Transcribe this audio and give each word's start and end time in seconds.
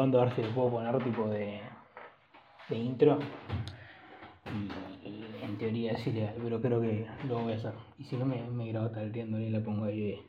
A 0.00 0.06
ver 0.06 0.34
si 0.34 0.42
le 0.42 0.48
puedo 0.48 0.70
poner 0.70 1.04
tipo 1.04 1.28
de, 1.28 1.60
de 2.70 2.76
intro. 2.78 3.18
Y, 5.04 5.44
en 5.44 5.58
teoría 5.58 5.92
es 5.92 6.06
ilegal, 6.06 6.36
pero 6.42 6.60
creo 6.62 6.80
que 6.80 7.06
lo 7.28 7.40
voy 7.40 7.52
a 7.52 7.56
hacer. 7.56 7.74
Y 7.98 8.04
si 8.04 8.16
no 8.16 8.24
me, 8.24 8.42
me 8.48 8.68
grabo 8.68 8.88
talteando 8.88 9.38
y 9.38 9.50
la 9.50 9.62
pongo 9.62 9.84
ahí 9.84 10.24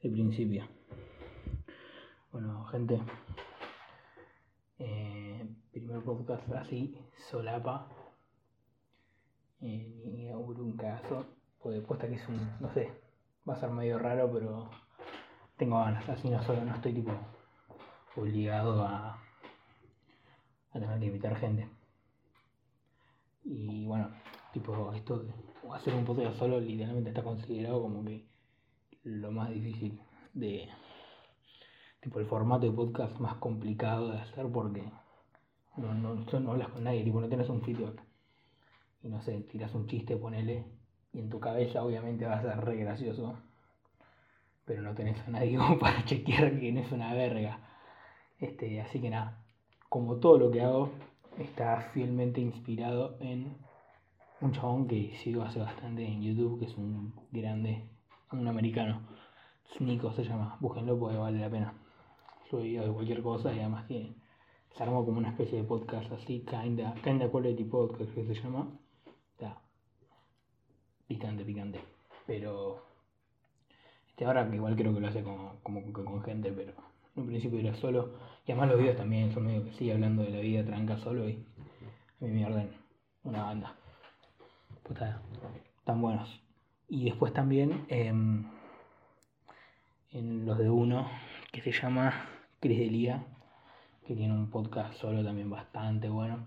de, 0.00 0.10
principio. 0.10 0.66
Bueno, 2.32 2.64
gente. 2.64 2.98
Eh, 4.78 5.46
primer 5.70 6.00
podcast 6.02 6.50
así, 6.52 6.98
solapa. 7.30 7.88
Eh, 9.60 10.02
ni 10.14 10.30
auguro 10.30 10.62
un 10.62 10.78
caso. 10.78 11.26
Porque 11.62 11.82
puesta 11.82 12.08
que 12.08 12.14
es 12.14 12.26
un. 12.26 12.40
no 12.58 12.72
sé. 12.72 12.90
Va 13.46 13.52
a 13.52 13.60
ser 13.60 13.68
medio 13.68 13.98
raro, 13.98 14.32
pero 14.32 14.70
tengo 15.58 15.78
ganas. 15.78 16.08
Así 16.08 16.30
no 16.30 16.42
solo 16.42 16.64
no 16.64 16.74
estoy 16.74 16.94
tipo 16.94 17.12
obligado 18.18 18.82
a, 18.82 19.22
tener 20.72 20.98
que 21.00 21.06
invitar 21.06 21.36
gente. 21.36 21.68
Y 23.44 23.86
bueno, 23.86 24.10
tipo, 24.52 24.92
esto 24.92 25.24
hacer 25.74 25.94
un 25.94 26.04
podcast 26.04 26.38
solo 26.38 26.60
literalmente 26.60 27.10
está 27.10 27.22
considerado 27.22 27.82
como 27.82 28.04
que 28.04 28.26
lo 29.04 29.30
más 29.30 29.50
difícil 29.50 30.00
de 30.34 30.68
tipo 32.00 32.20
el 32.20 32.26
formato 32.26 32.66
de 32.66 32.72
podcast 32.72 33.18
más 33.18 33.34
complicado 33.36 34.10
de 34.12 34.18
hacer 34.18 34.46
porque 34.52 34.82
no, 35.76 35.94
no, 35.94 36.14
no 36.14 36.50
hablas 36.50 36.68
con 36.68 36.84
nadie, 36.84 37.04
tipo 37.04 37.20
no 37.20 37.28
tienes 37.28 37.48
un 37.48 37.62
feedback. 37.62 38.02
Y 39.02 39.08
no 39.08 39.20
sé, 39.22 39.40
tiras 39.42 39.74
un 39.74 39.86
chiste, 39.86 40.16
ponele, 40.16 40.64
y 41.12 41.20
en 41.20 41.30
tu 41.30 41.38
cabeza 41.38 41.84
obviamente 41.84 42.26
va 42.26 42.34
a 42.34 42.42
ser 42.42 42.64
re 42.64 42.76
gracioso, 42.76 43.38
pero 44.64 44.82
no 44.82 44.94
tenés 44.94 45.18
a 45.26 45.30
nadie 45.30 45.58
para 45.80 46.04
chequear 46.04 46.58
que 46.58 46.72
no 46.72 46.80
es 46.80 46.92
una 46.92 47.14
verga. 47.14 47.67
Este, 48.40 48.80
así 48.80 49.00
que 49.00 49.10
nada, 49.10 49.42
como 49.88 50.16
todo 50.16 50.38
lo 50.38 50.50
que 50.50 50.62
hago 50.62 50.90
está 51.38 51.80
fielmente 51.92 52.40
inspirado 52.40 53.16
en 53.20 53.56
un 54.40 54.52
chabón 54.52 54.86
que 54.86 55.16
sigo 55.16 55.42
hace 55.42 55.58
bastante 55.58 56.06
en 56.06 56.22
YouTube, 56.22 56.60
que 56.60 56.66
es 56.66 56.76
un 56.76 57.12
grande, 57.32 57.82
un 58.32 58.46
americano. 58.46 59.00
Nico 59.80 60.12
se 60.12 60.24
llama, 60.24 60.56
búsquenlo 60.60 60.98
porque 60.98 61.16
vale 61.16 61.38
la 61.38 61.50
pena. 61.50 61.74
Sube 62.48 62.62
videos 62.62 62.86
de 62.86 62.92
cualquier 62.92 63.22
cosa 63.22 63.52
y 63.52 63.58
además 63.58 63.86
tiene, 63.86 64.14
se 64.76 64.82
armó 64.82 65.04
como 65.04 65.18
una 65.18 65.30
especie 65.30 65.58
de 65.58 65.64
podcast 65.64 66.10
así, 66.12 66.44
kinda, 66.48 66.94
kinda 67.02 67.30
quality 67.30 67.64
podcast 67.64 68.12
que 68.14 68.24
se 68.24 68.34
llama. 68.34 68.68
Está 69.32 69.60
picante, 71.06 71.44
picante. 71.44 71.80
Pero 72.26 72.82
este 74.08 74.24
ahora 74.24 74.48
igual 74.52 74.76
creo 74.76 74.94
que 74.94 75.00
lo 75.00 75.08
hace 75.08 75.22
como, 75.22 75.60
como 75.62 75.92
con 75.92 76.22
gente, 76.22 76.52
pero 76.52 76.87
en 77.18 77.22
un 77.22 77.28
principio 77.28 77.58
era 77.58 77.74
solo. 77.74 78.14
Y 78.46 78.52
además 78.52 78.70
los 78.70 78.78
videos 78.78 78.96
también 78.96 79.32
son 79.32 79.46
medio 79.46 79.64
que 79.64 79.72
sigue 79.72 79.92
hablando 79.92 80.22
de 80.22 80.30
la 80.30 80.40
vida 80.40 80.64
tranca 80.64 80.96
solo 80.98 81.28
y 81.28 81.44
a 82.20 82.24
mí 82.24 82.30
me 82.30 82.44
arden 82.44 82.70
una 83.24 83.42
banda. 83.42 83.74
Puta, 84.82 85.20
tan 85.84 86.00
buenos. 86.00 86.40
Y 86.88 87.04
después 87.04 87.32
también 87.32 87.84
em, 87.88 88.46
en 90.12 90.46
los 90.46 90.58
de 90.58 90.70
uno 90.70 91.10
que 91.52 91.60
se 91.60 91.72
llama 91.72 92.14
Cris 92.60 92.78
Delía, 92.78 93.26
que 94.06 94.14
tiene 94.14 94.32
un 94.32 94.48
podcast 94.50 94.94
solo 94.94 95.22
también 95.22 95.50
bastante 95.50 96.08
bueno. 96.08 96.46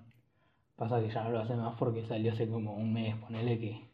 Pasa 0.75 0.99
que 0.99 1.09
ya 1.09 1.23
no 1.23 1.29
lo 1.29 1.39
hace 1.39 1.55
más 1.55 1.77
porque 1.77 2.07
salió 2.07 2.31
hace 2.31 2.49
como 2.49 2.73
un 2.73 2.91
mes, 2.91 3.15
ponele 3.17 3.59
que 3.59 3.87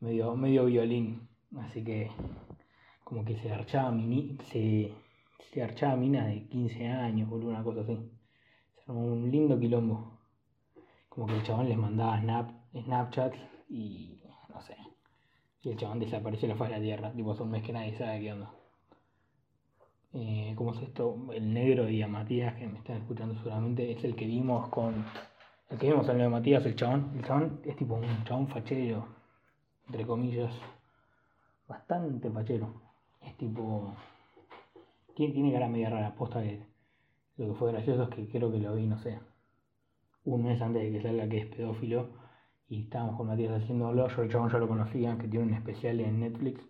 medio, 0.00 0.34
medio 0.36 0.64
violín. 0.64 1.28
Así 1.58 1.84
que 1.84 2.10
como 3.04 3.24
que 3.24 3.36
se 3.36 3.52
archaba 3.52 3.90
mini, 3.90 4.38
se, 4.50 4.94
se 5.52 5.62
archaba 5.62 5.96
mina 5.96 6.26
de 6.26 6.46
15 6.48 6.86
años, 6.88 7.30
o 7.30 7.36
una 7.36 7.62
cosa 7.62 7.80
así. 7.80 7.98
Se 8.74 8.90
armó 8.90 9.04
un 9.04 9.30
lindo 9.30 9.58
quilombo. 9.58 10.18
Como 11.08 11.26
que 11.26 11.36
el 11.36 11.42
chabón 11.44 11.68
les 11.68 11.78
mandaba 11.78 12.20
snap, 12.20 12.50
Snapchat 12.74 13.34
y 13.68 14.20
no 14.52 14.60
sé. 14.60 14.76
Y 15.62 15.70
el 15.70 15.76
chabón 15.76 16.00
desapareció 16.00 16.46
en 16.46 16.52
la 16.52 16.56
faz 16.56 16.68
de 16.70 16.76
la 16.76 16.82
tierra. 16.82 17.12
Tipo, 17.12 17.32
hace 17.32 17.42
un 17.42 17.50
mes 17.50 17.62
que 17.62 17.72
nadie 17.72 17.96
sabe 17.96 18.20
qué 18.20 18.32
onda. 18.32 18.50
Eh, 20.12 20.52
¿Cómo 20.56 20.72
es 20.72 20.82
esto? 20.82 21.16
El 21.32 21.52
negro 21.52 21.88
y 21.88 22.02
a 22.02 22.06
Matías, 22.08 22.54
que 22.54 22.66
me 22.66 22.78
están 22.78 22.98
escuchando 22.98 23.34
seguramente, 23.36 23.90
es 23.90 24.04
el 24.04 24.14
que 24.14 24.26
vimos 24.26 24.68
con. 24.68 25.04
El 25.70 25.78
que 25.78 25.88
vimos 25.88 26.06
lo 26.06 26.14
de 26.14 26.28
Matías, 26.28 26.64
el 26.66 26.76
chabón. 26.76 27.12
El 27.16 27.24
chabón 27.24 27.60
es 27.64 27.76
tipo 27.76 27.94
un 27.94 28.24
chabón 28.24 28.48
fachero, 28.48 29.08
entre 29.86 30.06
comillas. 30.06 30.54
Bastante 31.66 32.30
fachero. 32.30 32.80
Es 33.22 33.36
tipo. 33.36 33.92
Tiene, 35.14 35.34
tiene 35.34 35.52
cara 35.52 35.68
media 35.68 35.90
rara, 35.90 36.14
posta 36.14 36.42
que. 36.42 36.66
Lo 37.36 37.48
que 37.48 37.54
fue 37.54 37.72
gracioso 37.72 38.04
es 38.04 38.08
que 38.10 38.28
creo 38.28 38.52
que 38.52 38.58
lo 38.58 38.74
vi, 38.74 38.86
no 38.86 38.98
sé. 38.98 39.18
Un 40.24 40.44
mes 40.44 40.60
antes 40.62 40.82
de 40.82 40.92
que 40.92 41.02
salga 41.02 41.28
que 41.28 41.38
es 41.38 41.46
pedófilo. 41.46 42.10
Y 42.68 42.82
estábamos 42.84 43.16
con 43.16 43.26
Matías 43.26 43.62
haciéndolo. 43.62 44.08
Yo 44.08 44.22
el 44.22 44.30
chabón 44.30 44.50
ya 44.50 44.58
lo 44.58 44.68
conocía, 44.68 45.18
que 45.18 45.28
tiene 45.28 45.46
un 45.46 45.54
especial 45.54 46.00
en 46.00 46.20
Netflix 46.20 46.64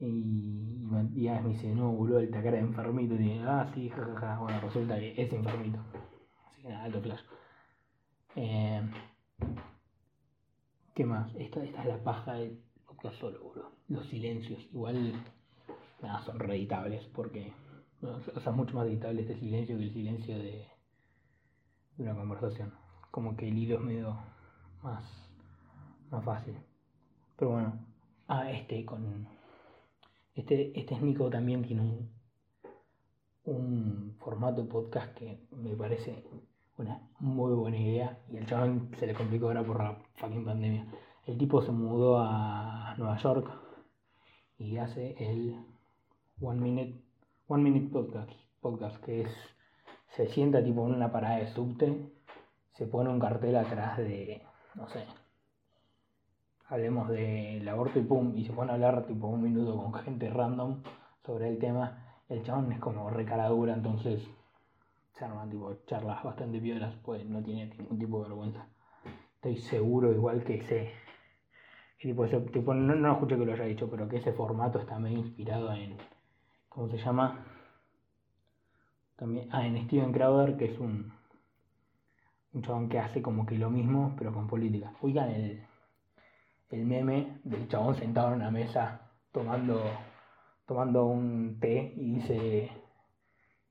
y 0.00 0.78
Matías 0.82 1.42
me 1.42 1.50
dice, 1.50 1.74
no, 1.74 1.90
boludo, 1.90 2.20
esta 2.20 2.42
cara 2.42 2.56
de 2.56 2.62
enfermito. 2.62 3.14
Y 3.14 3.18
dice, 3.18 3.40
ah, 3.46 3.70
sí, 3.74 3.88
jajaja. 3.88 4.38
Bueno, 4.38 4.60
resulta 4.60 4.98
que 4.98 5.20
es 5.20 5.32
enfermito. 5.32 5.80
Así 6.46 6.62
que 6.62 6.68
nada, 6.68 6.84
alto 6.84 7.00
flash. 7.00 7.20
Eh, 8.36 8.88
¿Qué 10.94 11.04
más? 11.04 11.34
Esta, 11.36 11.64
esta 11.64 11.82
es 11.82 11.88
la 11.88 12.02
paja 12.02 12.34
del 12.34 12.60
podcast 12.86 13.16
solo, 13.16 13.42
boludo. 13.42 13.72
Los 13.88 14.06
silencios. 14.06 14.68
Igual, 14.72 15.14
nada, 16.02 16.22
son 16.22 16.38
reeditables 16.38 17.04
porque. 17.14 17.52
o 18.02 18.40
sea, 18.40 18.52
mucho 18.52 18.74
más 18.74 18.86
editable 18.86 19.22
este 19.22 19.38
silencio 19.38 19.76
que 19.76 19.84
el 19.84 19.92
silencio 19.92 20.38
de, 20.38 20.66
de 21.96 22.02
una 22.02 22.14
conversación. 22.14 22.72
Como 23.10 23.36
que 23.36 23.48
el 23.48 23.58
hilo 23.58 23.76
es 23.76 23.82
medio 23.82 24.18
más, 24.82 25.04
más 26.10 26.24
fácil. 26.24 26.56
Pero 27.36 27.52
bueno, 27.52 27.86
ah, 28.28 28.50
este 28.50 28.84
con 28.84 29.28
este, 30.34 30.78
este 30.78 30.94
es 30.94 31.02
Nico 31.02 31.28
también 31.30 31.62
tiene 31.62 31.82
un, 31.82 32.10
un 33.44 34.16
formato 34.20 34.68
podcast 34.68 35.12
que 35.14 35.40
me 35.50 35.74
parece 35.74 36.24
una 36.76 37.08
muy 37.18 37.54
buena 37.54 37.76
idea 37.76 38.20
y 38.30 38.36
el 38.36 38.46
chaval 38.46 38.88
se 38.98 39.08
le 39.08 39.14
complicó 39.14 39.46
ahora 39.46 39.64
por 39.64 39.82
la 39.82 39.98
fucking 40.14 40.44
pandemia. 40.44 40.86
El 41.26 41.38
tipo 41.38 41.60
se 41.60 41.72
mudó 41.72 42.20
a 42.20 42.94
Nueva 42.98 43.16
York 43.18 43.50
y 44.58 44.76
hace 44.76 45.16
el 45.18 45.56
One 46.40 46.60
Minute, 46.60 46.94
one 47.48 47.64
minute 47.64 47.90
podcast, 47.90 48.30
podcast 48.60 49.04
que 49.04 49.22
es 49.22 49.30
se 50.14 50.28
sienta 50.28 50.62
tipo 50.62 50.86
en 50.86 50.94
una 50.94 51.10
parada 51.10 51.38
de 51.38 51.48
subte, 51.48 52.12
se 52.70 52.86
pone 52.86 53.10
un 53.10 53.18
cartel 53.18 53.56
atrás 53.56 53.98
de, 53.98 54.46
no 54.76 54.88
sé, 54.88 55.04
hablemos 56.68 57.08
del 57.08 57.68
aborto 57.68 57.98
y 57.98 58.02
pum, 58.02 58.36
y 58.36 58.44
se 58.44 58.52
pone 58.52 58.70
a 58.70 58.74
hablar 58.74 59.04
tipo 59.04 59.26
un 59.26 59.42
minuto 59.42 59.76
con 59.76 59.92
gente 59.94 60.30
random 60.30 60.80
sobre 61.26 61.48
el 61.48 61.58
tema, 61.58 62.22
el 62.28 62.44
chabón 62.44 62.70
es 62.70 62.78
como 62.78 63.10
recaradura, 63.10 63.74
entonces 63.74 64.22
se 65.14 65.24
arman 65.24 65.50
tipo 65.50 65.74
charlas 65.86 66.22
bastante 66.22 66.60
piolas, 66.60 66.94
pues 67.02 67.26
no 67.26 67.42
tiene 67.42 67.66
ningún 67.66 67.98
tipo 67.98 68.22
de 68.22 68.28
vergüenza. 68.28 68.68
Estoy 69.34 69.56
seguro 69.56 70.12
igual 70.12 70.44
que 70.44 70.58
ese, 70.58 70.92
tipo, 72.00 72.74
no, 72.74 72.94
no 72.94 73.12
escuché 73.12 73.36
que 73.36 73.44
lo 73.44 73.54
haya 73.54 73.64
dicho, 73.64 73.90
pero 73.90 74.08
que 74.08 74.18
ese 74.18 74.32
formato 74.32 74.78
está 74.78 75.00
medio 75.00 75.18
inspirado 75.18 75.72
en, 75.72 75.96
¿cómo 76.78 76.90
se 76.92 76.98
llama? 76.98 77.44
También, 79.16 79.48
ah, 79.50 79.66
en 79.66 79.84
Steven 79.86 80.12
Crowder, 80.12 80.56
que 80.56 80.66
es 80.66 80.78
un, 80.78 81.12
un 82.52 82.62
chabón 82.62 82.88
que 82.88 83.00
hace 83.00 83.20
como 83.20 83.44
que 83.44 83.58
lo 83.58 83.68
mismo, 83.68 84.14
pero 84.16 84.32
con 84.32 84.46
política. 84.46 84.92
Oigan 85.00 85.28
el, 85.28 85.66
el 86.70 86.86
meme 86.86 87.40
del 87.42 87.66
chabón 87.66 87.96
sentado 87.96 88.28
en 88.28 88.34
una 88.34 88.52
mesa 88.52 89.10
tomando, 89.32 89.82
tomando 90.66 91.06
un 91.06 91.58
té 91.58 91.94
y 91.96 92.12
dice, 92.12 92.70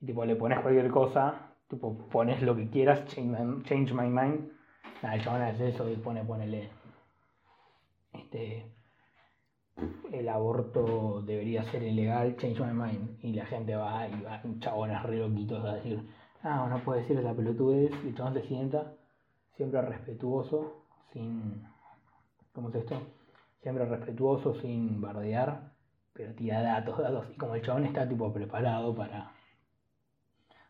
y 0.01 0.05
tipo 0.05 0.25
le 0.25 0.35
pones 0.35 0.59
cualquier 0.59 0.91
cosa, 0.91 1.53
tipo 1.69 2.09
pones 2.09 2.41
lo 2.41 2.57
que 2.57 2.69
quieras, 2.69 3.05
change 3.05 3.93
my, 3.93 4.09
mind. 4.09 4.51
el 5.01 5.23
chabón 5.23 5.43
hace 5.43 5.69
eso 5.69 5.89
y 5.89 5.95
pone, 5.95 6.25
ponele, 6.25 6.69
este, 8.11 8.69
el 10.11 10.29
aborto 10.29 11.21
debería 11.21 11.63
ser 11.71 11.83
ilegal, 11.83 12.35
change 12.37 12.59
my 12.59 12.73
mind. 12.73 13.19
Y 13.21 13.33
la 13.33 13.45
gente 13.45 13.75
va 13.75 14.07
y 14.07 14.21
va, 14.21 14.41
chabones 14.59 15.01
re 15.03 15.17
loquitos 15.17 15.63
a 15.65 15.75
decir, 15.75 16.07
ah, 16.43 16.67
no 16.69 16.83
puede 16.83 17.01
decir 17.01 17.17
esa 17.17 17.33
pelotudez, 17.33 17.91
y 18.03 18.09
el 18.09 18.15
chabón 18.15 18.33
se 18.33 18.43
sienta, 18.43 18.93
siempre 19.55 19.81
respetuoso, 19.81 20.83
sin 21.13 21.63
¿cómo 22.53 22.69
es 22.69 22.75
esto? 22.75 22.99
Siempre 23.61 23.85
respetuoso, 23.85 24.55
sin 24.61 24.99
bardear, 24.99 25.71
pero 26.13 26.33
tira 26.33 26.61
datos, 26.61 26.97
datos. 26.97 27.27
Y 27.29 27.37
como 27.37 27.55
el 27.55 27.61
chabón 27.61 27.85
está 27.85 28.07
tipo 28.07 28.33
preparado 28.33 28.95
para, 28.95 29.31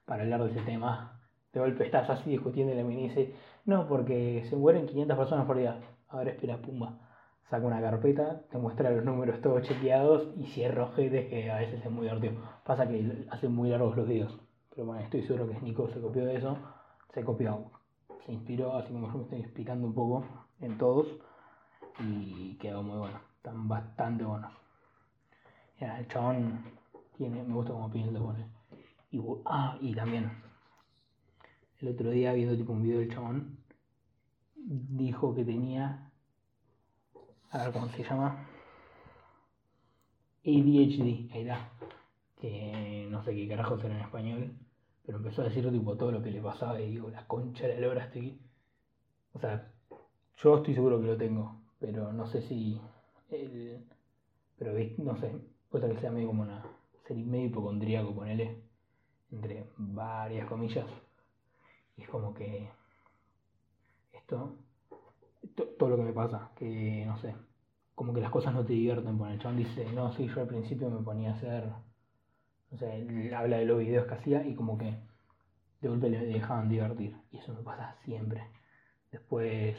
para 0.06 0.24
hablar 0.24 0.44
de 0.44 0.51
ese 0.51 0.62
tema, 0.62 1.21
de 1.54 1.59
golpe 1.59 1.86
estás 1.86 2.09
así 2.09 2.30
discutiendo 2.30 2.74
y 2.74 2.75
le 2.75 2.83
dice, 2.83 3.33
no, 3.65 3.88
porque 3.88 4.45
se 4.50 4.56
mueren 4.57 4.86
500 4.86 5.18
personas 5.18 5.45
por 5.45 5.57
día. 5.57 5.80
Ahora 6.09 6.31
espera, 6.31 6.57
pumba. 6.57 7.06
Saca 7.49 7.65
una 7.65 7.79
carpeta, 7.79 8.41
te 8.51 8.57
muestra 8.57 8.91
los 8.91 9.05
números 9.05 9.41
todos 9.41 9.63
chequeados 9.63 10.33
y 10.38 10.47
cierra 10.47 10.83
ojetes 10.83 11.29
que 11.29 11.49
a 11.49 11.59
veces 11.59 11.83
es 11.83 11.89
muy 11.89 12.03
divertido. 12.03 12.33
Pasa 12.65 12.88
que 12.88 13.25
hacen 13.31 13.55
muy 13.55 13.69
largos 13.69 13.95
los 13.95 14.07
videos, 14.07 14.38
pero 14.69 14.85
bueno, 14.85 15.01
estoy 15.01 15.23
seguro 15.23 15.47
que 15.47 15.61
Nico 15.61 15.88
se 15.89 16.01
copió 16.01 16.25
de 16.25 16.35
eso, 16.35 16.57
se 17.13 17.23
copió, 17.23 17.71
se 18.25 18.33
inspiró, 18.33 18.75
así 18.75 18.91
como 18.91 19.07
yo 19.07 19.17
me 19.19 19.23
estoy 19.23 19.39
inspirando 19.39 19.88
un 19.88 19.94
poco 19.94 20.25
en 20.59 20.77
todos, 20.77 21.07
y 21.99 22.55
quedó 22.57 22.83
muy 22.83 22.97
bueno, 22.97 23.21
están 23.38 23.67
bastante 23.67 24.25
buenos. 24.25 24.51
El 25.79 26.07
chabón 26.09 26.65
tiene, 27.15 27.44
me 27.44 27.53
gusta 27.53 27.71
como 27.71 27.89
piensa, 27.89 28.19
pone. 28.19 28.45
Y, 29.09 29.21
ah, 29.45 29.77
y 29.79 29.95
también, 29.95 30.31
el 31.79 31.88
otro 31.88 32.09
día 32.09 32.33
viendo 32.33 32.57
tipo 32.57 32.73
un 32.73 32.83
video 32.83 32.99
del 32.99 33.13
chabón, 33.13 33.57
dijo 34.55 35.33
que 35.33 35.45
tenía, 35.45 36.06
a 37.51 37.63
ver 37.63 37.73
cómo 37.73 37.89
se 37.89 38.03
llama, 38.03 38.45
ADHD, 40.44 41.31
ahí 41.31 41.41
está, 41.41 41.69
que 42.39 43.07
no 43.09 43.23
sé 43.23 43.35
qué 43.35 43.47
carajo 43.47 43.77
será 43.77 43.95
en 43.95 44.01
español, 44.01 44.57
pero 45.05 45.17
empezó 45.17 45.41
a 45.41 45.45
decir 45.45 45.69
tipo 45.71 45.95
todo 45.95 46.11
lo 46.11 46.21
que 46.21 46.31
le 46.31 46.41
pasaba 46.41 46.79
y 46.81 46.89
digo, 46.89 47.09
la 47.09 47.25
concha 47.27 47.67
de 47.67 47.75
la 47.75 47.88
lora 47.88 48.05
estoy, 48.05 48.39
o 49.33 49.39
sea, 49.39 49.71
yo 50.38 50.57
estoy 50.57 50.73
seguro 50.73 50.99
que 50.99 51.07
lo 51.07 51.17
tengo, 51.17 51.61
pero 51.79 52.11
no 52.11 52.27
sé 52.27 52.41
si, 52.41 52.79
el, 53.29 53.85
pero 54.57 54.73
no 54.97 55.17
sé, 55.17 55.33
puede 55.69 55.94
que 55.94 56.01
sea 56.01 56.11
medio 56.11 56.27
como 56.27 56.44
una, 56.44 56.63
serie 57.07 57.25
medio 57.25 57.45
hipocondríaco, 57.45 58.13
ponele, 58.13 58.61
entre 59.31 59.69
varias 59.77 60.47
comillas, 60.47 60.88
y 61.95 62.03
es 62.03 62.09
como 62.09 62.33
que 62.33 62.69
esto, 64.11 64.57
todo 65.77 65.89
lo 65.89 65.97
que 65.97 66.03
me 66.03 66.13
pasa, 66.13 66.51
que 66.55 67.03
no 67.05 67.17
sé, 67.17 67.35
como 67.95 68.13
que 68.13 68.21
las 68.21 68.31
cosas 68.31 68.53
no 68.53 68.65
te 68.65 68.73
divierten. 68.73 69.17
Bueno, 69.17 69.33
el 69.33 69.39
chabón 69.39 69.57
dice, 69.57 69.85
no, 69.91 70.11
sí, 70.13 70.27
yo 70.27 70.41
al 70.41 70.47
principio 70.47 70.89
me 70.89 71.03
ponía 71.03 71.31
a 71.31 71.33
hacer, 71.33 71.63
no 72.71 72.77
sé, 72.77 73.33
habla 73.35 73.57
de 73.57 73.65
los 73.65 73.79
videos 73.79 74.05
que 74.07 74.13
hacía 74.13 74.45
y 74.45 74.55
como 74.55 74.77
que 74.77 74.95
de 75.81 75.89
golpe 75.89 76.09
le 76.09 76.25
dejaban 76.25 76.69
divertir. 76.69 77.15
Y 77.31 77.37
eso 77.37 77.53
me 77.53 77.61
pasa 77.61 77.95
siempre. 78.03 78.43
Después, 79.11 79.77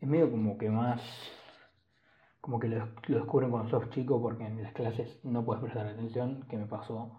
es 0.00 0.08
medio 0.08 0.30
como 0.30 0.56
que 0.56 0.70
más, 0.70 1.02
como 2.40 2.58
que 2.58 2.68
lo, 2.68 2.88
descubren 3.08 3.50
cuando 3.50 3.68
sos 3.68 3.90
chico 3.90 4.20
porque 4.20 4.46
en 4.46 4.62
las 4.62 4.72
clases 4.72 5.20
no 5.24 5.44
puedes 5.44 5.62
prestar 5.62 5.86
atención, 5.86 6.46
que 6.48 6.56
me 6.56 6.66
pasó, 6.66 7.12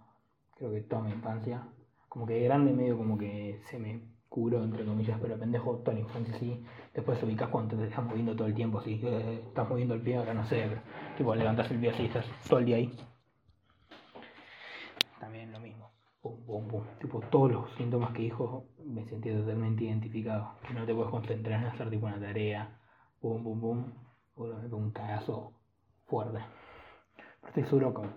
creo 0.56 0.72
que 0.72 0.82
toda 0.82 1.04
mi 1.04 1.12
infancia. 1.12 1.68
Como 2.10 2.26
que 2.26 2.34
de 2.34 2.44
grande 2.46 2.74
medio 2.74 2.98
como 2.98 3.18
que 3.18 3.62
se 3.70 3.80
me 3.80 4.02
curo, 4.28 4.64
entre 4.64 4.86
comillas, 4.86 5.20
pero 5.22 5.38
pendejo, 5.38 5.78
toda 5.78 5.94
la 5.94 6.00
infancia 6.00 6.38
sí. 6.40 6.64
Después 6.94 7.20
te 7.20 7.26
ubicas 7.26 7.50
cuando 7.50 7.78
te 7.78 7.86
estás 7.86 8.04
moviendo 8.04 8.36
todo 8.36 8.48
el 8.48 8.54
tiempo, 8.54 8.80
así, 8.80 9.00
eh, 9.04 9.44
estás 9.48 9.70
moviendo 9.70 9.94
el 9.94 10.02
pie, 10.02 10.18
ahora 10.18 10.34
no 10.34 10.46
sé, 10.46 10.66
pero 10.68 10.82
tipo 11.18 11.34
levantas 11.36 11.72
el 11.72 11.80
pie 11.80 11.92
así, 11.92 12.06
estás 12.06 12.26
todo 12.50 12.60
el 12.60 12.66
día 12.66 12.76
ahí. 12.78 12.92
También 15.20 15.52
lo 15.52 15.60
mismo. 15.60 15.92
Pum, 16.22 16.46
pum, 16.46 16.68
pum. 16.68 16.84
Tipo, 17.00 17.20
todos 17.20 17.52
los 17.52 17.72
síntomas 17.76 18.12
que 18.12 18.24
dijo 18.24 18.66
me 18.86 19.06
sentí 19.06 19.32
totalmente 19.32 19.86
identificado. 19.86 20.56
Que 20.68 20.74
no 20.74 20.86
te 20.86 20.94
puedes 20.94 21.12
concentrar 21.12 21.62
en 21.62 21.68
hacer 21.68 21.90
tipo 21.90 22.08
una 22.08 22.20
tarea. 22.20 22.80
Pum, 23.20 23.44
pum, 23.44 23.62
pum. 23.62 23.94
un 24.36 24.92
cagazo 24.92 25.54
fuerte. 26.08 26.40
Pero 27.16 27.48
estoy 27.48 27.64
seguro 27.64 27.94
que 27.94 28.10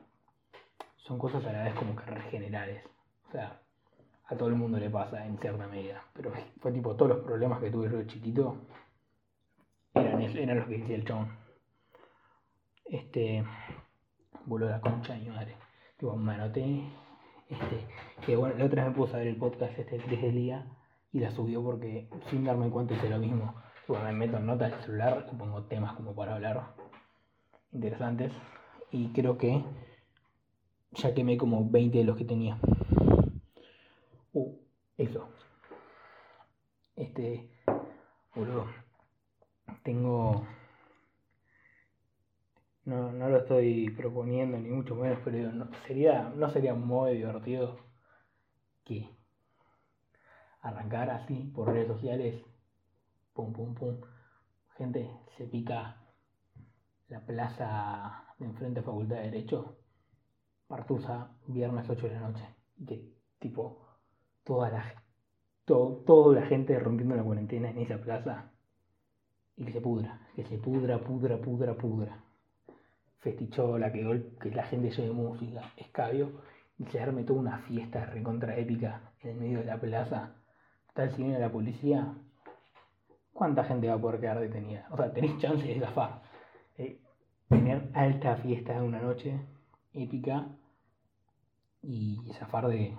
son 0.97 1.19
cosas 1.19 1.45
a 1.45 1.53
la 1.53 1.65
vez 1.65 1.75
como 1.75 1.95
que 1.95 2.05
regenerales. 2.05 2.85
O 3.29 3.33
sea, 3.33 3.61
a 4.27 4.37
todo 4.37 4.49
el 4.49 4.55
mundo 4.55 4.79
le 4.79 4.91
pasa 4.91 5.27
en 5.27 5.39
cierta 5.39 5.67
medida. 5.67 6.03
Pero 6.15 6.33
fue 6.61 6.73
tipo, 6.73 6.95
todos 6.97 7.17
los 7.17 7.25
problemas 7.25 7.61
que 7.61 7.71
tuve 7.71 7.91
yo 7.91 7.99
de 7.99 8.07
chiquito 8.07 8.57
eran, 9.95 10.21
eran 10.21 10.59
los 10.59 10.67
que 10.67 10.79
decía 10.79 10.97
el 10.97 11.05
chabón. 11.05 11.37
Este, 12.87 13.45
voló 14.47 14.69
la 14.69 14.81
concha 14.81 15.17
y 15.17 15.23
mi 15.23 15.31
madre. 15.31 15.57
Tipo, 15.99 16.17
me 16.17 16.35
anoté. 16.35 16.85
Este, 17.49 17.87
que 18.25 18.37
bueno, 18.37 18.57
la 18.57 18.65
otra 18.65 18.85
vez 18.85 18.93
me 18.93 18.97
puse 18.97 19.15
a 19.15 19.19
ver 19.19 19.29
el 19.29 19.37
podcast 19.37 19.79
este 19.79 19.99
desde 19.99 20.29
el 20.29 20.35
día 20.35 20.67
y 21.13 21.21
la 21.21 21.31
subió 21.31 21.63
porque 21.63 22.09
sin 22.31 22.45
darme 22.45 22.71
cuenta 22.71 22.95
hice 22.95 23.09
lo 23.09 23.19
mismo. 23.19 23.55
Tipo, 23.87 23.99
me 24.01 24.13
meto 24.13 24.39
en 24.39 24.47
notas 24.47 24.71
del 24.71 24.81
celular 24.81 25.27
pongo 25.39 25.65
temas 25.65 25.95
como 25.95 26.15
para 26.15 26.35
hablar 26.35 26.75
interesantes. 27.73 28.33
Y 28.91 29.09
creo 29.09 29.37
que 29.37 29.63
ya 30.93 31.15
quemé 31.15 31.37
como 31.37 31.69
20 31.69 31.99
de 31.99 32.05
los 32.05 32.17
que 32.17 32.25
tenía. 32.25 32.59
Uh, 34.35 34.53
eso. 34.99 35.29
Este, 36.97 37.49
boludo. 38.35 38.67
Tengo. 39.85 40.45
No, 42.85 43.13
no 43.13 43.29
lo 43.29 43.39
estoy 43.39 43.91
proponiendo 43.91 44.59
ni 44.59 44.71
mucho 44.71 44.97
menos, 44.97 45.21
pero 45.25 45.53
no, 45.53 45.71
sería, 45.87 46.31
no 46.35 46.51
sería 46.51 46.75
muy 46.75 47.15
divertido 47.15 47.79
que 48.85 49.09
arrancar 50.63 51.11
así 51.11 51.53
por 51.55 51.69
redes 51.69 51.87
sociales. 51.89 52.45
Pum, 53.35 53.53
pum, 53.53 53.75
pum. 53.75 54.01
Gente, 54.77 55.11
se 55.37 55.47
pica 55.47 56.03
la 57.09 57.25
plaza 57.25 58.35
de 58.39 58.47
enfrente 58.47 58.81
de 58.81 58.87
Facultad 58.87 59.17
de 59.17 59.31
Derecho. 59.31 59.79
Partusa, 60.67 61.31
viernes 61.47 61.89
8 61.89 62.09
de 62.09 62.15
la 62.15 62.29
noche. 62.29 62.45
Y 62.77 62.87
que 62.87 63.15
tipo 63.39 63.84
toda 64.45 64.71
la, 64.71 65.03
toda 65.65 66.41
la 66.41 66.47
gente 66.47 66.79
rompiendo 66.79 67.17
la 67.17 67.25
cuarentena 67.25 67.71
en 67.71 67.79
esa 67.79 67.99
plaza 67.99 68.51
y 69.57 69.65
que 69.65 69.73
se 69.73 69.81
pudra, 69.81 70.21
que 70.35 70.45
se 70.45 70.59
pudra, 70.59 70.99
pudra, 70.99 71.39
pudra, 71.39 71.75
pudra. 71.75 72.25
Festichola, 73.21 73.91
que, 73.91 74.33
que 74.41 74.51
la 74.51 74.65
gente 74.65 74.91
lleve 74.91 75.13
música, 75.13 75.73
escabio, 75.77 76.43
y 76.79 76.85
se 76.87 77.01
arme 77.01 77.25
toda 77.25 77.41
una 77.41 77.59
fiesta 77.61 78.05
recontra 78.05 78.57
épica 78.59 79.13
en 79.21 79.31
el 79.31 79.37
medio 79.37 79.59
de 79.61 79.65
la 79.65 79.81
plaza. 79.81 80.35
Tal 80.93 81.11
si 81.15 81.23
viene 81.23 81.39
la 81.39 81.51
policía, 81.51 82.15
¿cuánta 83.33 83.65
gente 83.65 83.89
va 83.89 83.95
a 83.95 84.01
poder 84.01 84.21
quedar 84.21 84.41
detenida? 84.41 84.87
O 84.91 84.97
sea, 84.97 85.13
tenéis 85.13 85.39
chance 85.39 85.67
de 85.67 85.81
zafar. 85.81 86.23
Eh, 86.77 87.01
tener 87.49 87.91
alta 87.95 88.37
fiesta 88.37 88.83
una 88.83 89.01
noche 89.01 89.41
épica 89.93 90.49
y 91.83 92.19
zafar 92.39 92.69
de, 92.69 92.97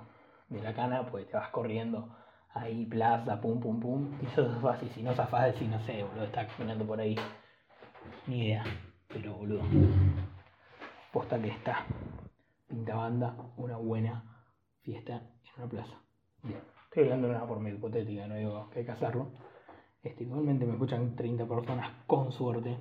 de 0.56 0.64
la 0.64 0.74
cana, 0.74 1.06
pues 1.10 1.28
te 1.28 1.38
vas 1.38 1.50
corriendo 1.50 2.16
ahí, 2.56 2.86
plaza, 2.86 3.40
pum, 3.40 3.60
pum, 3.60 3.80
pum, 3.80 4.18
y 4.22 4.26
eso 4.26 4.50
es 4.50 4.62
fácil. 4.62 4.90
Si 4.90 5.04
no 5.04 5.14
zafás, 5.14 5.54
decir, 5.54 5.68
no 5.70 5.80
sé, 5.82 6.04
boludo, 6.04 6.24
está 6.24 6.48
caminando 6.48 6.86
por 6.86 7.00
ahí. 7.00 7.16
Ni 8.28 8.48
idea, 8.48 8.64
pero 9.08 9.36
boludo. 9.36 9.64
Posta 11.12 11.40
que 11.40 11.50
está. 11.50 11.86
Pinta 12.68 12.96
banda, 12.96 13.36
una 13.58 13.78
buena 13.78 14.24
fiesta 14.82 15.14
en 15.14 15.62
una 15.62 15.68
plaza. 15.68 16.02
Bien, 16.44 16.62
estoy 16.86 17.04
hablando 17.04 17.28
de 17.28 17.36
una 17.36 17.46
forma 17.46 17.70
hipotética, 17.70 18.28
no 18.28 18.36
digo 18.36 18.70
que 18.70 18.80
hay 18.80 18.86
que 18.86 18.92
hacerlo. 18.92 19.32
Este, 20.02 20.24
igualmente 20.24 20.66
me 20.66 20.74
escuchan 20.74 21.16
30 21.16 21.46
personas 21.48 21.92
con 22.08 22.32
suerte. 22.32 22.78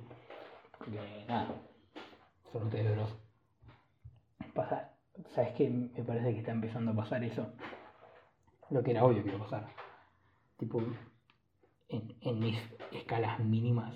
Porque 0.77 1.25
nada, 1.27 1.47
son 2.51 2.63
ustedes 2.63 2.95
los. 2.95 3.13
Pasa, 4.53 4.94
¿Sabes 5.33 5.53
qué? 5.55 5.69
Me 5.69 6.03
parece 6.03 6.33
que 6.33 6.39
está 6.39 6.51
empezando 6.51 6.91
a 6.91 6.95
pasar 6.95 7.23
eso. 7.23 7.47
Lo 8.69 8.83
que 8.83 8.91
era 8.91 9.03
obvio 9.03 9.23
que 9.23 9.29
iba 9.29 9.37
a 9.37 9.43
pasar. 9.43 9.69
Tipo, 10.57 10.81
en, 11.89 12.39
mis 12.39 12.57
escalas 12.91 13.39
mínimas, 13.39 13.93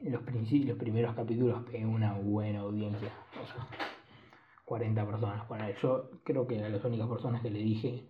los, 0.00 0.22
los 0.22 0.78
primeros 0.78 1.14
capítulos 1.14 1.64
pegué 1.64 1.86
una 1.86 2.14
buena 2.14 2.60
audiencia. 2.60 3.10
O 3.42 3.46
sea, 3.46 3.68
40 4.64 5.06
personas. 5.06 5.48
Yo 5.80 6.10
creo 6.24 6.46
que 6.46 6.62
a 6.62 6.68
las 6.68 6.84
únicas 6.84 7.08
personas 7.08 7.42
que 7.42 7.50
le 7.50 7.60
dije 7.60 8.08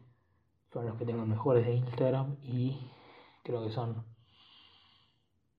son 0.72 0.86
los 0.86 0.96
que 0.96 1.06
tengo 1.06 1.24
mejores 1.24 1.64
de 1.64 1.74
Instagram 1.74 2.36
y 2.42 2.90
creo 3.44 3.62
que 3.64 3.70
son 3.70 4.04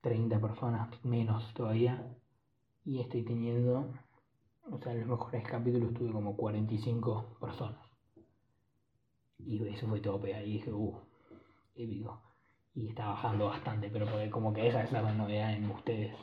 30 0.01 0.39
personas 0.39 0.89
menos 1.03 1.53
todavía. 1.53 2.15
Y 2.83 3.01
estoy 3.01 3.23
teniendo 3.23 3.93
o 4.71 4.79
sea, 4.79 4.93
los 4.93 5.07
mejores 5.07 5.43
capítulos 5.47 5.93
tuve 5.93 6.11
como 6.11 6.35
45 6.35 7.37
personas. 7.39 7.87
Y 9.39 9.65
eso 9.67 9.87
fue 9.87 9.99
todo 9.99 10.25
Y 10.27 10.53
dije, 10.53 10.71
uh, 10.71 10.99
épico. 11.75 12.21
Y 12.73 12.89
está 12.89 13.07
bajando 13.07 13.47
bastante, 13.47 13.89
pero 13.89 14.05
porque 14.05 14.29
como 14.29 14.53
que 14.53 14.67
esa 14.67 14.83
es 14.83 14.91
la 14.91 15.01
novedad 15.13 15.53
en 15.53 15.69
ustedes. 15.69 16.15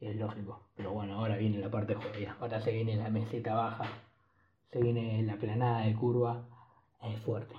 Es 0.00 0.16
lógico. 0.16 0.68
Pero 0.74 0.92
bueno, 0.92 1.18
ahora 1.18 1.36
viene 1.36 1.58
la 1.58 1.70
parte 1.70 1.94
jodida. 1.94 2.36
Ahora 2.40 2.60
se 2.60 2.72
viene 2.72 2.96
la 2.96 3.08
meseta 3.08 3.54
baja. 3.54 3.84
Se 4.70 4.80
viene 4.80 5.22
la 5.22 5.36
planada 5.36 5.82
de 5.82 5.94
curva. 5.94 6.44
Es 7.02 7.20
fuerte. 7.20 7.54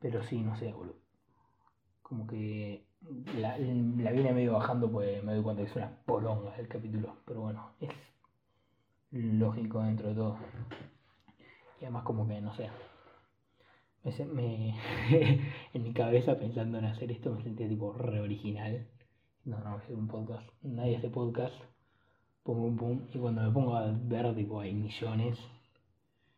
Pero 0.00 0.22
sí, 0.22 0.40
no 0.42 0.56
sé, 0.56 0.72
boludo. 0.72 0.96
Como 2.02 2.26
que 2.26 2.86
la, 3.38 3.58
la 3.58 4.12
viene 4.12 4.32
medio 4.32 4.54
bajando, 4.54 4.90
pues 4.90 5.22
me 5.22 5.34
doy 5.34 5.42
cuenta 5.42 5.62
que 5.62 5.70
es 5.70 5.76
una 5.76 5.90
polonga 6.04 6.56
el 6.56 6.68
capítulo. 6.68 7.16
Pero 7.24 7.42
bueno, 7.42 7.70
es 7.80 7.90
lógico 9.10 9.82
dentro 9.82 10.08
de 10.08 10.14
todo. 10.14 10.38
Y 11.80 11.84
además 11.84 12.04
como 12.04 12.26
que, 12.26 12.40
no 12.40 12.54
sé, 12.54 12.70
me, 14.24 14.74
en 15.74 15.82
mi 15.82 15.92
cabeza 15.92 16.38
pensando 16.38 16.78
en 16.78 16.84
hacer 16.84 17.10
esto 17.10 17.32
me 17.32 17.42
sentía 17.42 17.68
tipo 17.68 17.92
re 17.92 18.20
original. 18.20 18.86
No, 19.44 19.58
no, 19.60 19.78
es 19.78 19.90
un 19.90 20.08
podcast. 20.08 20.48
Nadie 20.62 20.96
hace 20.96 21.10
podcast. 21.10 21.54
Pum, 22.42 22.56
pum, 22.56 22.76
pum. 22.76 23.06
Y 23.12 23.18
cuando 23.18 23.42
me 23.42 23.50
pongo 23.50 23.76
a 23.76 23.92
ver, 23.92 24.34
tipo, 24.34 24.60
hay 24.60 24.74
millones. 24.74 25.38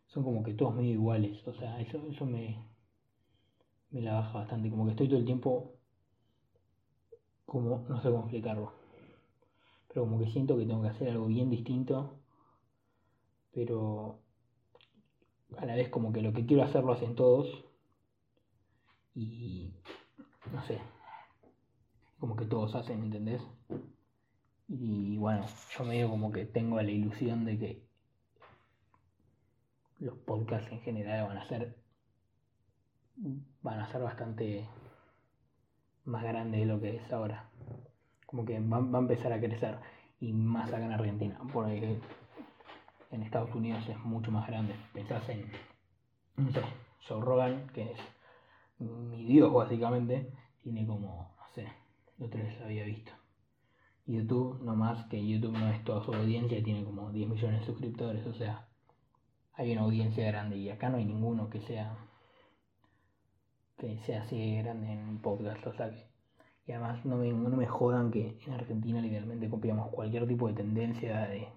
son 0.06 0.24
como 0.24 0.42
que 0.42 0.54
todos 0.54 0.74
medio 0.74 0.92
iguales. 0.92 1.46
O 1.46 1.54
sea, 1.54 1.80
eso, 1.80 2.02
eso 2.10 2.26
me, 2.26 2.58
me 3.90 4.00
la 4.02 4.14
baja 4.14 4.38
bastante. 4.38 4.70
Como 4.70 4.84
que 4.84 4.92
estoy 4.92 5.08
todo 5.08 5.18
el 5.18 5.24
tiempo 5.24 5.77
como, 7.48 7.86
no 7.88 7.96
sé 8.02 8.10
cómo 8.10 8.24
explicarlo. 8.24 8.72
Pero 9.88 10.02
como 10.02 10.18
que 10.18 10.30
siento 10.30 10.58
que 10.58 10.66
tengo 10.66 10.82
que 10.82 10.88
hacer 10.88 11.08
algo 11.08 11.26
bien 11.26 11.48
distinto. 11.48 12.20
Pero 13.52 14.20
a 15.56 15.64
la 15.64 15.74
vez 15.74 15.88
como 15.88 16.12
que 16.12 16.20
lo 16.20 16.34
que 16.34 16.44
quiero 16.44 16.62
hacer 16.62 16.84
lo 16.84 16.92
hacen 16.92 17.14
todos. 17.14 17.64
Y 19.14 19.72
no 20.52 20.62
sé. 20.66 20.78
Como 22.18 22.36
que 22.36 22.44
todos 22.44 22.74
hacen, 22.74 23.02
¿entendés? 23.02 23.42
Y 24.68 25.16
bueno, 25.16 25.46
yo 25.74 25.84
medio 25.84 26.10
como 26.10 26.30
que 26.30 26.44
tengo 26.44 26.76
la 26.76 26.90
ilusión 26.90 27.46
de 27.46 27.58
que 27.58 27.88
los 30.00 30.18
podcasts 30.18 30.70
en 30.70 30.80
general 30.80 31.28
van 31.28 31.38
a 31.38 31.48
ser 31.48 31.78
van 33.62 33.80
a 33.80 33.90
ser 33.90 34.02
bastante 34.02 34.68
más 36.08 36.22
grandes 36.22 36.60
de 36.60 36.66
lo 36.66 36.80
que 36.80 36.96
es 36.96 37.12
ahora. 37.12 37.48
Como 38.26 38.44
que 38.44 38.58
va, 38.60 38.80
va 38.80 38.98
a 38.98 39.02
empezar 39.02 39.32
a 39.32 39.40
crecer 39.40 39.78
y 40.20 40.32
más 40.32 40.68
acá 40.68 40.84
en 40.84 40.92
Argentina, 40.92 41.38
porque 41.52 42.00
en 43.10 43.22
Estados 43.22 43.54
Unidos 43.54 43.88
es 43.88 43.98
mucho 44.04 44.30
más 44.30 44.46
grande. 44.46 44.74
Pensás 44.92 45.28
en, 45.28 45.50
no 46.36 46.50
sé, 46.50 46.62
Joe 47.06 47.20
Rogan, 47.20 47.68
que 47.72 47.92
es 47.92 47.98
mi 48.78 49.24
dios 49.24 49.52
básicamente, 49.52 50.32
tiene 50.62 50.86
como, 50.86 51.34
no 51.38 51.48
sé, 51.54 51.68
lo 52.18 52.26
otra 52.26 52.42
vez 52.42 52.60
había 52.60 52.84
visto. 52.84 53.12
YouTube, 54.06 54.60
no 54.62 54.74
más 54.74 55.06
que 55.06 55.24
YouTube 55.24 55.52
no 55.52 55.68
es 55.68 55.84
toda 55.84 56.02
su 56.02 56.14
audiencia, 56.14 56.62
tiene 56.62 56.84
como 56.84 57.10
10 57.12 57.28
millones 57.28 57.60
de 57.60 57.66
suscriptores, 57.66 58.26
o 58.26 58.32
sea, 58.34 58.66
hay 59.52 59.72
una 59.72 59.82
audiencia 59.82 60.26
grande 60.26 60.56
y 60.56 60.70
acá 60.70 60.88
no 60.88 60.96
hay 60.96 61.04
ninguno 61.04 61.50
que 61.50 61.60
sea 61.60 61.96
que 63.78 63.98
sea 64.00 64.22
así 64.22 64.56
grande 64.58 64.92
en 64.92 65.18
podcast, 65.18 65.66
o 65.66 65.72
sea 65.74 65.90
que 65.90 66.06
y 66.66 66.72
además 66.72 67.02
no 67.06 67.16
me, 67.16 67.32
no 67.32 67.56
me 67.56 67.66
jodan 67.66 68.10
que 68.10 68.38
en 68.46 68.52
Argentina 68.52 69.00
literalmente 69.00 69.48
copiamos 69.48 69.88
cualquier 69.88 70.28
tipo 70.28 70.48
de 70.48 70.54
tendencia 70.54 71.26
de, 71.26 71.48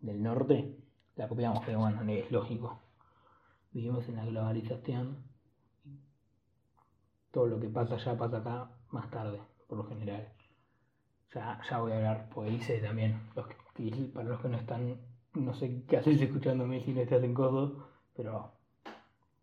del 0.00 0.22
norte, 0.22 0.76
la 1.16 1.28
copiamos, 1.28 1.62
pero 1.64 1.78
bueno, 1.78 2.02
es 2.12 2.30
lógico. 2.30 2.78
Vivimos 3.72 4.06
en 4.06 4.16
la 4.16 4.26
globalización, 4.26 5.16
todo 7.30 7.46
lo 7.46 7.58
que 7.58 7.68
pasa 7.68 7.94
allá 7.94 8.18
pasa 8.18 8.36
acá 8.36 8.70
más 8.90 9.10
tarde, 9.10 9.40
por 9.66 9.78
lo 9.78 9.84
general 9.84 10.28
ya, 11.34 11.60
ya 11.68 11.78
voy 11.78 11.92
a 11.92 11.96
hablar, 11.96 12.28
porque 12.32 12.50
hice 12.52 12.78
también, 12.80 13.20
los 13.34 13.46
para 14.12 14.28
los 14.28 14.40
que 14.40 14.48
no 14.48 14.56
están, 14.56 14.96
no 15.34 15.54
sé 15.54 15.82
qué 15.88 15.96
haces 15.96 16.20
escuchándome 16.20 16.80
si 16.80 16.92
no 16.92 17.00
estás 17.00 17.22
en 17.24 17.34
codo, 17.34 17.88
pero 18.14 18.52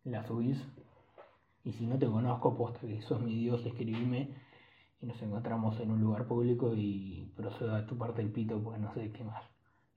la 0.05 0.25
subís. 0.25 0.65
Y 1.63 1.73
si 1.73 1.85
no 1.85 1.97
te 1.97 2.07
conozco, 2.07 2.57
posta 2.57 2.79
que 2.81 3.01
sos 3.01 3.21
mi 3.21 3.35
Dios, 3.35 3.65
escribime 3.65 4.29
y 5.01 5.05
nos 5.05 5.21
encontramos 5.21 5.79
en 5.79 5.91
un 5.91 6.01
lugar 6.01 6.27
público 6.27 6.73
y 6.75 7.31
procedo 7.35 7.75
a 7.75 7.85
tu 7.85 7.97
parte 7.97 8.21
el 8.21 8.31
pito, 8.31 8.61
porque 8.63 8.79
no 8.79 8.93
sé 8.93 9.11
qué 9.11 9.23
más. 9.23 9.43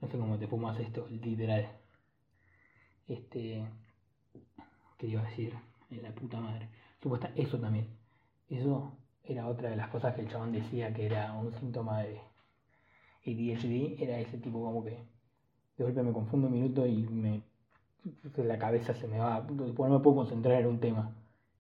No 0.01 0.09
sé 0.09 0.19
cómo 0.19 0.39
te 0.39 0.47
fumas 0.47 0.79
esto, 0.81 1.07
literal. 1.09 1.69
Este. 3.07 3.67
¿Qué 4.99 5.07
iba 5.07 5.23
a 5.23 5.29
decir? 5.29 5.55
En 5.91 6.03
la 6.03 6.15
puta 6.15 6.41
madre. 6.41 6.69
Supuesta, 7.03 7.33
eso 7.37 7.59
también. 7.59 7.89
Eso 8.49 8.97
era 9.23 9.47
otra 9.49 9.71
de 9.71 9.77
las 9.77 9.89
cosas 9.89 10.15
que 10.15 10.23
el 10.23 10.29
chabón 10.29 10.53
decía 10.53 10.93
que 10.93 11.07
era 11.07 11.33
un 11.33 11.53
síntoma 11.55 12.03
de 12.03 12.21
ADHD, 13.27 14.03
era 14.03 14.19
ese 14.21 14.39
tipo 14.39 14.63
como 14.63 14.85
que 14.85 15.07
de 15.77 15.85
golpe 15.85 16.03
me 16.03 16.13
confundo 16.13 16.47
un 16.47 16.53
minuto 16.53 16.87
y 16.87 17.07
me 17.09 17.43
la 18.37 18.59
cabeza 18.59 18.95
se 18.95 19.09
me 19.09 19.19
va, 19.19 19.41
después 19.41 19.91
no 19.91 19.99
me 19.99 20.03
puedo 20.03 20.17
concentrar 20.17 20.61
en 20.61 20.67
un 20.67 20.79
tema. 20.79 21.15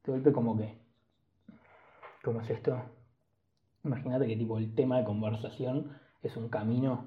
De 0.05 0.13
golpe 0.13 0.33
como 0.33 0.57
que, 0.57 0.79
¿cómo 2.23 2.41
es 2.41 2.51
esto? 2.51 2.81
Imagínate 3.85 4.27
que 4.27 4.37
tipo 4.37 4.59
el 4.59 4.75
tema 4.75 4.99
de 4.99 5.05
conversación 5.05 5.99
es 6.23 6.37
un 6.37 6.49
camino 6.49 7.07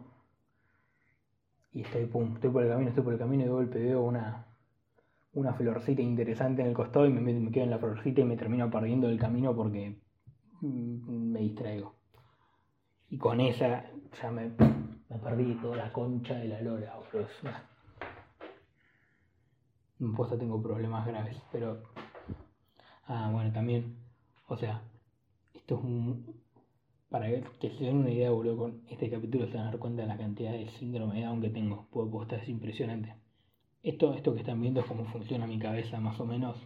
y 1.74 1.82
estoy, 1.82 2.06
pum, 2.06 2.36
estoy 2.36 2.50
por 2.50 2.64
el 2.64 2.70
camino, 2.70 2.90
estoy 2.90 3.04
por 3.04 3.14
el 3.14 3.20
camino 3.20 3.44
y 3.44 3.46
de 3.46 3.52
golpe 3.52 3.80
veo 3.80 4.02
una, 4.02 4.48
una 5.34 5.54
florcita 5.54 6.02
interesante 6.02 6.62
en 6.62 6.70
el 6.70 6.74
costado 6.74 7.06
y 7.06 7.12
me, 7.12 7.52
quedo 7.52 7.64
en 7.64 7.72
la 7.72 7.80
florcita 7.80 8.22
y 8.22 8.26
me 8.26 8.38
termino 8.38 8.70
perdiendo 8.70 9.10
el 9.10 9.20
camino 9.20 9.56
porque 9.56 10.00
Mm, 10.62 11.32
me 11.32 11.40
distraigo. 11.42 11.96
Y 13.10 13.18
con 13.18 13.40
esa 13.40 13.86
ya 14.22 14.32
me, 14.32 14.50
me 15.10 15.18
perdí 15.24 15.54
toda 15.56 15.78
la 15.78 15.94
concha 15.94 16.36
de 16.36 16.48
la 16.48 16.62
lora, 16.62 16.96
boludo. 16.96 17.28
Posta 20.16 20.38
tengo 20.38 20.62
problemas 20.62 21.08
graves, 21.08 21.42
pero. 21.52 21.84
Ah, 23.08 23.30
bueno, 23.32 23.52
también. 23.54 23.96
O 24.48 24.58
sea, 24.58 24.82
esto 25.54 25.76
es 25.78 25.84
un. 25.84 26.26
Para 27.10 27.30
que 27.30 27.70
se 27.78 27.86
den 27.86 27.98
una 27.98 28.12
idea, 28.12 28.32
boludo, 28.32 28.58
con 28.58 28.82
este 28.90 29.10
capítulo 29.10 29.48
se 29.48 29.54
van 29.56 29.68
a 29.68 29.72
dar 29.72 29.80
cuenta 29.80 30.02
de 30.02 30.10
la 30.10 30.18
cantidad 30.18 30.52
de 30.52 30.70
síndrome 30.72 31.16
de 31.16 31.26
Down 31.26 31.42
que 31.42 31.50
tengo. 31.50 31.88
Puedo 31.90 32.12
posta 32.12 32.36
es 32.36 32.50
impresionante. 32.50 33.16
Esto, 33.82 34.14
esto 34.14 34.34
que 34.34 34.42
están 34.42 34.60
viendo 34.60 34.82
es 34.82 34.86
cómo 34.88 35.06
funciona 35.06 35.48
mi 35.48 35.58
cabeza, 35.58 36.02
más 36.02 36.20
o 36.20 36.26
menos, 36.26 36.58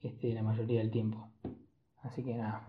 este, 0.00 0.32
la 0.32 0.44
mayoría 0.44 0.78
del 0.78 0.92
tiempo. 0.92 1.28
Así 2.02 2.22
que 2.22 2.34
nada. 2.34 2.68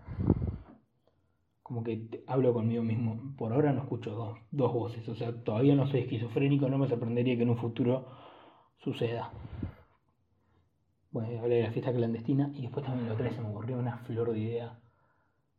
Como 1.62 1.84
que 1.84 2.24
hablo 2.26 2.52
conmigo 2.52 2.82
mismo. 2.82 3.34
Por 3.38 3.52
ahora 3.52 3.72
no 3.72 3.82
escucho 3.82 4.10
dos, 4.10 4.38
dos 4.50 4.72
voces. 4.72 5.08
O 5.08 5.14
sea, 5.14 5.32
todavía 5.44 5.76
no 5.76 5.86
soy 5.86 6.00
esquizofrénico. 6.00 6.68
No 6.68 6.78
me 6.78 6.88
sorprendería 6.88 7.36
que 7.36 7.44
en 7.44 7.50
un 7.50 7.58
futuro 7.58 8.08
suceda. 8.78 9.30
Bueno, 11.12 11.40
hablé 11.40 11.56
de 11.56 11.62
la 11.64 11.72
fiesta 11.72 11.92
clandestina 11.92 12.52
y 12.54 12.62
después 12.62 12.86
también 12.86 13.08
lo 13.08 13.14
otra 13.14 13.30
se 13.30 13.40
me 13.40 13.48
ocurrió 13.48 13.78
una 13.78 13.98
flor 13.98 14.30
de 14.30 14.38
idea 14.38 14.78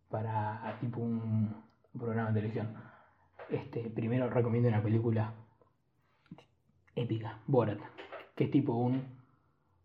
para 0.09 0.77
tipo 0.79 1.01
un, 1.01 1.53
programa 1.97 2.29
de 2.29 2.35
televisión. 2.35 2.73
Este, 3.49 3.89
primero 3.89 4.29
recomiendo 4.29 4.69
una 4.69 4.81
película 4.81 5.33
épica, 6.95 7.39
Borat, 7.47 7.79
que 8.33 8.45
es 8.45 8.51
tipo 8.51 8.73
un 8.73 9.03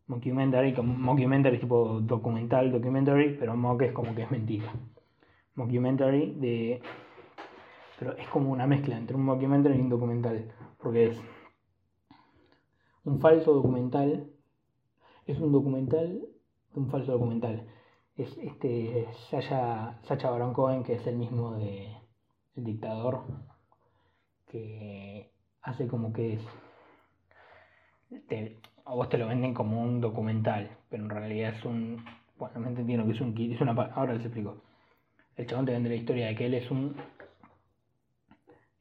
mockumentary, 0.07 0.73
como 0.73 0.95
mockumentary 0.95 1.59
tipo 1.59 2.01
documental, 2.01 2.71
documentary, 2.71 3.37
pero 3.37 3.57
mock 3.57 3.83
es 3.83 3.93
como 3.93 4.15
que 4.15 4.23
es 4.23 4.31
mentira. 4.31 4.73
Mockumentary 5.57 6.35
de... 6.35 6.81
Pero 7.99 8.17
es 8.17 8.29
como 8.29 8.53
una 8.53 8.69
mezcla 8.69 8.97
entre 8.97 9.17
un 9.17 9.25
mockumentary 9.25 9.77
y 9.77 9.81
un 9.81 9.89
documental, 9.89 10.53
porque 10.79 11.07
es 11.07 11.21
un 13.03 13.19
falso 13.19 13.53
documental, 13.53 14.31
es 15.27 15.39
un 15.39 15.53
documental 15.53 16.27
un 16.77 16.91
falso 16.91 17.13
documental. 17.13 17.67
Es 18.17 18.37
este 18.39 19.09
Sacha, 19.31 19.99
Sacha 20.03 20.31
Baron 20.31 20.53
Cohen, 20.55 20.83
que 20.83 20.95
es 20.95 21.07
el 21.07 21.17
mismo 21.17 21.55
de 21.57 21.89
El 22.57 22.65
Dictador, 22.65 23.23
que 24.47 25.31
hace 25.63 25.87
como 25.87 26.13
que 26.13 26.35
es 26.35 26.43
a 28.85 28.95
vos 28.95 29.09
te 29.09 29.19
lo 29.19 29.27
venden 29.27 29.53
como 29.53 29.83
un 29.83 30.01
documental, 30.01 30.71
pero 30.89 31.03
en 31.03 31.11
realidad 31.11 31.55
es 31.55 31.65
un. 31.65 32.05
Bueno, 32.39 32.61
me 32.61 32.69
entiendo 32.69 33.05
que 33.07 33.13
es 33.13 33.21
un 33.21 33.35
kit, 33.35 33.53
es 33.53 33.61
una. 33.61 33.73
Ahora 33.73 34.15
les 34.15 34.25
explico. 34.25 34.63
El 35.35 35.47
chabón 35.47 35.67
te 35.67 35.73
vende 35.73 35.89
la 35.89 35.97
historia 35.97 36.27
de 36.29 36.35
que 36.35 36.47
él 36.47 36.55
es 36.55 36.71
un 36.71 36.97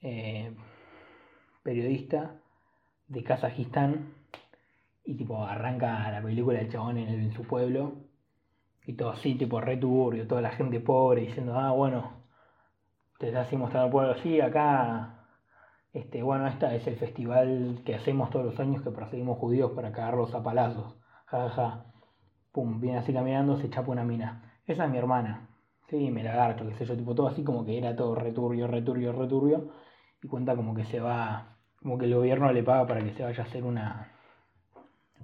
eh, 0.01 0.55
periodista 1.63 2.39
de 3.07 3.23
Kazajistán 3.23 4.13
y 5.05 5.15
tipo 5.15 5.43
arranca 5.45 6.12
la 6.12 6.21
película 6.21 6.59
del 6.59 6.71
chabón 6.71 6.97
en, 6.97 7.31
su 7.33 7.43
pueblo 7.43 7.93
y 8.85 8.93
todo 8.93 9.12
así, 9.12 9.35
tipo 9.35 9.62
re 9.62 9.77
toda 9.77 10.41
la 10.41 10.51
gente 10.51 10.79
pobre 10.79 11.21
diciendo, 11.21 11.57
ah, 11.57 11.71
bueno, 11.71 12.24
te 13.19 13.27
estás 13.27 13.47
así 13.47 13.57
mostrando 13.57 13.88
el 13.88 13.91
pueblo, 13.91 14.15
sí, 14.21 14.41
acá 14.41 15.15
este, 15.95 16.21
bueno, 16.24 16.45
este 16.47 16.75
es 16.75 16.85
el 16.88 16.97
festival 16.97 17.81
que 17.85 17.95
hacemos 17.95 18.29
todos 18.29 18.45
los 18.45 18.59
años 18.59 18.81
que 18.81 18.91
perseguimos 18.91 19.38
judíos 19.39 19.71
para 19.71 19.93
cagarlos 19.93 20.35
a 20.35 20.43
palazos. 20.43 20.97
Ja, 21.25 21.50
ja, 21.50 21.85
Pum, 22.51 22.81
viene 22.81 22.97
así 22.97 23.13
caminando, 23.13 23.57
se 23.57 23.69
chapa 23.69 23.91
una 23.91 24.03
mina. 24.03 24.59
Esa 24.67 24.85
es 24.85 24.91
mi 24.91 24.97
hermana. 24.97 25.47
Sí, 25.89 26.12
me 26.12 26.21
lagarto, 26.21 26.67
qué 26.67 26.74
sé 26.75 26.85
yo, 26.85 26.97
tipo 26.97 27.15
todo 27.15 27.27
así 27.27 27.45
como 27.45 27.63
que 27.63 27.77
era 27.77 27.95
todo 27.95 28.13
returbio, 28.13 28.67
returbio, 28.67 29.13
returbio. 29.13 29.71
Y 30.21 30.27
cuenta 30.27 30.55
como 30.57 30.75
que 30.75 30.83
se 30.83 31.00
va, 31.00 31.57
como 31.81 31.97
que 31.97 32.05
el 32.05 32.15
gobierno 32.15 32.51
le 32.51 32.63
paga 32.63 32.85
para 32.88 33.01
que 33.01 33.13
se 33.13 33.24
vaya 33.24 33.43
a 33.43 33.47
hacer 33.47 33.63
una, 33.63 34.14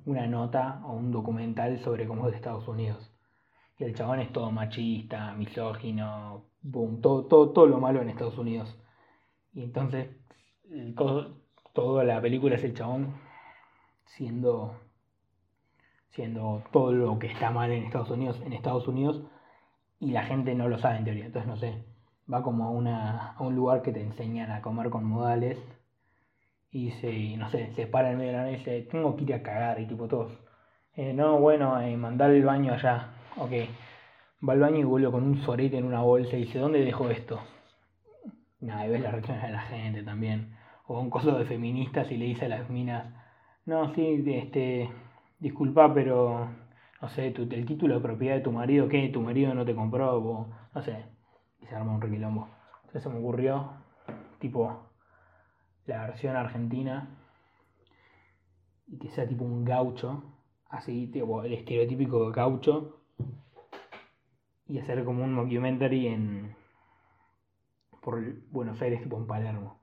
una 0.05 0.27
nota 0.27 0.81
o 0.85 0.93
un 0.93 1.11
documental 1.11 1.79
sobre 1.79 2.07
cómo 2.07 2.27
es 2.27 2.35
Estados 2.35 2.67
Unidos. 2.67 3.11
Y 3.77 3.83
el 3.83 3.95
chabón 3.95 4.19
es 4.19 4.31
todo 4.31 4.51
machista, 4.51 5.33
misógino, 5.33 6.45
boom, 6.61 7.01
todo, 7.01 7.25
todo, 7.25 7.49
todo 7.51 7.67
lo 7.67 7.79
malo 7.79 8.01
en 8.01 8.09
Estados 8.09 8.37
Unidos. 8.37 8.77
Y 9.53 9.63
entonces 9.63 10.09
toda 11.73 12.03
la 12.03 12.21
película 12.21 12.55
es 12.55 12.63
el 12.63 12.73
chabón 12.73 13.13
siendo 14.05 14.79
siendo 16.11 16.63
todo 16.71 16.91
lo 16.91 17.19
que 17.19 17.27
está 17.27 17.51
mal 17.51 17.71
en 17.71 17.83
Estados 17.83 18.09
Unidos 18.09 18.41
en 18.45 18.53
Estados 18.53 18.87
Unidos 18.87 19.21
y 19.99 20.11
la 20.11 20.23
gente 20.23 20.53
no 20.55 20.67
lo 20.67 20.77
sabe 20.77 20.97
en 20.97 21.05
teoría 21.05 21.25
entonces 21.25 21.47
no 21.47 21.55
sé 21.55 21.83
va 22.31 22.43
como 22.43 22.65
a, 22.65 22.69
una, 22.69 23.31
a 23.33 23.43
un 23.43 23.55
lugar 23.55 23.81
que 23.81 23.91
te 23.91 24.01
enseñan 24.01 24.51
a 24.51 24.61
comer 24.61 24.89
con 24.89 25.05
modales 25.05 25.57
y 26.71 26.85
dice, 26.85 27.35
no 27.37 27.49
sé, 27.49 27.71
se 27.75 27.85
para 27.85 28.11
en 28.11 28.17
medio 28.17 28.31
de 28.31 28.37
la 28.37 28.43
nave 28.43 28.53
y 28.53 28.57
dice, 28.57 28.81
tengo 28.89 29.15
que 29.15 29.23
ir 29.23 29.33
a 29.33 29.43
cagar, 29.43 29.79
y 29.79 29.85
tipo 29.85 30.07
todos, 30.07 30.31
eh, 30.95 31.13
no, 31.13 31.39
bueno, 31.39 31.79
eh, 31.81 31.95
mandar 31.97 32.31
el 32.31 32.43
baño 32.43 32.73
allá, 32.73 33.09
ok, 33.37 33.51
va 34.47 34.53
al 34.53 34.59
baño 34.59 34.79
y 34.79 34.83
vuelve 34.83 35.11
con 35.11 35.23
un 35.23 35.41
sorete 35.43 35.77
en 35.77 35.85
una 35.85 36.01
bolsa 36.01 36.35
y 36.37 36.45
dice, 36.45 36.59
¿dónde 36.59 36.83
dejo 36.83 37.09
esto? 37.09 37.39
Nada, 38.61 38.87
y 38.87 38.89
ves 38.89 39.01
las 39.01 39.11
reacciones 39.11 39.43
de 39.43 39.51
la 39.51 39.61
gente 39.61 40.03
también, 40.03 40.55
o 40.87 40.99
un 40.99 41.09
coso 41.09 41.37
de 41.37 41.45
feministas 41.45 42.09
y 42.11 42.17
le 42.17 42.25
dice 42.25 42.45
a 42.45 42.49
las 42.49 42.69
minas, 42.69 43.05
no, 43.65 43.93
sí, 43.93 44.23
este, 44.27 44.89
disculpa, 45.39 45.93
pero, 45.93 46.49
no 47.01 47.09
sé, 47.09 47.27
el 47.27 47.65
título 47.65 47.95
de 47.95 48.01
propiedad 48.01 48.35
de 48.35 48.41
tu 48.41 48.51
marido, 48.51 48.87
¿qué? 48.87 49.09
¿Tu 49.09 49.21
marido 49.21 49.53
no 49.53 49.65
te 49.65 49.75
compró? 49.75 50.47
No 50.73 50.81
sé, 50.81 51.05
y 51.61 51.65
se 51.65 51.75
arma 51.75 51.93
un 51.93 52.01
requilombo. 52.01 52.47
Entonces 52.81 53.03
se 53.03 53.09
me 53.09 53.19
ocurrió, 53.19 53.71
tipo, 54.39 54.90
la 55.85 56.07
versión 56.07 56.35
argentina 56.35 57.17
y 58.87 58.97
que 58.97 59.09
sea 59.09 59.27
tipo 59.27 59.43
un 59.43 59.63
gaucho, 59.63 60.23
así, 60.69 61.07
tipo 61.07 61.43
el 61.43 61.53
estereotípico 61.53 62.31
gaucho, 62.31 63.01
y 64.67 64.79
hacer 64.79 65.03
como 65.03 65.23
un 65.23 65.35
documentary 65.35 66.07
en 66.07 66.55
por 68.01 68.19
Buenos 68.49 68.81
Aires, 68.81 69.01
tipo 69.01 69.17
en 69.17 69.27
Palermo. 69.27 69.79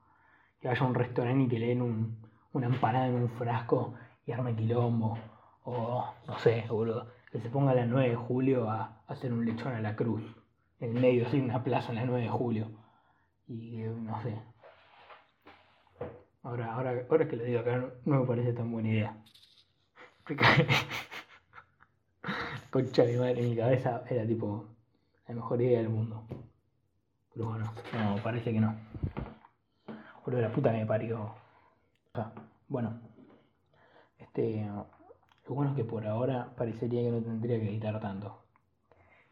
Que 0.59 0.67
vaya 0.67 0.81
a 0.81 0.87
un 0.87 0.95
restaurante 0.95 1.45
y 1.45 1.47
te 1.47 1.59
leen 1.59 1.81
un, 1.81 2.17
una 2.53 2.67
empanada 2.67 3.07
en 3.07 3.15
un 3.15 3.29
frasco 3.29 3.93
y 4.25 4.31
arme 4.31 4.55
quilombo. 4.55 5.17
O, 5.63 6.05
no 6.27 6.39
sé, 6.39 6.65
boludo, 6.69 7.07
que 7.31 7.39
se 7.39 7.49
ponga 7.49 7.71
a 7.71 7.75
las 7.75 7.87
9 7.87 8.09
de 8.09 8.15
julio 8.15 8.69
a, 8.69 9.01
hacer 9.07 9.31
un 9.31 9.45
lechón 9.45 9.73
a 9.73 9.81
la 9.81 9.95
cruz. 9.95 10.23
En 10.79 10.93
medio, 10.93 11.27
así, 11.27 11.39
una 11.39 11.63
plaza 11.63 11.89
en 11.89 11.95
la 11.95 12.05
9 12.05 12.23
de 12.23 12.29
julio. 12.29 12.71
Y 13.47 13.77
no 13.77 14.21
sé, 14.21 14.37
Ahora, 16.41 16.73
ahora, 16.73 17.05
ahora 17.09 17.27
que 17.27 17.35
lo 17.35 17.43
digo 17.43 17.59
acá, 17.59 17.91
no, 18.05 18.21
me 18.21 18.25
parece 18.25 18.53
tan 18.53 18.71
buena 18.71 18.89
idea. 18.89 19.23
Concha 22.71 23.03
mi 23.03 23.17
madre, 23.17 23.41
en 23.41 23.49
mi 23.49 23.57
cabeza 23.57 24.03
era 24.09 24.25
tipo 24.25 24.65
la 25.27 25.35
mejor 25.35 25.61
idea 25.61 25.79
del 25.79 25.89
mundo. 25.89 26.25
Pero 27.33 27.47
bueno, 27.47 27.73
no, 27.93 28.23
parece 28.23 28.53
que 28.53 28.59
no. 28.59 28.75
de 30.25 30.41
la 30.41 30.51
puta 30.51 30.71
me 30.71 30.85
parió. 30.85 31.35
bueno, 32.67 33.01
este. 34.17 34.65
Lo 34.65 35.55
bueno 35.55 35.71
es 35.71 35.77
que 35.77 35.83
por 35.83 36.05
ahora 36.05 36.53
parecería 36.55 37.01
que 37.01 37.11
no 37.11 37.21
tendría 37.21 37.59
que 37.59 37.69
editar 37.69 37.99
tanto. 37.99 38.43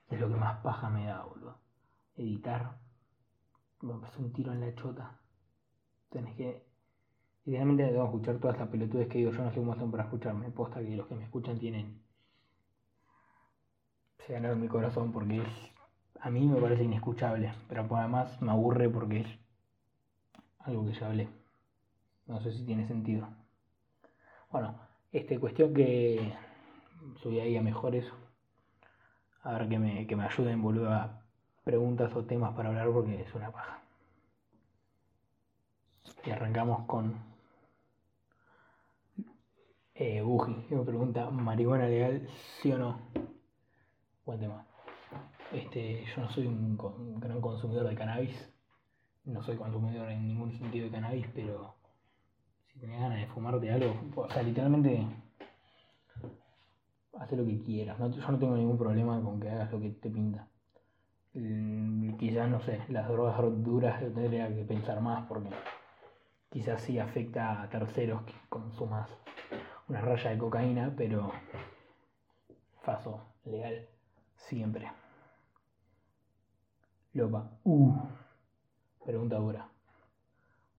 Es 0.09 0.19
lo 0.19 0.27
que 0.27 0.35
más 0.35 0.59
paja 0.61 0.89
me 0.89 1.05
da, 1.05 1.23
boludo. 1.23 1.57
Editar. 2.15 2.77
Me 3.81 3.93
pasó 3.99 4.19
un 4.19 4.33
tiro 4.33 4.51
en 4.51 4.61
la 4.61 4.73
chota. 4.75 5.19
Tenés 6.09 6.35
que 6.35 6.66
Idealmente 7.47 7.83
debo 7.83 8.03
escuchar 8.03 8.39
todas 8.39 8.59
las 8.59 8.67
pelotudes 8.67 9.07
que 9.07 9.19
digo, 9.19 9.31
yo 9.31 9.41
no 9.41 9.49
sé 9.51 9.59
cómo 9.59 9.71
hacen 9.71 9.89
para 9.89 10.03
escucharme. 10.03 10.51
Posta 10.51 10.81
que 10.81 10.97
los 10.97 11.07
que 11.07 11.15
me 11.15 11.23
escuchan 11.23 11.57
tienen. 11.57 12.01
Se 14.25 14.33
ganaron 14.33 14.59
mi 14.59 14.67
corazón 14.67 15.13
porque 15.13 15.37
es. 15.37 15.71
A 16.19 16.29
mí 16.29 16.45
me 16.45 16.59
parece 16.59 16.83
inescuchable, 16.83 17.53
pero 17.69 17.87
además 17.89 18.41
me 18.41 18.51
aburre 18.51 18.89
porque 18.89 19.21
es 19.21 19.27
algo 20.59 20.85
que 20.85 20.91
ya 20.91 21.07
hablé. 21.07 21.29
No 22.25 22.41
sé 22.41 22.51
si 22.51 22.65
tiene 22.65 22.85
sentido. 22.85 23.29
Bueno, 24.51 24.77
este 25.13 25.39
cuestión 25.39 25.73
que 25.73 26.33
subí 27.21 27.39
ahí 27.39 27.55
a 27.55 27.61
mejores. 27.61 28.11
A 29.43 29.53
ver 29.53 29.69
que 29.69 29.79
me, 29.79 30.05
que 30.05 30.17
me 30.17 30.25
ayuden, 30.25 30.61
boludo, 30.61 30.91
a 30.91 31.21
preguntas 31.63 32.13
o 32.13 32.25
temas 32.25 32.53
para 32.55 32.67
hablar 32.67 32.89
porque 32.91 33.21
es 33.21 33.33
una 33.33 33.51
paja. 33.51 33.79
Y 36.25 36.31
arrancamos 36.31 36.85
con 36.87 37.36
eh, 39.99 40.21
Buji, 40.21 40.67
me 40.69 40.83
pregunta, 40.83 41.29
¿marihuana 41.31 41.87
legal 41.87 42.27
sí 42.61 42.71
o 42.71 42.77
no? 42.77 42.99
Buen 44.25 44.39
tema. 44.39 44.63
Este, 45.51 46.05
yo 46.05 46.21
no 46.21 46.29
soy 46.29 46.45
un, 46.45 47.19
gran 47.19 47.41
consumidor 47.41 47.89
de 47.89 47.95
cannabis. 47.95 48.53
No 49.25 49.41
soy 49.41 49.55
consumidor 49.57 50.11
en 50.11 50.27
ningún 50.27 50.51
sentido 50.51 50.85
de 50.85 50.91
cannabis, 50.91 51.25
pero 51.33 51.75
si 52.67 52.79
tenés 52.79 52.99
ganas 52.99 53.19
de 53.19 53.27
fumarte 53.27 53.71
algo, 53.71 53.95
o 54.15 54.29
sea, 54.29 54.43
literalmente 54.43 55.07
haz 57.13 57.31
lo 57.31 57.45
que 57.45 57.59
quieras. 57.61 57.97
yo 57.97 58.31
no 58.31 58.37
tengo 58.37 58.55
ningún 58.55 58.77
problema 58.77 59.19
con 59.23 59.39
que 59.39 59.49
hagas 59.49 59.71
lo 59.71 59.79
que 59.79 59.89
te 59.89 60.11
pinta. 60.11 60.47
quizás, 62.19 62.49
no 62.49 62.61
sé, 62.61 62.81
las 62.89 63.07
drogas 63.07 63.35
duras 63.63 63.99
tendría 63.99 64.47
que 64.53 64.63
pensar 64.63 65.01
más 65.01 65.25
porque 65.27 65.49
quizás 66.51 66.81
sí 66.81 66.99
afecta 66.99 67.63
a 67.63 67.69
terceros 67.69 68.21
que 68.23 68.33
consumas 68.47 69.09
una 69.87 70.01
raya 70.01 70.31
de 70.31 70.37
cocaína, 70.37 70.93
pero 70.95 71.31
faso, 72.81 73.21
legal, 73.45 73.87
siempre. 74.35 74.91
Lopa, 77.13 77.49
uh, 77.63 77.93
pregunta 79.05 79.37
dura. 79.37 79.69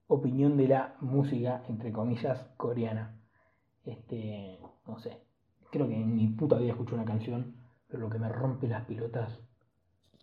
Opinión 0.07 0.57
de 0.57 0.69
la 0.69 0.97
música, 1.01 1.63
entre 1.69 1.93
comillas, 1.93 2.47
coreana. 2.57 3.15
Este, 3.85 4.59
no 4.87 4.99
sé, 4.99 5.23
creo 5.71 5.89
que 5.89 5.97
en 5.97 6.15
mi 6.15 6.29
puta 6.29 6.57
vida 6.57 6.73
escucho 6.73 6.95
una 6.95 7.05
canción, 7.05 7.57
pero 7.87 8.01
lo 8.01 8.11
que 8.11 8.19
me 8.19 8.29
rompe 8.29 8.69
las 8.69 8.85
pelotas, 8.85 9.41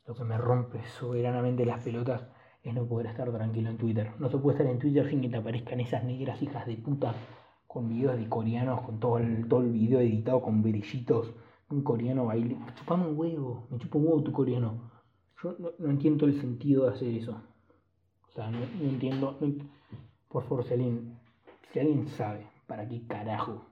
lo 0.05 0.15
que 0.15 0.23
me 0.23 0.37
rompe 0.37 0.85
soberanamente 0.85 1.65
las 1.65 1.83
pelotas 1.83 2.27
es 2.61 2.73
no 2.73 2.87
poder 2.87 3.07
estar 3.07 3.31
tranquilo 3.31 3.69
en 3.69 3.77
Twitter. 3.77 4.11
No 4.19 4.29
se 4.29 4.37
puede 4.37 4.57
estar 4.57 4.71
en 4.71 4.79
Twitter 4.79 5.07
sin 5.09 5.21
que 5.21 5.29
te 5.29 5.37
aparezcan 5.37 5.79
esas 5.79 6.03
negras 6.03 6.41
hijas 6.41 6.65
de 6.65 6.77
puta 6.77 7.13
con 7.75 7.89
videos 7.89 8.15
de 8.15 8.29
coreanos, 8.29 8.79
con 8.83 9.01
todo 9.01 9.17
el, 9.17 9.49
todo 9.49 9.59
el 9.59 9.69
video 9.69 9.99
editado 9.99 10.41
con 10.41 10.61
brillitos, 10.61 11.33
un 11.69 11.83
coreano 11.83 12.27
baile. 12.27 12.57
Chupame 12.75 13.05
un 13.05 13.19
huevo, 13.19 13.67
me 13.69 13.77
chupa 13.77 13.97
un 13.97 14.05
huevo 14.05 14.23
tu 14.23 14.31
coreano. 14.31 14.91
Yo 15.43 15.57
no, 15.59 15.89
entiendo 15.89 16.25
el 16.25 16.39
sentido 16.39 16.85
de 16.85 16.95
hacer 16.95 17.09
eso. 17.09 17.33
O 18.29 18.31
sea, 18.31 18.49
no, 18.49 18.59
entiendo. 18.79 19.38
por 20.29 20.43
favor, 20.43 20.63
si 20.63 20.73
alguien, 20.75 21.19
si 21.73 21.79
alguien 21.79 22.07
sabe 22.07 22.47
para 22.65 22.88
qué 22.88 23.05
carajo, 23.07 23.65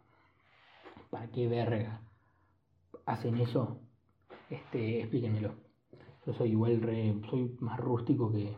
para 1.10 1.32
qué 1.32 1.48
verga 1.48 2.02
hacen 3.06 3.38
eso, 3.38 3.80
este, 4.50 5.00
explíquenmelo. 5.00 5.54
Yo 6.26 6.34
soy 6.34 6.50
igual, 6.50 6.82
re, 6.82 7.22
soy 7.30 7.56
más 7.62 7.80
rústico 7.80 8.34
que, 8.34 8.54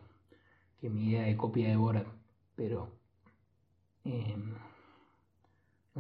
que 0.81 0.89
mi 0.89 1.09
idea 1.09 1.25
de 1.25 1.37
copia 1.37 1.67
de 1.67 1.75
Borat, 1.75 2.07
pero. 2.55 2.97
Eh, 4.05 4.35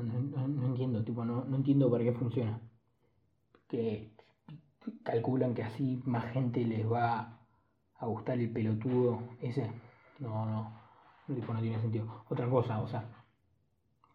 no, 0.03 0.65
entiendo, 0.65 1.03
tipo, 1.03 1.23
no, 1.23 1.45
no 1.45 1.55
entiendo 1.55 1.89
para 1.89 2.03
qué 2.03 2.11
funciona. 2.11 2.59
Que 3.67 4.11
calculan 5.03 5.53
que 5.53 5.63
así 5.63 6.01
más 6.05 6.25
gente 6.31 6.63
les 6.65 6.89
va 6.89 7.39
a 7.97 8.05
gustar 8.05 8.39
el 8.39 8.51
pelotudo 8.51 9.19
ese. 9.41 9.71
No, 10.19 10.45
no, 10.45 10.79
tipo, 11.33 11.53
no 11.53 11.61
tiene 11.61 11.79
sentido. 11.79 12.23
Otra 12.29 12.49
cosa, 12.49 12.81
o 12.81 12.87
sea, 12.87 13.05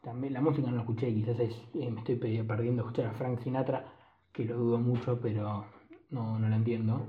también 0.03 0.35
la 0.35 0.41
música 0.41 0.69
no 0.69 0.77
la 0.77 0.83
escuché, 0.83 1.13
quizás 1.15 1.39
eh, 1.41 1.91
me 1.91 2.01
estoy 2.01 2.17
perdiendo 2.17 2.83
escuchar 2.83 3.07
a 3.07 3.13
Frank 3.15 3.41
Sinatra, 3.41 3.93
que 4.33 4.45
lo 4.45 4.57
dudo 4.57 4.79
mucho, 4.79 5.19
pero 5.21 5.67
no, 6.11 6.39
no 6.39 6.49
lo 6.49 6.55
entiendo. 6.55 7.07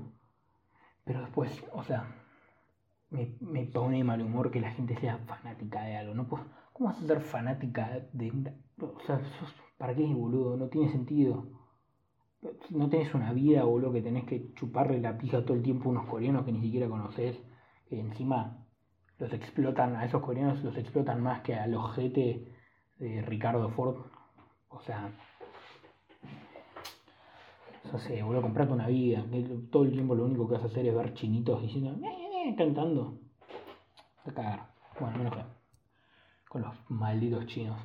Pero 1.04 1.20
después, 1.20 1.64
o 1.72 1.82
sea, 1.82 2.06
me, 3.10 3.36
me 3.40 3.66
pone 3.66 4.02
mal 4.04 4.22
humor 4.22 4.50
que 4.50 4.60
la 4.60 4.70
gente 4.70 4.96
sea 4.96 5.18
fanática 5.18 5.82
de 5.82 5.96
algo. 5.96 6.14
No 6.14 6.26
puedo, 6.26 6.44
¿Cómo 6.72 6.88
vas 6.88 7.02
a 7.02 7.06
ser 7.06 7.20
fanática 7.20 8.08
de. 8.12 8.54
O 8.80 9.00
sea, 9.06 9.20
¿para 9.78 9.94
qué, 9.94 10.04
boludo? 10.06 10.56
No 10.56 10.68
tiene 10.68 10.90
sentido. 10.90 11.46
No 12.70 12.88
tenés 12.88 13.14
una 13.14 13.32
vida, 13.32 13.64
boludo, 13.64 13.92
que 13.92 14.02
tenés 14.02 14.24
que 14.24 14.52
chuparle 14.54 15.00
la 15.00 15.16
pija 15.16 15.44
todo 15.44 15.56
el 15.56 15.62
tiempo 15.62 15.88
a 15.88 15.92
unos 15.92 16.06
coreanos 16.06 16.44
que 16.44 16.52
ni 16.52 16.60
siquiera 16.60 16.88
conoces. 16.88 17.38
Que 17.88 18.00
encima 18.00 18.66
los 19.18 19.32
explotan, 19.32 19.96
a 19.96 20.04
esos 20.04 20.22
coreanos 20.22 20.62
los 20.64 20.76
explotan 20.76 21.22
más 21.22 21.42
que 21.42 21.54
a 21.54 21.66
los 21.66 21.94
GT 21.94 22.46
de 22.98 23.22
Ricardo 23.22 23.68
Ford. 23.70 23.96
O 24.68 24.80
sea... 24.80 25.12
No 27.92 27.98
sé, 27.98 28.22
boludo, 28.22 28.42
comprarte 28.42 28.72
una 28.72 28.88
vida. 28.88 29.24
todo 29.70 29.84
el 29.84 29.92
tiempo 29.92 30.14
lo 30.14 30.24
único 30.24 30.48
que 30.48 30.54
vas 30.54 30.62
a 30.62 30.66
hacer 30.66 30.86
es 30.86 30.94
ver 30.94 31.14
chinitos 31.14 31.60
diciendo... 31.62 31.94
cantando. 32.56 33.18
A 34.24 34.32
cagar. 34.32 34.72
Bueno, 34.98 35.18
menos 35.18 35.34
que 35.34 35.62
con 36.52 36.60
los 36.60 36.74
malditos 36.90 37.46
chinos. 37.46 37.78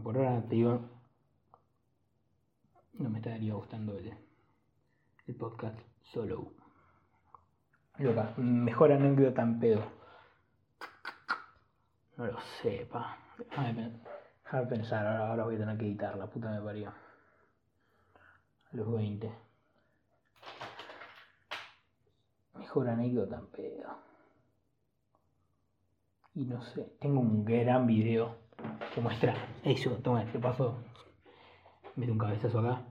Por 0.00 0.16
ahora 0.16 0.42
te 0.48 0.56
no 0.56 0.88
me 3.10 3.18
estaría 3.18 3.52
gustando 3.54 3.98
el, 3.98 4.16
el 5.26 5.34
podcast 5.36 5.78
solo. 6.02 6.52
Loca, 7.98 8.32
mejor 8.38 8.92
anécdota 8.92 9.42
en 9.42 9.60
pedo. 9.60 9.84
No 12.16 12.26
lo 12.26 12.40
sé, 12.62 12.88
pa. 12.90 13.18
Déjame 13.38 14.00
pensar, 14.68 15.06
ahora, 15.06 15.28
ahora 15.28 15.44
voy 15.44 15.56
a 15.56 15.58
tener 15.58 15.78
que 15.78 15.84
editar, 15.84 16.16
la 16.16 16.26
puta 16.26 16.50
me 16.50 16.60
parió. 16.60 16.92
los 18.72 18.92
20. 18.92 19.30
Mejor 22.54 22.88
anécdota 22.88 23.36
en 23.36 23.46
pedo. 23.48 23.98
Y 26.34 26.46
no 26.46 26.62
sé, 26.62 26.96
tengo 26.98 27.20
un 27.20 27.44
gran 27.44 27.86
video 27.86 28.41
que 28.94 29.00
muestra 29.00 29.34
eso. 29.64 29.90
Toma, 30.02 30.24
te 30.26 30.38
paso. 30.38 30.76
Mete 31.96 32.12
un 32.12 32.18
cabezazo 32.18 32.58
acá. 32.58 32.82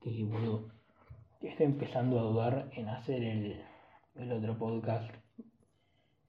Que 0.00 0.24
boludo. 0.24 0.68
Estoy 1.40 1.66
empezando 1.66 2.18
a 2.18 2.22
dudar 2.22 2.68
en 2.72 2.88
hacer 2.88 3.22
el, 3.22 3.60
el 4.14 4.32
otro 4.32 4.56
podcast 4.56 5.10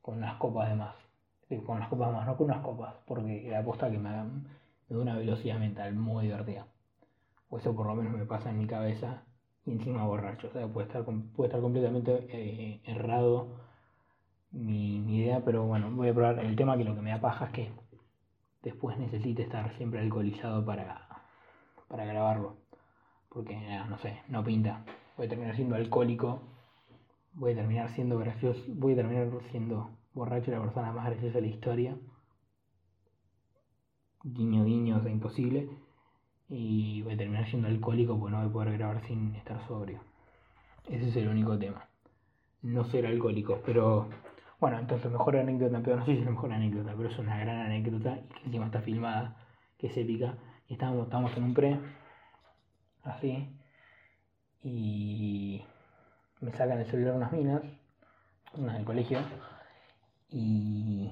con 0.02 0.18
unas 0.18 0.36
copas 0.38 0.70
de 0.70 0.76
más. 0.76 0.96
Con 1.66 1.78
unas 1.78 1.90
copas 1.90 2.12
más, 2.12 2.26
no 2.26 2.36
con 2.36 2.50
unas 2.50 2.64
copas. 2.64 2.96
Porque 3.06 3.48
la 3.50 3.60
aposta 3.60 3.92
que 3.92 4.00
me, 4.00 4.10
me 4.10 4.26
da 4.90 4.98
una 5.00 5.16
velocidad 5.16 5.60
mental 5.60 5.94
muy 5.94 6.26
divertida. 6.26 6.66
O 7.50 7.58
eso 7.60 7.76
por 7.76 7.86
lo 7.86 7.96
menos 7.96 8.14
me 8.14 8.26
pasa 8.26 8.50
en 8.50 8.58
mi 8.58 8.66
cabeza. 8.66 9.24
Y 9.66 9.72
encima 9.72 10.06
borracho. 10.06 10.48
O 10.48 10.52
sea, 10.52 10.68
puede 10.68 10.88
estar, 10.88 11.04
puede 11.04 11.48
estar 11.50 11.62
completamente 11.62 12.28
eh, 12.30 12.82
errado 12.86 13.60
mi, 14.52 15.00
mi, 15.00 15.20
idea. 15.20 15.42
Pero 15.46 15.66
bueno, 15.66 15.92
voy 15.92 16.10
a 16.10 16.14
probar. 16.16 16.40
El 16.40 16.56
tema 16.56 16.78
que 16.78 16.84
lo 16.84 16.96
que 16.96 17.02
me 17.02 17.12
da 17.12 17.22
paja 17.22 17.46
es 17.46 17.52
que 17.52 17.83
después 18.64 18.98
necesite 18.98 19.44
estar 19.44 19.76
siempre 19.78 20.00
alcoholizado 20.00 20.66
para, 20.66 21.08
para 21.88 22.06
grabarlo. 22.06 22.58
Porque, 23.30 23.56
no 23.90 23.98
sé, 23.98 24.22
no 24.30 24.44
pinta. 24.44 24.86
Voy 25.18 25.26
a 25.26 25.30
terminar 25.30 25.56
siendo 25.56 25.76
alcohólico. 25.76 26.42
Voy 27.34 27.52
a 27.52 27.56
terminar 27.56 27.90
siendo 27.90 28.18
gracioso. 28.18 28.64
Voy 28.68 28.94
a 28.94 28.98
terminar 28.98 29.30
siendo 29.52 29.90
borracho 30.14 30.52
la 30.52 30.62
persona 30.62 30.92
más 30.92 31.06
graciosa 31.06 31.36
de 31.36 31.42
la 31.42 31.48
historia. 31.48 31.98
Guiño, 34.24 34.64
guiño, 34.64 35.02
o 35.04 35.08
imposible. 35.08 35.70
Y 36.50 37.02
voy 37.02 37.14
a 37.14 37.18
terminar 37.18 37.48
siendo 37.48 37.68
alcohólico 37.68 38.18
porque 38.18 38.32
no 38.32 38.42
voy 38.42 38.50
a 38.50 38.54
poder 38.54 38.78
grabar 38.78 39.06
sin 39.08 39.36
estar 39.36 39.66
sobrio. 39.68 40.00
Ese 40.88 41.10
es 41.10 41.16
el 41.16 41.28
único 41.28 41.58
tema. 41.58 41.88
No 42.62 42.86
ser 42.86 43.06
alcohólico, 43.08 43.62
pero 43.66 44.10
bueno, 44.64 44.80
entonces 44.80 45.12
mejor 45.12 45.36
anécdota, 45.36 45.82
pero 45.84 45.98
no 45.98 46.06
sé 46.06 46.14
si 46.14 46.20
es 46.20 46.24
la 46.24 46.32
mejor 46.32 46.54
anécdota, 46.54 46.94
pero 46.96 47.10
es 47.10 47.20
una 47.20 47.38
gran 47.38 47.60
anécdota 47.66 48.18
y 48.18 48.34
que 48.34 48.46
encima 48.46 48.68
está 48.68 48.80
filmada, 48.80 49.36
que 49.78 49.88
es 49.88 49.98
épica. 49.98 50.38
Y 50.70 50.76
estábamos, 50.76 51.04
estábamos 51.04 51.36
en 51.36 51.44
un 51.44 51.54
pre, 51.54 51.80
así, 53.04 53.46
y 54.64 55.62
me 56.40 56.54
sacan 56.54 56.80
el 56.80 56.86
celular 56.86 57.16
unas 57.16 57.34
minas, 57.34 57.62
unas 58.54 58.76
del 58.76 58.86
colegio, 58.86 59.20
y, 60.30 61.12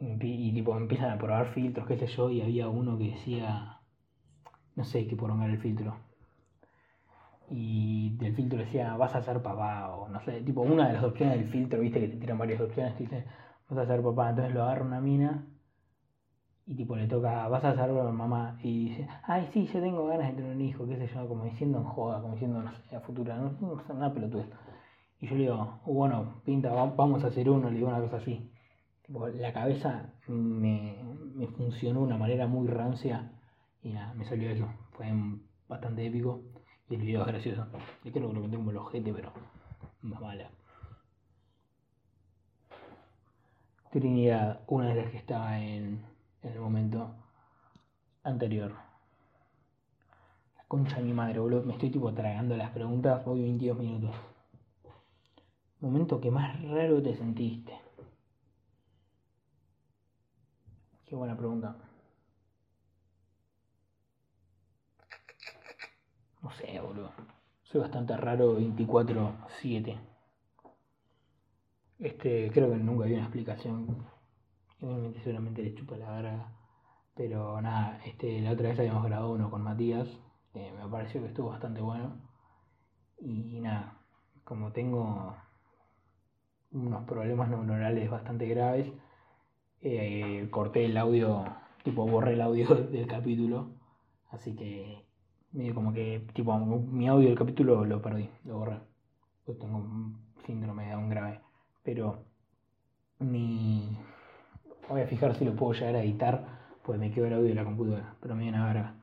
y, 0.00 0.52
tipo 0.52 0.76
empiezan 0.76 1.12
a 1.12 1.18
probar 1.18 1.54
filtros, 1.54 1.86
qué 1.86 1.96
sé 1.96 2.08
yo, 2.08 2.28
y 2.28 2.42
había 2.42 2.66
uno 2.66 2.98
que 2.98 3.12
decía, 3.12 3.78
no 4.74 4.84
sé 4.84 5.06
qué 5.06 5.14
porongar 5.14 5.50
el 5.50 5.60
filtro. 5.60 6.05
Y 7.48 8.16
del 8.16 8.34
filtro 8.34 8.58
decía, 8.58 8.96
vas 8.96 9.14
a 9.14 9.22
ser 9.22 9.40
papá, 9.40 9.94
o 9.94 10.08
no 10.08 10.20
sé, 10.24 10.40
tipo 10.42 10.62
una 10.62 10.88
de 10.88 10.94
las 10.94 11.04
opciones 11.04 11.38
del 11.38 11.48
filtro, 11.48 11.80
viste 11.80 12.00
que 12.00 12.08
te 12.08 12.16
tiran 12.16 12.38
varias 12.38 12.60
opciones, 12.60 12.96
te 12.96 13.24
vas 13.70 13.84
a 13.84 13.86
ser 13.86 14.02
papá, 14.02 14.30
entonces 14.30 14.54
lo 14.54 14.64
agarra 14.64 14.84
una 14.84 15.00
mina 15.00 15.46
y 16.66 16.74
tipo 16.74 16.96
le 16.96 17.06
toca, 17.06 17.46
vas 17.46 17.64
a 17.64 17.76
ser 17.76 17.92
mamá, 17.92 18.58
y 18.62 18.88
dice, 18.88 19.08
ay 19.22 19.48
sí, 19.52 19.66
yo 19.72 19.80
tengo 19.80 20.06
ganas 20.08 20.28
de 20.28 20.34
tener 20.34 20.56
un 20.56 20.60
hijo, 20.60 20.86
qué 20.88 20.96
sé 20.96 21.06
yo, 21.14 21.28
como 21.28 21.44
diciendo 21.44 21.78
en 21.78 21.84
joda, 21.84 22.20
como 22.20 22.34
diciendo, 22.34 22.60
no 22.60 22.72
sé, 22.72 22.96
a 22.96 23.00
futura, 23.00 23.36
no, 23.36 23.52
no 23.60 23.80
sé, 23.86 23.94
nada 23.94 24.12
pelotudez. 24.12 24.48
Y 25.20 25.28
yo 25.28 25.36
le 25.36 25.42
digo, 25.42 25.80
bueno, 25.86 26.42
pinta, 26.44 26.72
vamos 26.72 27.22
a 27.22 27.28
hacer 27.28 27.48
uno, 27.48 27.70
le 27.70 27.76
digo 27.76 27.88
una 27.88 28.00
cosa 28.00 28.16
así. 28.16 28.50
Tipo, 29.06 29.28
la 29.28 29.52
cabeza 29.52 30.12
me, 30.26 30.98
me 31.34 31.46
funcionó 31.46 32.00
de 32.00 32.06
una 32.06 32.18
manera 32.18 32.48
muy 32.48 32.66
rancia 32.66 33.30
y 33.82 33.92
nada, 33.92 34.12
me 34.14 34.24
salió 34.24 34.50
eso. 34.50 34.66
Fue 34.92 35.06
bastante 35.68 36.04
épico 36.04 36.42
el 36.90 36.98
video 36.98 37.22
es 37.22 37.26
gracioso. 37.26 37.66
Yo 38.04 38.12
creo 38.12 38.28
que 38.28 38.34
lo 38.34 38.40
conté 38.40 38.56
como 38.56 38.70
el 38.70 38.76
ojete, 38.76 39.12
pero 39.12 39.32
más 40.02 40.20
mala. 40.20 40.50
Trinidad, 43.90 44.60
una 44.66 44.88
de 44.88 45.02
las 45.02 45.10
que 45.10 45.16
estaba 45.16 45.58
en, 45.58 46.04
en 46.42 46.52
el 46.52 46.60
momento 46.60 47.14
anterior. 48.22 48.72
La 50.56 50.64
concha 50.68 50.96
de 50.96 51.02
mi 51.02 51.12
madre, 51.12 51.40
boludo. 51.40 51.62
Me 51.62 51.72
estoy 51.72 51.90
tipo 51.90 52.12
tragando 52.12 52.56
las 52.56 52.70
preguntas, 52.70 53.24
voy 53.24 53.42
22 53.42 53.78
minutos. 53.78 54.14
Momento 55.80 56.20
que 56.20 56.30
más 56.30 56.60
raro 56.62 57.02
te 57.02 57.16
sentiste. 57.16 57.72
Qué 61.04 61.14
buena 61.14 61.36
pregunta. 61.36 61.76
No 66.46 66.52
sé, 66.52 66.80
boludo. 66.80 67.10
Soy 67.64 67.80
bastante 67.80 68.16
raro 68.16 68.56
24-7. 68.60 69.98
Este, 71.98 72.52
creo 72.52 72.70
que 72.70 72.76
nunca 72.76 73.06
vi 73.06 73.14
una 73.14 73.24
explicación. 73.24 74.06
Obviamente 74.80 75.18
seguramente 75.22 75.64
le 75.64 75.74
chupa 75.74 75.96
la 75.96 76.12
verga. 76.12 76.52
Pero 77.16 77.60
nada, 77.60 78.00
este, 78.04 78.40
la 78.42 78.52
otra 78.52 78.68
vez 78.68 78.78
habíamos 78.78 79.04
grabado 79.04 79.32
uno 79.32 79.50
con 79.50 79.64
Matías. 79.64 80.08
me 80.54 80.88
pareció 80.88 81.20
que 81.20 81.26
estuvo 81.26 81.48
bastante 81.48 81.80
bueno. 81.80 82.16
Y 83.18 83.58
nada, 83.60 83.98
como 84.44 84.70
tengo 84.70 85.34
unos 86.70 87.04
problemas 87.06 87.48
neuronales 87.48 88.08
bastante 88.08 88.46
graves. 88.46 88.92
Eh, 89.80 90.46
corté 90.52 90.84
el 90.84 90.96
audio, 90.96 91.44
tipo 91.82 92.06
borré 92.06 92.34
el 92.34 92.40
audio 92.40 92.68
del 92.92 93.08
capítulo, 93.08 93.72
así 94.30 94.54
que 94.54 95.05
medio 95.56 95.74
como 95.74 95.92
que, 95.92 96.22
tipo, 96.34 96.56
mi 96.58 97.08
audio 97.08 97.28
del 97.28 97.38
capítulo 97.38 97.84
lo 97.84 98.02
perdí, 98.02 98.28
lo 98.44 98.58
borré. 98.58 98.78
Pues 99.44 99.58
tengo 99.58 99.78
un 99.78 100.18
síndrome 100.46 100.86
de 100.86 100.96
un 100.96 101.08
grave, 101.08 101.40
pero 101.82 102.24
mi... 103.18 103.96
Voy 104.88 105.00
a 105.00 105.06
fijar 105.06 105.34
si 105.34 105.44
lo 105.44 105.56
puedo 105.56 105.72
llegar 105.72 105.96
a 105.96 106.02
editar, 106.02 106.44
pues 106.84 106.98
me 106.98 107.10
quedo 107.10 107.26
el 107.26 107.34
audio 107.34 107.48
de 107.48 107.54
la 107.54 107.64
computadora, 107.64 108.14
pero 108.20 108.36
me 108.36 108.42
viene 108.42 108.58
a 108.58 108.94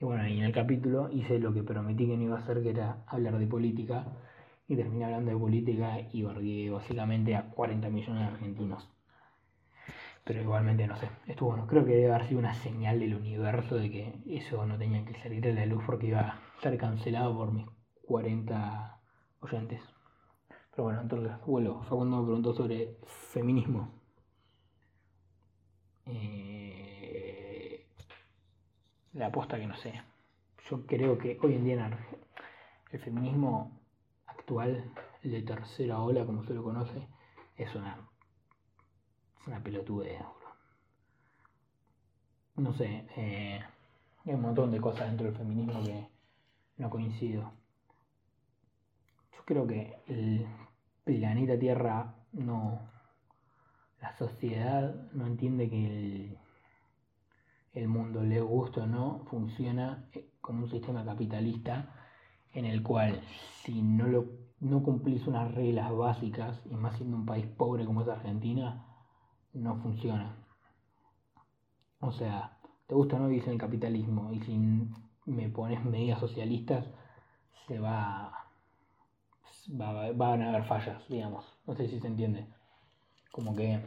Y 0.00 0.04
bueno, 0.04 0.28
y 0.28 0.38
en 0.38 0.44
el 0.44 0.52
capítulo 0.52 1.10
hice 1.10 1.38
lo 1.40 1.52
que 1.52 1.62
prometí 1.64 2.06
que 2.06 2.16
no 2.16 2.22
iba 2.24 2.36
a 2.36 2.40
hacer, 2.40 2.62
que 2.62 2.70
era 2.70 3.02
hablar 3.06 3.38
de 3.38 3.46
política 3.46 4.06
y 4.68 4.76
terminé 4.76 5.04
hablando 5.06 5.32
de 5.32 5.36
política 5.36 5.98
y 6.12 6.22
bargué 6.22 6.70
básicamente 6.70 7.34
a 7.34 7.50
40 7.50 7.88
millones 7.88 8.20
de 8.20 8.28
argentinos. 8.28 8.88
Pero 10.24 10.40
igualmente 10.40 10.86
no 10.86 10.96
sé, 10.96 11.08
estuvo 11.26 11.50
bueno. 11.50 11.66
Creo 11.66 11.84
que 11.84 11.96
debe 11.96 12.12
haber 12.12 12.28
sido 12.28 12.38
una 12.38 12.54
señal 12.54 13.00
del 13.00 13.14
universo 13.14 13.76
de 13.76 13.90
que 13.90 14.22
eso 14.26 14.64
no 14.66 14.78
tenía 14.78 15.04
que 15.04 15.14
salir 15.20 15.46
a 15.48 15.52
la 15.52 15.66
luz 15.66 15.82
porque 15.84 16.08
iba 16.08 16.20
a 16.20 16.40
estar 16.56 16.76
cancelado 16.76 17.36
por 17.36 17.52
mis 17.52 17.66
40 18.06 19.00
oyentes. 19.40 19.80
Pero 20.70 20.84
bueno, 20.84 21.02
entonces 21.02 21.32
vuelvo. 21.46 21.82
Facundo 21.82 22.18
me 22.18 22.24
preguntó 22.24 22.54
sobre 22.54 22.96
feminismo. 23.32 23.92
Eh, 26.06 27.86
la 29.12 29.26
aposta 29.26 29.58
que 29.58 29.66
no 29.66 29.76
sé. 29.76 30.02
Yo 30.70 30.86
creo 30.86 31.18
que 31.18 31.38
hoy 31.42 31.54
en 31.54 31.64
día 31.64 31.98
el 32.90 33.00
feminismo 33.00 33.80
actual, 34.26 34.92
de 35.22 35.42
tercera 35.42 36.00
ola, 36.00 36.24
como 36.24 36.44
se 36.44 36.54
lo 36.54 36.62
conoce, 36.62 37.08
es 37.56 37.74
una, 37.74 38.08
es 39.42 39.48
una 39.48 39.62
pelotudez, 39.62 40.20
No 42.56 42.72
sé, 42.74 43.06
eh, 43.16 43.60
hay 44.24 44.34
un 44.34 44.40
montón 44.40 44.70
de 44.70 44.80
cosas 44.80 45.08
dentro 45.08 45.26
del 45.26 45.36
feminismo 45.36 45.82
que 45.82 46.06
no 46.76 46.88
coincido. 46.88 47.52
Yo 49.32 49.44
creo 49.44 49.66
que 49.66 49.98
el 50.06 50.46
planeta 51.04 51.58
Tierra 51.58 52.14
no. 52.32 52.80
La 54.00 54.16
sociedad 54.16 54.94
no 55.12 55.26
entiende 55.26 55.70
que 55.70 55.86
el, 55.86 56.38
el 57.74 57.88
mundo, 57.88 58.22
le 58.22 58.40
gusta 58.40 58.82
o 58.82 58.86
no, 58.86 59.24
funciona 59.30 60.08
con 60.40 60.56
un 60.58 60.68
sistema 60.68 61.04
capitalista 61.04 61.94
en 62.52 62.64
el 62.64 62.82
cual 62.82 63.20
si 63.62 63.80
no, 63.80 64.06
lo, 64.06 64.26
no 64.60 64.82
cumplís 64.82 65.26
unas 65.26 65.54
reglas 65.54 65.92
básicas, 65.96 66.60
y 66.66 66.74
más 66.74 66.96
siendo 66.96 67.16
un 67.16 67.26
país 67.26 67.46
pobre 67.46 67.84
como 67.84 68.02
es 68.02 68.08
Argentina, 68.08 68.91
no 69.52 69.76
funciona. 69.76 70.34
O 72.00 72.12
sea, 72.12 72.56
te 72.86 72.94
gusta 72.94 73.16
o 73.16 73.18
no 73.20 73.28
vivís 73.28 73.46
en 73.46 73.52
el 73.52 73.58
capitalismo, 73.58 74.32
y 74.32 74.40
si 74.40 74.58
me 75.26 75.48
pones 75.48 75.84
medidas 75.84 76.20
socialistas, 76.20 76.84
se 77.66 77.78
va, 77.78 78.46
va, 79.80 80.12
van 80.12 80.42
a 80.42 80.48
haber 80.50 80.64
fallas, 80.64 81.06
digamos. 81.08 81.44
No 81.66 81.74
sé 81.74 81.88
si 81.88 82.00
se 82.00 82.06
entiende. 82.06 82.46
Como 83.30 83.54
que... 83.54 83.80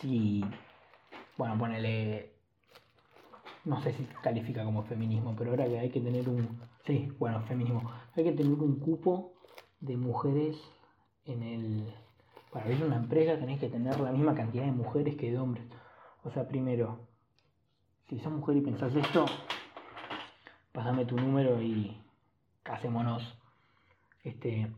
Si... 0.00 0.44
Bueno, 1.36 1.58
ponele 1.58 2.34
no 3.64 3.80
sé 3.82 3.92
si 3.94 4.04
califica 4.22 4.64
como 4.64 4.82
feminismo, 4.82 5.34
pero 5.36 5.50
ahora 5.50 5.66
que 5.66 5.78
hay 5.78 5.90
que 5.90 6.00
tener 6.00 6.28
un, 6.28 6.60
sí, 6.86 7.10
bueno, 7.18 7.40
feminismo, 7.42 7.90
hay 8.14 8.24
que 8.24 8.32
tener 8.32 8.52
un 8.52 8.78
cupo 8.78 9.32
de 9.80 9.96
mujeres 9.96 10.56
en 11.26 11.42
el, 11.42 11.94
para 12.50 12.66
abrir 12.66 12.84
una 12.84 12.96
empresa 12.96 13.38
tenés 13.38 13.60
que 13.60 13.68
tener 13.68 13.98
la 14.00 14.12
misma 14.12 14.34
cantidad 14.34 14.64
de 14.64 14.72
mujeres 14.72 15.16
que 15.16 15.30
de 15.30 15.38
hombres. 15.38 15.64
O 16.22 16.30
sea, 16.30 16.46
primero, 16.46 17.00
si 18.08 18.18
sos 18.20 18.32
mujer 18.32 18.56
y 18.56 18.60
pensás 18.60 18.94
esto, 18.94 19.26
pásame 20.72 21.04
tu 21.04 21.16
número 21.16 21.60
y 21.62 22.00
hacémonos, 22.64 23.22
este, 24.22 24.72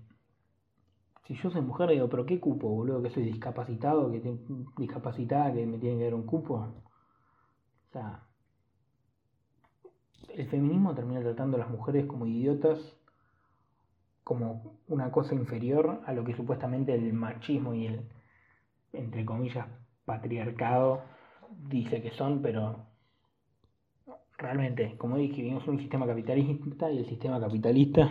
Si 1.27 1.35
yo 1.35 1.51
soy 1.51 1.61
mujer, 1.61 1.91
digo, 1.91 2.09
pero 2.09 2.25
¿qué 2.25 2.39
cupo, 2.39 2.69
boludo? 2.69 3.03
Que 3.03 3.11
soy 3.11 3.25
discapacitado, 3.25 4.11
que 4.13 4.21
tengo 4.21 4.39
discapacitada, 4.77 5.53
que 5.53 5.67
me 5.67 5.79
tiene 5.79 5.99
que 5.99 6.05
dar 6.05 6.15
un 6.15 6.25
cupo. 6.25 6.55
O 6.55 7.93
sea, 7.93 8.23
el 10.29 10.49
feminismo 10.49 10.95
termina 10.95 11.21
tratando 11.21 11.57
a 11.57 11.61
las 11.61 11.71
mujeres 11.71 12.07
como 12.07 12.27
idiotas, 12.27 12.79
como 14.27 14.81
una 14.89 15.12
cosa 15.12 15.37
inferior 15.37 16.03
a 16.05 16.12
lo 16.12 16.25
que 16.25 16.35
supuestamente 16.35 16.93
el 16.93 17.12
machismo 17.12 17.75
y 17.75 17.87
el, 17.87 18.01
entre 18.93 19.25
comillas, 19.25 19.69
patriarcado 20.05 21.05
dice 21.69 22.03
que 22.03 22.11
son, 22.11 22.43
pero 22.43 22.87
realmente, 24.37 24.97
como 24.99 25.17
dije, 25.17 25.43
vivimos 25.43 25.69
un 25.69 25.79
sistema 25.79 26.09
capitalista 26.09 26.91
y 26.91 26.99
el 26.99 27.07
sistema 27.07 27.39
capitalista 27.39 28.11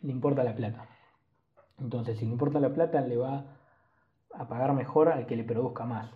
le 0.00 0.12
importa 0.12 0.44
la 0.44 0.54
plata. 0.54 0.86
Entonces, 1.80 2.16
si 2.16 2.24
le 2.24 2.30
importa 2.30 2.60
la 2.60 2.72
plata, 2.72 3.00
le 3.00 3.16
va 3.16 3.56
a 4.32 4.46
pagar 4.46 4.72
mejor 4.74 5.08
al 5.08 5.26
que 5.26 5.34
le 5.34 5.42
produzca 5.42 5.86
más. 5.86 6.08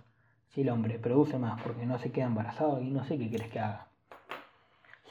Si 0.50 0.60
el 0.60 0.68
hombre 0.68 1.00
produce 1.00 1.36
más 1.36 1.60
porque 1.64 1.84
no 1.84 1.98
se 1.98 2.12
queda 2.12 2.26
embarazado, 2.26 2.80
y 2.80 2.92
no 2.92 3.02
sé 3.06 3.18
qué 3.18 3.28
quieres 3.28 3.50
que 3.50 3.58
haga. 3.58 3.88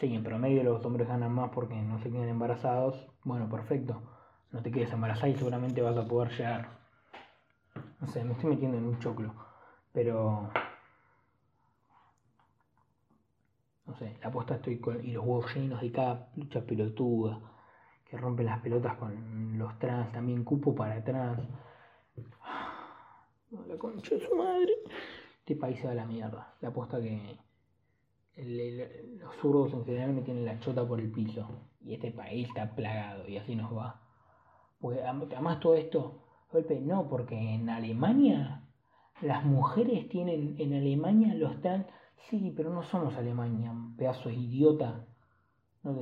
Si 0.04 0.14
en 0.14 0.22
promedio 0.22 0.66
los 0.66 0.84
hombres 0.84 1.08
ganan 1.08 1.32
más 1.32 1.50
porque 1.52 1.76
no 1.76 1.98
se 1.98 2.12
quedan 2.12 2.28
embarazados, 2.28 3.08
bueno, 3.24 3.48
perfecto. 3.48 4.02
No 4.52 4.62
te 4.62 4.70
quedes 4.70 4.92
embarazada 4.92 5.30
y 5.30 5.36
seguramente 5.38 5.82
vas 5.82 5.96
a 5.96 6.06
poder 6.06 6.30
llegar. 6.34 6.68
No 8.02 8.08
sé, 8.08 8.26
me 8.26 8.34
estoy 8.34 8.50
metiendo 8.50 8.78
en 8.78 8.84
un 8.84 9.00
choclo. 9.00 9.34
Pero. 9.94 10.52
No 13.86 13.96
sé, 13.96 14.18
la 14.22 14.28
aposta 14.28 14.56
estoy 14.56 14.78
con. 14.80 15.00
Y 15.06 15.14
los 15.14 15.24
huevos 15.24 15.56
llenos 15.56 15.80
de 15.80 15.90
cada 15.94 16.28
lucha 16.36 16.60
pelotuda 16.66 17.40
que 18.04 18.18
rompen 18.18 18.48
las 18.48 18.60
pelotas 18.60 18.98
con 18.98 19.58
los 19.58 19.80
trans, 19.80 20.12
también 20.12 20.44
cupo 20.44 20.76
para 20.76 21.02
trans. 21.02 21.48
La 23.70 23.78
concha 23.78 24.20
su 24.20 24.36
madre. 24.36 24.74
Este 25.40 25.56
país 25.56 25.80
se 25.80 25.86
va 25.86 25.94
a 25.94 25.96
la 25.96 26.06
mierda. 26.06 26.56
La 26.60 26.68
apuesta 26.68 27.00
que 27.00 27.38
los 28.38 29.36
zurdos 29.42 29.74
en 29.74 29.86
general 29.86 30.14
me 30.14 30.22
tienen 30.22 30.46
la 30.46 30.60
chota 30.60 30.88
por 30.88 31.00
el 31.00 31.12
piso. 31.12 31.48
Y 31.82 31.94
este 31.94 32.12
país 32.12 32.48
está 32.48 32.76
plagado 32.76 33.28
y 33.28 33.38
así 33.38 33.56
nos 33.56 33.76
va. 33.76 34.02
Porque 34.80 35.02
además 35.02 35.60
todo 35.60 35.76
esto, 35.76 36.24
golpe, 36.52 36.80
no, 36.80 37.08
porque 37.08 37.38
en 37.38 37.70
Alemania 37.70 38.64
las 39.22 39.46
mujeres 39.46 40.10
tienen, 40.10 40.56
en 40.58 40.74
Alemania 40.74 41.34
los 41.36 41.62
trans, 41.62 41.86
sí, 42.30 42.54
pero 42.56 42.70
no 42.70 42.84
somos 42.84 43.16
Alemania, 43.16 43.74
pedazo 43.98 44.30
de 44.30 44.36
idiota. 44.36 45.06
No, 45.84 45.96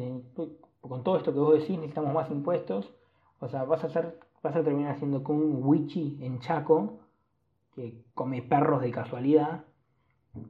con 0.82 1.04
todo 1.04 1.18
esto 1.18 1.34
que 1.34 1.40
vos 1.40 1.54
decís 1.54 1.78
necesitamos 1.78 2.14
más 2.14 2.30
impuestos, 2.32 2.94
o 3.40 3.48
sea, 3.50 3.64
vas 3.64 3.84
a 3.84 3.88
hacer, 3.88 4.20
vas 4.44 4.56
a 4.56 4.64
terminar 4.64 4.96
haciendo 4.96 5.24
con 5.24 5.38
un 5.38 5.64
wichi 5.64 6.18
en 6.22 6.40
Chaco 6.40 7.00
que 7.74 8.04
come 8.14 8.42
perros 8.42 8.82
de 8.82 8.92
casualidad, 8.92 9.66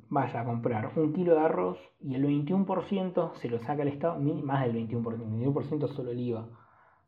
vaya 0.09 0.41
a 0.41 0.45
comprar 0.45 0.91
un 0.95 1.13
kilo 1.13 1.33
de 1.33 1.41
arroz 1.41 1.77
y 1.99 2.15
el 2.15 2.25
21% 2.25 3.33
se 3.35 3.49
lo 3.49 3.59
saca 3.59 3.81
el 3.81 3.89
Estado, 3.89 4.19
más 4.19 4.65
del 4.65 4.75
21%, 4.75 5.13
el 5.13 5.53
21% 5.53 5.87
solo 5.87 6.11
el 6.11 6.19
IVA, 6.19 6.47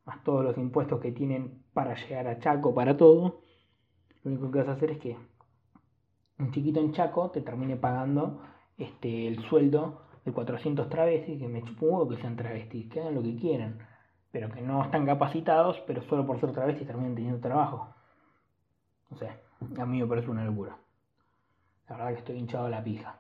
más 0.05 0.23
todos 0.23 0.43
los 0.43 0.57
impuestos 0.57 0.99
que 0.99 1.11
tienen 1.11 1.63
para 1.73 1.95
llegar 1.95 2.27
a 2.27 2.39
Chaco, 2.39 2.73
para 2.73 2.97
todo, 2.97 3.41
lo 4.23 4.31
único 4.31 4.51
que 4.51 4.59
vas 4.59 4.69
a 4.69 4.73
hacer 4.73 4.91
es 4.91 4.99
que 4.99 5.17
un 6.39 6.51
chiquito 6.51 6.79
en 6.79 6.93
Chaco 6.93 7.29
te 7.31 7.41
termine 7.41 7.75
pagando 7.77 8.41
este, 8.77 9.27
el 9.27 9.39
sueldo 9.43 10.01
de 10.25 10.31
400 10.31 10.89
travestis, 10.89 11.39
que 11.39 11.47
me 11.47 11.63
chupo 11.63 12.07
que 12.07 12.17
sean 12.17 12.35
travestis, 12.35 12.89
que 12.89 13.01
hagan 13.01 13.15
lo 13.15 13.21
que 13.21 13.35
quieran, 13.35 13.79
pero 14.31 14.49
que 14.49 14.61
no 14.61 14.83
están 14.83 15.05
capacitados, 15.05 15.79
pero 15.85 16.01
solo 16.03 16.25
por 16.25 16.39
ser 16.39 16.53
travestis 16.53 16.87
terminan 16.87 17.15
teniendo 17.15 17.39
trabajo. 17.39 17.93
No 19.11 19.17
sé, 19.17 19.29
a 19.77 19.85
mí 19.85 20.01
me 20.01 20.07
parece 20.07 20.31
una 20.31 20.43
locura. 20.45 20.77
La 21.87 21.97
verdad 21.97 22.13
que 22.13 22.19
estoy 22.19 22.37
hinchado 22.37 22.65
a 22.65 22.69
la 22.69 22.83
pija. 22.83 23.19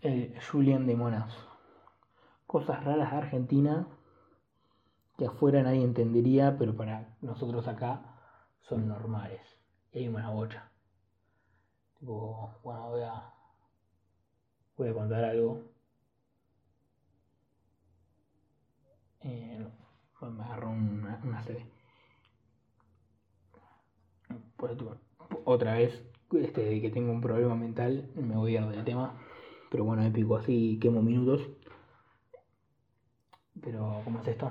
El 0.00 0.38
Julian 0.42 0.86
de 0.86 0.96
Monas. 0.96 1.34
Cosas 2.46 2.84
raras 2.84 3.10
de 3.10 3.16
Argentina 3.16 3.86
que 5.16 5.26
afuera 5.26 5.62
nadie 5.62 5.82
entendería, 5.82 6.56
pero 6.58 6.76
para 6.76 7.16
nosotros 7.20 7.66
acá 7.66 8.02
son 8.60 8.86
normales. 8.86 9.40
Y 9.92 9.98
hay 9.98 10.08
una 10.08 10.30
bocha. 10.30 10.70
Tipo, 11.98 12.54
bueno, 12.62 12.90
voy 12.90 13.02
a 13.02 13.34
voy 14.76 14.88
a 14.88 14.94
contar 14.94 15.24
algo. 15.24 15.64
Eh, 19.20 19.66
me 20.20 20.44
agarró 20.44 20.70
una, 20.70 21.20
una 21.24 21.42
otra 25.44 25.74
vez, 25.74 26.02
este, 26.32 26.80
que 26.80 26.90
tengo 26.90 27.12
un 27.12 27.20
problema 27.20 27.54
mental, 27.54 28.10
me 28.14 28.36
voy 28.36 28.56
a 28.56 28.62
ir 28.62 28.68
del 28.68 28.84
tema. 28.84 29.14
Pero 29.70 29.84
bueno, 29.84 30.02
me 30.02 30.10
pico 30.10 30.36
así, 30.36 30.78
quemo 30.80 31.02
minutos. 31.02 31.46
Pero, 33.60 34.00
¿cómo 34.04 34.20
es 34.20 34.28
esto? 34.28 34.50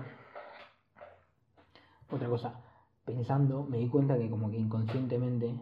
Otra 2.10 2.28
cosa, 2.30 2.62
pensando, 3.06 3.64
me 3.64 3.78
di 3.78 3.90
cuenta 3.90 4.18
que 4.18 4.30
como 4.30 4.50
que 4.50 4.58
inconscientemente 4.58 5.60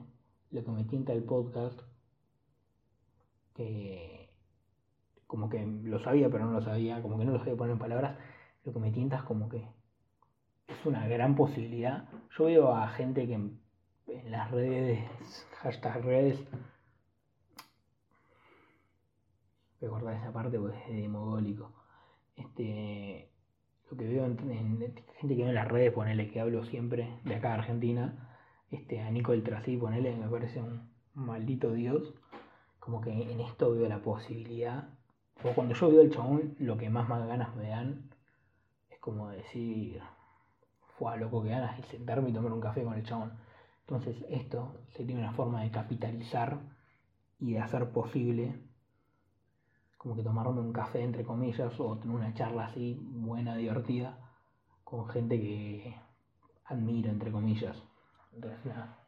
lo 0.52 0.64
que 0.64 0.72
me 0.72 0.84
tienta 0.84 1.14
el 1.14 1.24
podcast, 1.24 1.80
que 3.56 4.30
como 5.28 5.50
que 5.50 5.66
lo 5.66 6.00
sabía, 6.00 6.30
pero 6.30 6.46
no 6.46 6.52
lo 6.54 6.62
sabía, 6.62 7.02
como 7.02 7.18
que 7.18 7.26
no 7.26 7.32
lo 7.32 7.40
sabía 7.40 7.56
poner 7.56 7.74
en 7.74 7.80
palabras, 7.80 8.18
lo 8.64 8.74
que 8.74 8.80
me 8.80 8.92
tienta 8.92 9.18
es 9.18 9.24
como 9.24 9.50
que 9.50 9.68
es 10.68 10.86
una 10.86 11.08
gran 11.08 11.36
posibilidad. 11.36 12.08
Yo 12.38 12.46
veo 12.46 12.74
a 12.74 12.88
gente 12.90 13.28
que 13.28 13.40
en, 14.20 14.32
las 14.32 14.52
redes, 14.52 15.00
hashtag 15.62 16.04
redes, 16.04 16.40
voy 19.80 19.88
a 19.88 19.88
acordar 19.88 20.16
esa 20.16 20.32
parte 20.32 20.60
porque 20.60 20.78
es 20.78 21.02
demogólico. 21.02 21.72
Este, 22.36 23.30
lo 23.90 23.98
que 23.98 24.08
veo 24.08 24.26
en, 24.26 24.80
gente 25.20 25.36
que 25.36 25.44
ve 25.44 25.50
en 25.50 25.56
las 25.56 25.68
redes, 25.68 25.94
ponele 25.94 26.30
que 26.32 26.40
hablo 26.40 26.64
siempre 26.66 27.20
de 27.24 27.36
acá 27.36 27.50
de 27.50 27.56
Argentina, 27.56 28.38
este, 28.72 29.02
a 29.02 29.12
Nico 29.12 29.32
del 29.32 29.44
Trasí, 29.44 29.78
ponele, 29.78 30.16
me 30.16 30.28
parece 30.28 30.62
un 30.62 30.90
maldito 31.14 31.72
dios. 31.72 32.14
Como 32.80 33.02
que 33.02 33.10
en 33.10 33.40
esto 33.42 33.74
veo 33.74 33.90
la 33.90 34.02
posibilidad 34.02 34.90
o 35.44 35.54
cuando 35.54 35.76
yo 35.76 35.90
veo 35.90 36.02
el 36.02 36.12
chabón, 36.12 36.56
lo 36.60 36.78
que 36.78 36.90
más, 36.90 37.10
más 37.10 37.28
ganas 37.28 37.56
me 37.56 37.68
dan 37.68 38.10
es 38.90 39.00
como 39.00 39.30
decir, 39.30 40.02
fue 40.98 41.18
loco 41.18 41.44
que 41.44 41.50
ganas 41.50 41.78
y 41.80 41.84
sentarme 41.84 42.30
y 42.30 42.34
tomar 42.34 42.54
un 42.54 42.62
café 42.62 42.84
con 42.84 42.94
el 42.94 43.04
chabón. 43.04 43.34
Entonces 43.88 44.26
esto 44.30 44.76
sería 44.90 45.18
una 45.18 45.32
forma 45.34 45.62
de 45.62 45.72
capitalizar 45.72 46.60
y 47.40 47.54
de 47.54 47.60
hacer 47.60 47.92
posible 47.92 48.60
como 49.98 50.16
que 50.16 50.24
tomarme 50.24 50.62
un 50.62 50.74
café 50.74 51.04
entre 51.04 51.24
comillas 51.24 51.80
o 51.80 51.98
tener 51.98 52.16
una 52.16 52.34
charla 52.34 52.66
así 52.66 53.00
buena, 53.02 53.56
divertida 53.56 54.18
con 54.84 55.08
gente 55.08 55.40
que 55.40 55.96
admiro 56.66 57.10
entre 57.10 57.32
comillas. 57.32 57.84
Entonces 58.34 58.66
nada, 58.66 59.00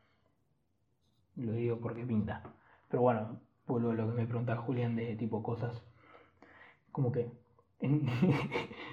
lo 1.35 1.53
digo 1.53 1.79
porque 1.79 2.05
pinta. 2.05 2.43
Pero 2.89 3.01
bueno, 3.01 3.39
vuelvo 3.67 3.91
a 3.91 3.93
lo 3.93 4.07
que 4.07 4.13
me 4.13 4.25
preguntaba 4.27 4.61
Julián 4.61 4.95
de 4.95 5.15
tipo 5.15 5.43
cosas 5.43 5.81
como 6.91 7.11
que 7.11 7.31
en, 7.79 8.09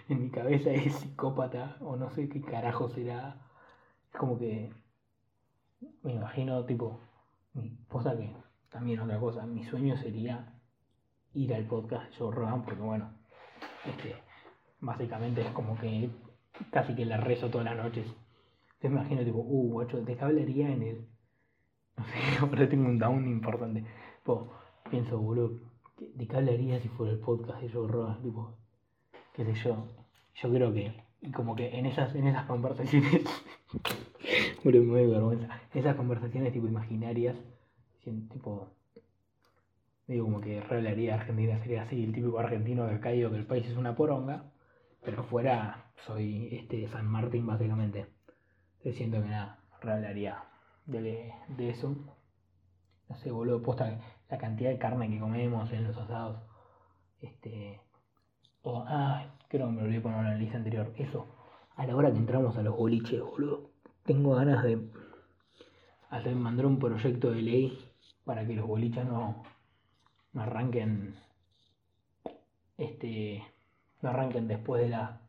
mi 0.09 0.29
cabeza 0.29 0.71
es 0.71 0.95
psicópata 0.95 1.79
o 1.81 1.97
no 1.97 2.11
sé 2.11 2.29
qué 2.29 2.43
carajo 2.43 2.91
será. 2.91 3.39
Es 4.13 4.19
como 4.19 4.39
que 4.39 4.71
me 6.03 6.15
imagino, 6.15 6.65
tipo, 6.65 7.01
cosa 7.89 8.17
que 8.17 8.35
también 8.71 9.01
otra 9.01 9.19
cosa, 9.19 9.47
mi 9.47 9.65
sueño 9.65 9.97
sería 9.97 10.53
ir 11.35 11.55
al 11.55 11.65
podcast 11.65 12.11
de 12.11 12.17
Joe 12.17 12.35
Rogan 12.35 12.65
porque 12.65 12.81
bueno, 12.81 13.11
este, 13.87 14.17
básicamente 14.81 15.43
es 15.43 15.51
como 15.53 15.79
que 15.79 16.11
casi 16.71 16.95
que 16.95 17.05
le 17.05 17.17
rezo 17.17 17.49
todas 17.51 17.67
las 17.67 17.77
noches. 17.77 18.07
Me 18.83 18.91
imagino 18.91 19.25
tipo, 19.25 19.39
uh, 19.39 19.73
guacho, 19.73 20.03
¿de 20.03 20.17
qué 20.17 20.25
hablaría 20.25 20.71
en 20.71 20.83
el... 20.83 21.07
No 21.97 22.05
sé, 22.05 22.39
ahora 22.41 22.69
tengo 22.69 22.89
un 22.89 22.99
down 22.99 23.27
importante. 23.27 23.85
Pues, 24.25 24.41
pienso, 24.91 25.19
boludo, 25.19 25.61
¿de 25.99 26.27
qué 26.27 26.37
hablaría 26.37 26.81
si 26.81 26.89
fuera 26.89 27.13
el 27.13 27.21
podcast 27.21 27.63
de 27.63 27.71
Joe 27.71 27.89
Rogan? 27.89 28.21
Tipo, 28.23 28.57
qué 29.33 29.45
sé 29.45 29.55
yo. 29.55 29.87
Yo 30.43 30.51
creo 30.51 30.73
que, 30.73 31.04
y 31.25 31.31
como 31.33 31.57
que 31.57 31.79
en 31.79 31.87
esas, 31.87 32.15
en 32.15 32.27
esas 32.27 32.45
conversaciones, 32.45 33.23
me 34.65 35.07
vergüenza, 35.07 35.61
esas 35.73 35.97
conversaciones 35.97 36.53
tipo 36.53 36.67
imaginarias, 36.67 37.37
tipo, 38.31 38.69
digo 40.07 40.27
como 40.27 40.41
que 40.43 40.61
re 40.61 40.77
hablaría 40.77 41.15
Argentina, 41.15 41.59
sería 41.61 41.83
así, 41.83 42.05
el 42.05 42.13
típico 42.13 42.39
argentino 42.39 42.87
que 42.87 42.95
ha 42.95 43.01
caído 43.01 43.31
que 43.31 43.39
el 43.39 43.47
país 43.47 43.67
es 43.67 43.77
una 43.77 43.97
poronga, 43.97 44.53
pero 45.03 45.25
fuera 45.25 45.93
soy 46.07 46.55
este 46.57 46.87
San 46.89 47.07
Martín 47.07 47.47
básicamente. 47.47 48.07
Entonces 48.77 48.97
siento 48.97 49.23
que 49.23 49.29
nada, 49.29 49.59
re 49.81 49.93
hablaría 49.93 50.45
de, 50.85 51.33
de 51.57 51.71
eso. 51.71 51.97
No 53.09 53.17
sé, 53.17 53.31
boludo, 53.31 53.63
posta 53.63 53.99
la 54.29 54.39
cantidad 54.39 54.71
de 54.71 54.79
carne 54.79 55.11
que 55.11 55.19
comemos 55.19 55.73
en 55.73 55.85
los 55.85 55.97
asados. 55.97 56.43
Este. 57.21 57.81
ah, 58.65 59.27
creo 59.55 59.69
que 59.69 59.73
me 59.73 59.83
olvidé 59.83 60.01
poner 60.01 60.19
en 60.19 60.25
la 60.25 60.35
lista 60.35 60.57
anterior. 60.57 60.93
Eso. 60.97 61.29
a 61.77 61.87
la 61.87 61.95
hora 61.95 62.11
que 62.11 62.19
entramos 62.19 62.57
a 62.57 62.63
los 62.63 62.77
boliches, 62.77 63.21
boludo, 63.21 63.71
tengo 64.05 64.35
ganas 64.35 64.65
de 64.65 64.81
hacer, 66.11 66.35
mandar 66.35 66.67
un 66.67 66.81
proyecto 66.81 67.31
de 67.31 67.41
ley 67.41 67.79
para 68.25 68.45
que 68.45 68.55
los 68.55 68.67
boliches 68.67 69.05
no, 69.05 69.45
no 70.33 70.43
arranquen 70.43 71.15
este 72.79 73.45
no 74.03 74.11
arranquen 74.11 74.49
después 74.49 74.83
de 74.83 74.89
las 74.89 75.21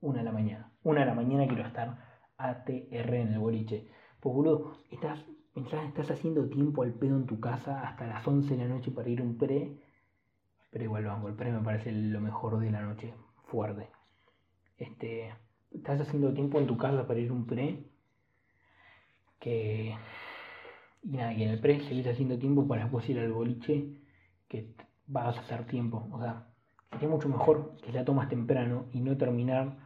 1 0.00 0.18
de 0.18 0.24
la 0.24 0.32
mañana. 0.32 0.72
Una 0.84 1.00
de 1.00 1.06
la 1.06 1.14
mañana 1.14 1.48
quiero 1.48 1.66
estar 1.66 1.98
ATR 2.38 3.14
en 3.14 3.32
el 3.32 3.38
boliche. 3.40 3.88
Pues 4.20 4.32
boludo, 4.34 4.76
estás, 4.92 5.24
pensás, 5.54 5.84
estás 5.86 6.10
haciendo 6.12 6.48
tiempo 6.48 6.84
al 6.84 6.94
pedo 6.94 7.16
en 7.16 7.26
tu 7.26 7.40
casa 7.40 7.82
hasta 7.82 8.06
las 8.06 8.26
11 8.26 8.56
de 8.56 8.62
la 8.62 8.74
noche 8.74 8.92
para 8.92 9.08
ir 9.08 9.20
a 9.20 9.24
un 9.24 9.36
pre. 9.38 9.76
Pero 10.70 10.84
igual 10.84 11.04
banco, 11.04 11.28
el 11.28 11.34
pre 11.34 11.50
me 11.50 11.60
parece 11.60 11.90
lo 11.90 12.20
mejor 12.20 12.58
de 12.58 12.70
la 12.70 12.82
noche, 12.82 13.12
fuerte. 13.52 13.90
Este, 14.78 15.34
estás 15.70 16.00
haciendo 16.00 16.32
tiempo 16.32 16.58
en 16.58 16.66
tu 16.66 16.78
casa 16.78 17.06
para 17.06 17.20
ir 17.20 17.30
a 17.30 17.34
un 17.34 17.46
pre. 17.46 17.84
Que. 19.38 19.94
Y 21.02 21.16
nada, 21.16 21.34
que 21.36 21.44
en 21.44 21.50
el 21.50 21.60
pre 21.60 21.80
seguís 21.80 22.06
haciendo 22.06 22.38
tiempo 22.38 22.66
para 22.66 22.84
después 22.84 23.08
ir 23.10 23.18
al 23.18 23.32
boliche. 23.32 23.84
Que 24.48 24.74
vas 25.06 25.36
a 25.36 25.40
hacer 25.40 25.66
tiempo. 25.66 26.08
O 26.10 26.18
sea, 26.20 26.46
sería 26.92 27.08
mucho 27.08 27.28
mejor 27.28 27.76
que 27.82 27.92
la 27.92 28.04
tomas 28.04 28.28
temprano 28.28 28.86
y 28.92 29.00
no 29.00 29.16
terminar 29.16 29.76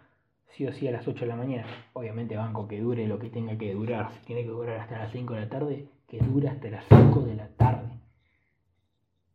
sí 0.56 0.66
o 0.66 0.72
sí 0.72 0.86
a 0.86 0.92
las 0.92 1.06
8 1.06 1.20
de 1.20 1.26
la 1.26 1.36
mañana. 1.36 1.66
Obviamente 1.92 2.36
banco 2.36 2.68
que 2.68 2.80
dure 2.80 3.06
lo 3.08 3.18
que 3.18 3.30
tenga 3.30 3.58
que 3.58 3.74
durar. 3.74 4.12
Si 4.12 4.26
tiene 4.26 4.42
que 4.42 4.50
durar 4.50 4.78
hasta 4.80 4.98
las 4.98 5.12
5 5.12 5.34
de 5.34 5.40
la 5.40 5.48
tarde, 5.48 5.88
que 6.06 6.18
dure 6.18 6.48
hasta 6.48 6.70
las 6.70 6.84
5 6.88 7.20
de 7.22 7.34
la 7.34 7.48
tarde. 7.48 7.90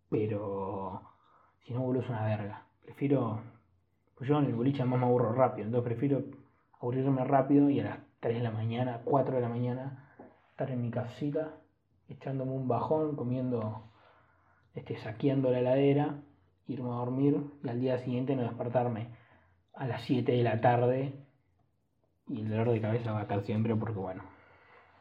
Pero 0.09 1.01
si 1.65 1.73
no, 1.73 1.81
boludo, 1.81 2.03
es 2.03 2.09
una 2.09 2.25
verga. 2.25 2.65
Prefiero... 2.83 3.60
Pues 4.21 4.29
yo 4.29 4.37
en 4.37 4.45
el 4.45 4.53
boliche 4.53 4.85
más 4.85 4.99
me 4.99 5.07
aburro 5.07 5.33
rápido. 5.33 5.65
Entonces 5.65 5.83
prefiero 5.83 6.23
aburrirme 6.79 7.23
rápido 7.23 7.71
y 7.71 7.79
a 7.79 7.85
las 7.85 7.99
3 8.19 8.35
de 8.35 8.43
la 8.43 8.51
mañana, 8.51 9.01
4 9.03 9.33
de 9.33 9.41
la 9.41 9.49
mañana, 9.49 10.13
estar 10.51 10.69
en 10.69 10.79
mi 10.79 10.91
casita, 10.91 11.55
echándome 12.07 12.51
un 12.51 12.67
bajón, 12.67 13.15
comiendo, 13.15 13.89
este, 14.75 14.95
saqueando 14.97 15.49
la 15.49 15.57
heladera, 15.57 16.21
irme 16.67 16.89
a 16.89 16.97
dormir 16.97 17.41
y 17.63 17.69
al 17.69 17.81
día 17.81 17.97
siguiente 17.97 18.35
no 18.35 18.43
despertarme 18.43 19.07
a 19.73 19.87
las 19.87 20.03
7 20.03 20.31
de 20.31 20.43
la 20.43 20.61
tarde 20.61 21.15
y 22.27 22.41
el 22.41 22.49
dolor 22.51 22.69
de 22.69 22.79
cabeza 22.79 23.13
va 23.13 23.21
a 23.21 23.23
estar 23.23 23.41
siempre 23.41 23.75
porque 23.75 23.97
bueno, 23.97 24.23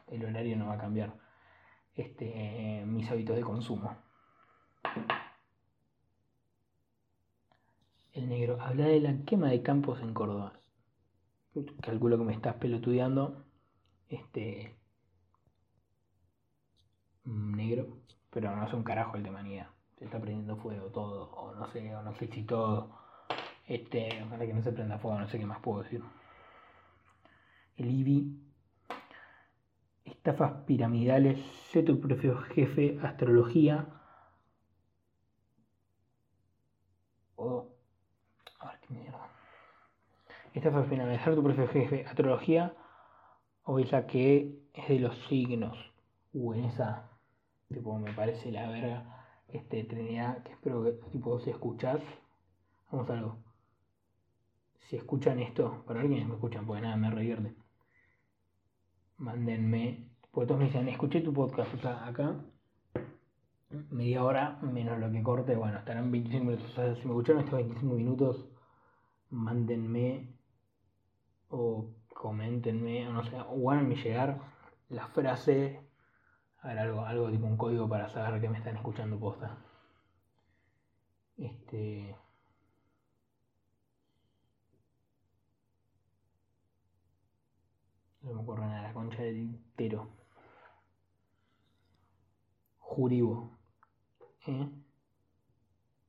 el 0.07 0.25
horario 0.25 0.57
no 0.57 0.65
va 0.65 0.73
a 0.73 0.79
cambiar 0.79 1.13
este, 1.93 2.81
mis 2.87 3.11
hábitos 3.11 3.35
de 3.35 3.43
consumo. 3.43 3.95
El 8.13 8.29
negro 8.29 8.59
habla 8.61 8.85
de 8.85 8.99
la 8.99 9.23
quema 9.25 9.49
de 9.49 9.61
campos 9.61 10.01
en 10.01 10.13
Córdoba. 10.13 10.61
Calculo 11.81 12.17
que 12.17 12.23
me 12.23 12.33
estás 12.33 12.55
pelotudeando. 12.55 13.45
Este. 14.09 14.77
Negro. 17.25 17.97
Pero 18.29 18.55
no 18.55 18.65
es 18.65 18.73
un 18.73 18.83
carajo 18.83 19.17
el 19.17 19.23
de 19.23 19.31
manía. 19.31 19.69
Se 19.97 20.05
está 20.05 20.19
prendiendo 20.19 20.57
fuego 20.57 20.87
todo. 20.91 21.31
O 21.31 21.53
no 21.55 21.67
sé, 21.67 21.95
o 21.95 22.01
no 22.01 22.13
sé 22.15 22.27
si 22.27 22.43
todo. 22.43 22.97
Este. 23.67 24.23
Ojalá 24.23 24.45
que 24.45 24.53
no 24.53 24.61
se 24.61 24.71
prenda 24.71 24.97
fuego, 24.97 25.19
no 25.19 25.27
sé 25.27 25.39
qué 25.39 25.45
más 25.45 25.59
puedo 25.59 25.83
decir. 25.83 26.03
El 27.75 27.91
IBI. 27.91 28.37
Estafas 30.05 30.63
piramidales. 30.65 31.39
Sé 31.71 31.83
tu 31.83 31.99
propio 31.99 32.37
jefe. 32.37 32.99
Astrología. 33.01 33.87
O. 37.35 37.67
A 38.59 38.67
ver 38.67 38.79
qué 38.81 38.93
mierda. 38.93 39.27
Estafas 40.53 40.87
piramidales. 40.87 41.23
Ser 41.23 41.35
tu 41.35 41.43
propio 41.43 41.67
jefe. 41.67 42.05
Astrología. 42.05 42.73
O 43.63 43.79
esa 43.79 44.07
que 44.07 44.59
es 44.73 44.87
de 44.87 44.99
los 44.99 45.17
signos. 45.27 45.77
Uh, 46.33 46.53
en 46.53 46.65
esa. 46.65 47.09
Tipo, 47.69 47.97
me 47.97 48.11
parece 48.13 48.51
la 48.51 48.69
verga. 48.69 49.25
Este, 49.47 49.83
Trinidad, 49.83 50.43
que 50.43 50.51
espero 50.53 50.83
que 50.83 50.91
tipo 51.11 51.39
si 51.39 51.49
escuchás. 51.49 52.01
Vamos 52.91 53.09
a 53.09 53.13
algo. 53.13 53.37
Si 54.89 54.97
escuchan 54.97 55.39
esto, 55.39 55.83
para 55.85 56.01
alguien 56.01 56.27
me 56.27 56.33
escuchan, 56.33 56.65
porque 56.65 56.81
nada, 56.81 56.97
me 56.97 57.09
revierte. 57.09 57.55
Mándenme. 59.17 60.09
Porque 60.31 60.47
todos 60.47 60.59
me 60.59 60.65
dicen, 60.65 60.89
escuché 60.89 61.21
tu 61.21 61.33
podcast. 61.33 61.73
Acá 61.85 62.35
media 63.89 64.23
hora 64.23 64.59
menos 64.61 64.99
lo 64.99 65.11
que 65.11 65.23
corte, 65.23 65.55
bueno, 65.55 65.77
estarán 65.77 66.11
25 66.11 66.45
minutos. 66.45 66.71
Si 66.73 66.81
me 66.81 67.13
escucharon 67.13 67.43
estos 67.43 67.57
25 67.57 67.95
minutos, 67.95 68.45
mándenme 69.29 70.27
o 71.51 71.85
comentenme, 72.13 73.07
o 73.07 73.13
no 73.13 73.23
sé, 73.23 73.35
o 73.39 73.71
háganme 73.71 73.95
llegar 73.95 74.39
la 74.89 75.07
frase, 75.07 75.79
a 76.59 76.67
ver, 76.69 76.79
algo, 76.79 77.05
algo 77.05 77.29
tipo 77.31 77.45
un 77.47 77.57
código 77.57 77.87
para 77.89 78.09
saber 78.09 78.41
que 78.41 78.49
me 78.49 78.57
están 78.57 78.75
escuchando 78.77 79.19
posta. 79.19 79.57
Este. 81.37 82.15
No 88.21 88.33
me 88.33 88.41
ocurre 88.41 88.65
nada, 88.67 88.83
la 88.83 88.93
concha 88.93 89.23
del 89.23 89.35
tintero. 89.35 90.09
Juribo. 92.77 93.57
¿eh? 94.47 94.69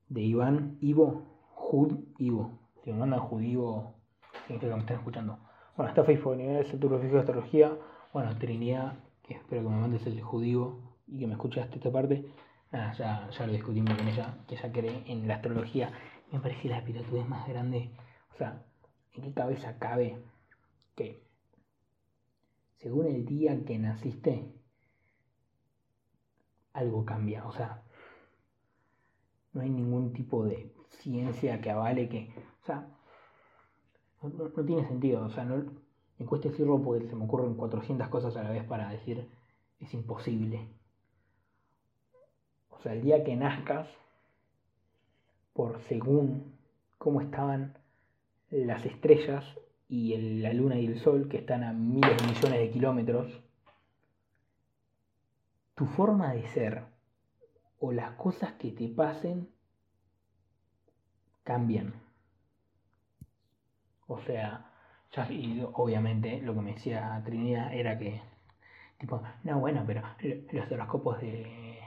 De 0.08 0.20
Iván 0.20 0.76
Ivo. 0.80 1.24
Jud 1.54 2.04
Ivo. 2.18 2.58
Si 2.82 2.92
me 2.92 2.98
mandan 2.98 3.20
Judivo, 3.20 4.01
significa 4.46 4.70
que 4.70 4.74
me 4.74 4.80
están 4.80 4.96
escuchando. 4.98 5.38
Bueno, 5.76 5.88
está 5.88 6.04
Facebook, 6.04 6.36
nivel 6.36 6.56
de 6.56 6.64
Fijo 6.64 7.14
de 7.14 7.18
Astrología. 7.20 7.78
Bueno, 8.12 8.36
Trinidad, 8.38 8.94
que 9.22 9.34
espero 9.34 9.62
que 9.62 9.68
me 9.68 9.80
mandes 9.80 10.06
el 10.06 10.20
Judío 10.20 10.78
y 11.06 11.20
que 11.20 11.26
me 11.26 11.32
escuchaste 11.32 11.76
esta 11.76 11.90
parte. 11.90 12.26
Ya, 12.72 13.28
ya 13.30 13.46
lo 13.46 13.52
discutimos 13.52 13.94
con 13.96 14.08
ella, 14.08 14.38
que 14.46 14.54
ella 14.54 14.72
cree 14.72 15.04
en 15.06 15.28
la 15.28 15.36
astrología. 15.36 15.92
Me 16.30 16.40
parece 16.40 16.68
la 16.68 16.78
es 16.78 17.28
más 17.28 17.46
grande. 17.46 17.90
O 18.32 18.36
sea, 18.36 18.64
¿en 19.12 19.22
qué 19.22 19.32
cabeza 19.34 19.78
cabe 19.78 20.22
que 20.94 21.22
según 22.76 23.06
el 23.06 23.26
día 23.26 23.62
que 23.64 23.78
naciste, 23.78 24.52
algo 26.72 27.04
cambia? 27.04 27.46
O 27.46 27.52
sea, 27.52 27.82
no 29.52 29.60
hay 29.60 29.70
ningún 29.70 30.12
tipo 30.14 30.44
de 30.44 30.72
ciencia 30.88 31.60
que 31.60 31.70
avale 31.70 32.08
que. 32.08 32.32
O 32.62 32.64
sea, 32.64 32.88
no, 34.22 34.64
tiene 34.64 34.86
sentido. 34.86 35.24
O 35.24 35.30
sea, 35.30 35.44
no, 35.44 35.64
me 36.18 36.26
cuesta 36.26 36.48
decirlo 36.48 36.80
porque 36.82 37.08
se 37.08 37.16
me 37.16 37.24
ocurren 37.24 37.54
400 37.54 38.08
cosas 38.08 38.36
a 38.36 38.42
la 38.42 38.50
vez 38.50 38.64
para 38.64 38.88
decir 38.88 39.28
es 39.80 39.94
imposible. 39.94 40.68
O 42.70 42.80
sea, 42.80 42.92
el 42.92 43.02
día 43.02 43.24
que 43.24 43.36
nazcas, 43.36 43.88
por 45.52 45.80
según 45.82 46.52
cómo 46.98 47.20
estaban 47.20 47.76
las 48.50 48.84
estrellas 48.86 49.44
y 49.88 50.16
la 50.40 50.52
luna 50.52 50.78
y 50.78 50.86
el 50.86 50.98
sol, 51.00 51.28
que 51.28 51.38
están 51.38 51.64
a 51.64 51.72
miles 51.72 52.16
de 52.16 52.26
millones 52.26 52.60
de 52.60 52.70
kilómetros, 52.70 53.40
tu 55.74 55.86
forma 55.86 56.32
de 56.32 56.46
ser 56.48 56.84
o 57.80 57.92
las 57.92 58.12
cosas 58.12 58.52
que 58.52 58.70
te 58.70 58.88
pasen 58.88 59.48
cambian. 61.42 62.01
O 64.12 64.22
sea, 64.22 64.72
y 65.30 65.62
obviamente 65.74 66.40
lo 66.40 66.54
que 66.54 66.60
me 66.60 66.72
decía 66.74 67.20
Trinidad 67.24 67.72
era 67.74 67.98
que, 67.98 68.20
tipo, 68.98 69.22
no, 69.44 69.60
bueno, 69.60 69.84
pero 69.86 70.02
los 70.52 70.72
horoscopos 70.72 71.20
de, 71.20 71.78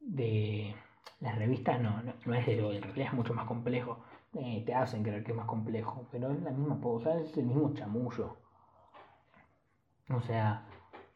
de 0.00 0.74
las 1.20 1.36
revistas 1.36 1.80
no, 1.80 2.02
no, 2.02 2.34
es 2.34 2.46
de 2.46 2.56
lo, 2.56 2.72
en 2.72 2.82
realidad 2.82 3.08
es 3.08 3.14
mucho 3.14 3.34
más 3.34 3.46
complejo. 3.46 3.98
Eh, 4.34 4.62
te 4.66 4.74
hacen 4.74 5.02
creer 5.02 5.24
que 5.24 5.32
es 5.32 5.36
más 5.36 5.46
complejo, 5.46 6.06
pero 6.10 6.30
es 6.32 6.42
la 6.42 6.50
misma 6.50 6.80
cosa, 6.80 7.18
es 7.20 7.36
el 7.36 7.46
mismo 7.46 7.72
chamullo. 7.74 8.36
O 10.10 10.20
sea, 10.22 10.66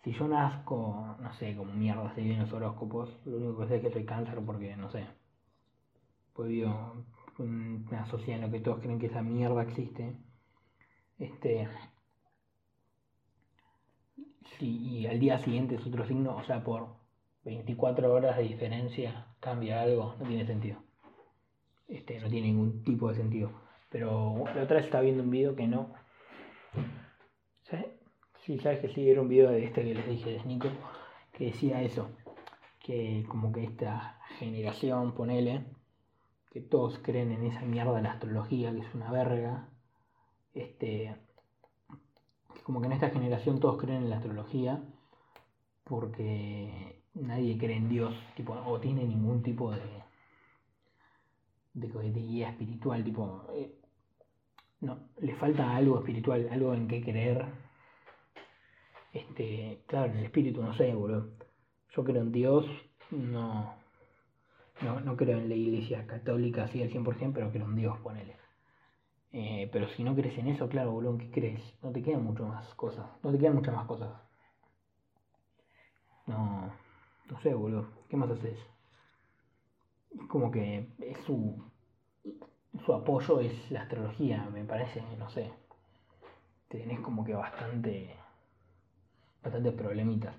si 0.03 0.12
yo 0.12 0.29
nazco, 0.29 1.16
no 1.20 1.33
sé, 1.35 1.57
como 1.57 1.72
mierda 1.72 2.12
se 2.14 2.22
los 2.22 2.53
horóscopos, 2.53 3.20
lo 3.24 3.37
único 3.37 3.61
que 3.61 3.68
sé 3.68 3.76
es 3.76 3.83
que 3.83 3.91
soy 3.91 4.05
cáncer 4.05 4.41
porque, 4.45 4.76
no 4.76 4.91
sé, 4.91 5.07
pues 6.35 6.49
vivo 6.49 7.05
una 7.39 8.07
sociedad 8.07 8.37
en 8.37 8.47
la 8.47 8.51
que 8.51 8.61
todos 8.61 8.80
creen 8.80 8.99
que 8.99 9.07
esa 9.07 9.22
mierda 9.22 9.62
existe 9.62 10.16
este, 11.18 11.68
y 14.61 15.07
al 15.07 15.18
día 15.18 15.39
siguiente 15.39 15.76
es 15.76 15.87
otro 15.87 16.07
signo, 16.07 16.37
o 16.37 16.45
sea, 16.45 16.62
por 16.62 16.89
24 17.45 18.12
horas 18.12 18.37
de 18.37 18.45
diferencia 18.45 19.26
cambia 19.41 19.83
algo, 19.83 20.14
no 20.18 20.26
tiene 20.26 20.47
sentido. 20.47 20.78
Este, 21.89 22.20
no 22.20 22.28
tiene 22.28 22.49
ningún 22.49 22.83
tipo 22.85 23.09
de 23.09 23.16
sentido. 23.16 23.51
Pero 23.91 24.45
la 24.55 24.62
otra 24.62 24.76
vez 24.76 24.87
estaba 24.87 25.03
viendo 25.03 25.22
un 25.22 25.30
video 25.30 25.55
que 25.55 25.66
no. 25.66 25.93
¿Sabes? 27.62 27.87
Sí, 28.45 28.59
sabes 28.59 28.80
que 28.80 28.89
sí, 28.89 29.09
era 29.09 29.20
un 29.20 29.28
video 29.28 29.51
de 29.51 29.64
este 29.64 29.83
que 29.83 29.95
les 29.95 30.09
dije 30.09 30.30
de 30.30 30.45
Nico, 30.45 30.68
que 31.33 31.47
decía 31.47 31.83
eso. 31.83 32.11
Que 32.80 33.24
como 33.28 33.53
que 33.53 33.64
esta 33.64 34.18
generación, 34.39 35.12
ponele, 35.14 35.64
que 36.53 36.61
todos 36.61 36.98
creen 36.98 37.32
en 37.32 37.46
esa 37.46 37.62
mierda 37.62 37.94
de 37.94 38.03
la 38.03 38.12
astrología, 38.12 38.72
que 38.72 38.80
es 38.80 38.94
una 38.94 39.11
verga, 39.11 39.68
este, 40.53 41.16
como 42.62 42.80
que 42.80 42.88
en 42.88 42.92
esta 42.92 43.09
generación 43.09 43.59
todos 43.59 43.80
creen 43.80 44.03
en 44.03 44.11
la 44.11 44.16
astrología 44.16 44.82
porque 45.84 47.03
nadie 47.14 47.57
cree 47.57 47.76
en 47.76 47.88
Dios, 47.88 48.14
tipo, 48.36 48.53
o 48.53 48.80
tiene 48.80 49.05
ningún 49.05 49.42
tipo 49.42 49.70
de, 49.72 49.80
de, 51.72 52.20
guía 52.20 52.50
espiritual, 52.50 53.03
tipo, 53.03 53.46
eh, 53.55 53.74
no, 54.80 54.98
le 55.20 55.34
falta 55.36 55.74
algo 55.74 55.98
espiritual, 56.00 56.48
algo 56.50 56.74
en 56.74 56.86
qué 56.86 57.03
creer. 57.03 57.46
Este, 59.12 59.82
claro, 59.86 60.12
en 60.12 60.18
el 60.18 60.24
espíritu, 60.24 60.62
no 60.62 60.74
sé, 60.74 60.94
boludo. 60.94 61.30
Yo 61.94 62.05
creo 62.05 62.22
en 62.22 62.32
Dios, 62.32 62.66
no, 63.11 63.82
no, 64.85 65.01
no 65.01 65.16
creo 65.16 65.39
en 65.39 65.49
la 65.49 65.55
iglesia 65.55 66.07
católica 66.07 66.64
así 66.64 66.83
al 66.83 66.91
100%, 66.91 67.33
pero 67.35 67.51
creo 67.51 67.66
en 67.66 67.76
Dios, 67.76 67.99
ponele. 68.01 68.37
Eh, 69.33 69.68
pero 69.72 69.89
si 69.89 70.05
no 70.05 70.14
crees 70.14 70.37
en 70.39 70.49
eso, 70.49 70.68
claro, 70.68 70.93
boludo, 70.93 71.18
¿qué 71.18 71.30
crees? 71.30 71.62
No 71.83 71.91
te 71.91 72.03
quedan 72.03 72.24
mucho 72.24 72.45
más 72.47 72.74
cosas. 72.74 73.07
No 73.22 73.33
te 73.33 73.39
quedan 73.39 73.55
muchas 73.55 73.74
más 73.74 73.87
cosas. 73.87 74.11
No, 76.26 76.72
no 77.30 77.41
sé, 77.41 77.55
boludo. 77.55 77.87
¿Qué 78.09 78.16
más 78.16 78.30
haces? 78.30 78.59
Es 80.11 80.26
como 80.28 80.51
que 80.51 80.87
es 81.01 81.18
su, 81.24 81.62
su 82.85 82.93
apoyo 82.93 83.41
es 83.41 83.70
la 83.70 83.83
astrología, 83.83 84.49
me 84.53 84.64
parece, 84.64 85.03
no 85.18 85.30
sé. 85.30 85.51
Tenés 86.68 87.01
como 87.01 87.24
que 87.24 87.35
bastante, 87.35 88.14
bastante 89.43 89.72
problemitas. 89.72 90.35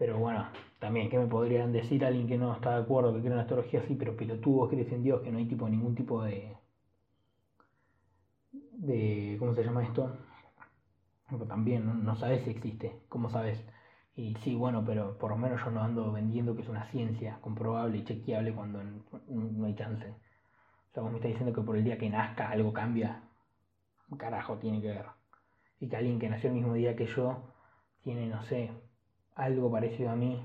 Pero 0.00 0.18
bueno, 0.18 0.46
también, 0.78 1.10
¿qué 1.10 1.18
me 1.18 1.26
podrían 1.26 1.72
decir 1.72 2.06
alguien 2.06 2.26
que 2.26 2.38
no 2.38 2.54
está 2.54 2.70
de 2.70 2.82
acuerdo, 2.84 3.12
que 3.12 3.20
cree 3.20 3.32
en 3.32 3.36
la 3.36 3.42
astrología? 3.42 3.82
Sí, 3.86 3.96
pero 3.96 4.16
pelotudos 4.16 4.70
crees 4.70 4.90
en 4.92 5.02
Dios, 5.02 5.20
que 5.20 5.30
no 5.30 5.36
hay 5.36 5.44
tipo 5.44 5.68
ningún 5.68 5.94
tipo 5.94 6.22
de 6.24 6.56
de, 8.52 9.36
¿cómo 9.38 9.54
se 9.54 9.62
llama 9.62 9.82
esto? 9.82 10.16
también 11.46 12.02
no, 12.02 12.16
sabes 12.16 12.42
si 12.44 12.50
existe, 12.50 13.02
¿cómo 13.10 13.28
sabes? 13.28 13.62
Y 14.16 14.34
sí, 14.36 14.54
bueno, 14.56 14.82
pero 14.86 15.18
por 15.18 15.32
lo 15.32 15.36
menos 15.36 15.62
yo 15.62 15.70
no 15.70 15.82
ando 15.82 16.10
vendiendo 16.12 16.56
que 16.56 16.62
es 16.62 16.68
una 16.70 16.86
ciencia 16.86 17.38
comprobable 17.42 17.98
y 17.98 18.04
chequeable 18.04 18.54
cuando 18.54 18.82
no, 18.82 19.66
hay 19.66 19.74
chance. 19.74 20.08
O 20.08 20.94
sea, 20.94 21.02
vos 21.02 21.12
me 21.12 21.18
estás 21.18 21.32
diciendo 21.32 21.54
que 21.54 21.60
por 21.60 21.76
el 21.76 21.84
día 21.84 21.98
que 21.98 22.08
nazca 22.08 22.48
algo 22.48 22.72
cambia. 22.72 23.22
Carajo, 24.16 24.56
tiene 24.56 24.80
que 24.80 24.88
ver. 24.88 25.06
Y 25.78 25.88
que 25.88 25.96
alguien 25.96 26.18
que 26.18 26.30
nació 26.30 26.48
el 26.48 26.56
mismo 26.56 26.72
día 26.72 26.96
que 26.96 27.06
yo 27.06 27.52
tiene, 28.02 28.26
no 28.26 28.42
sé, 28.42 28.70
algo 29.40 29.70
parecido 29.70 30.10
a 30.10 30.16
mí. 30.16 30.42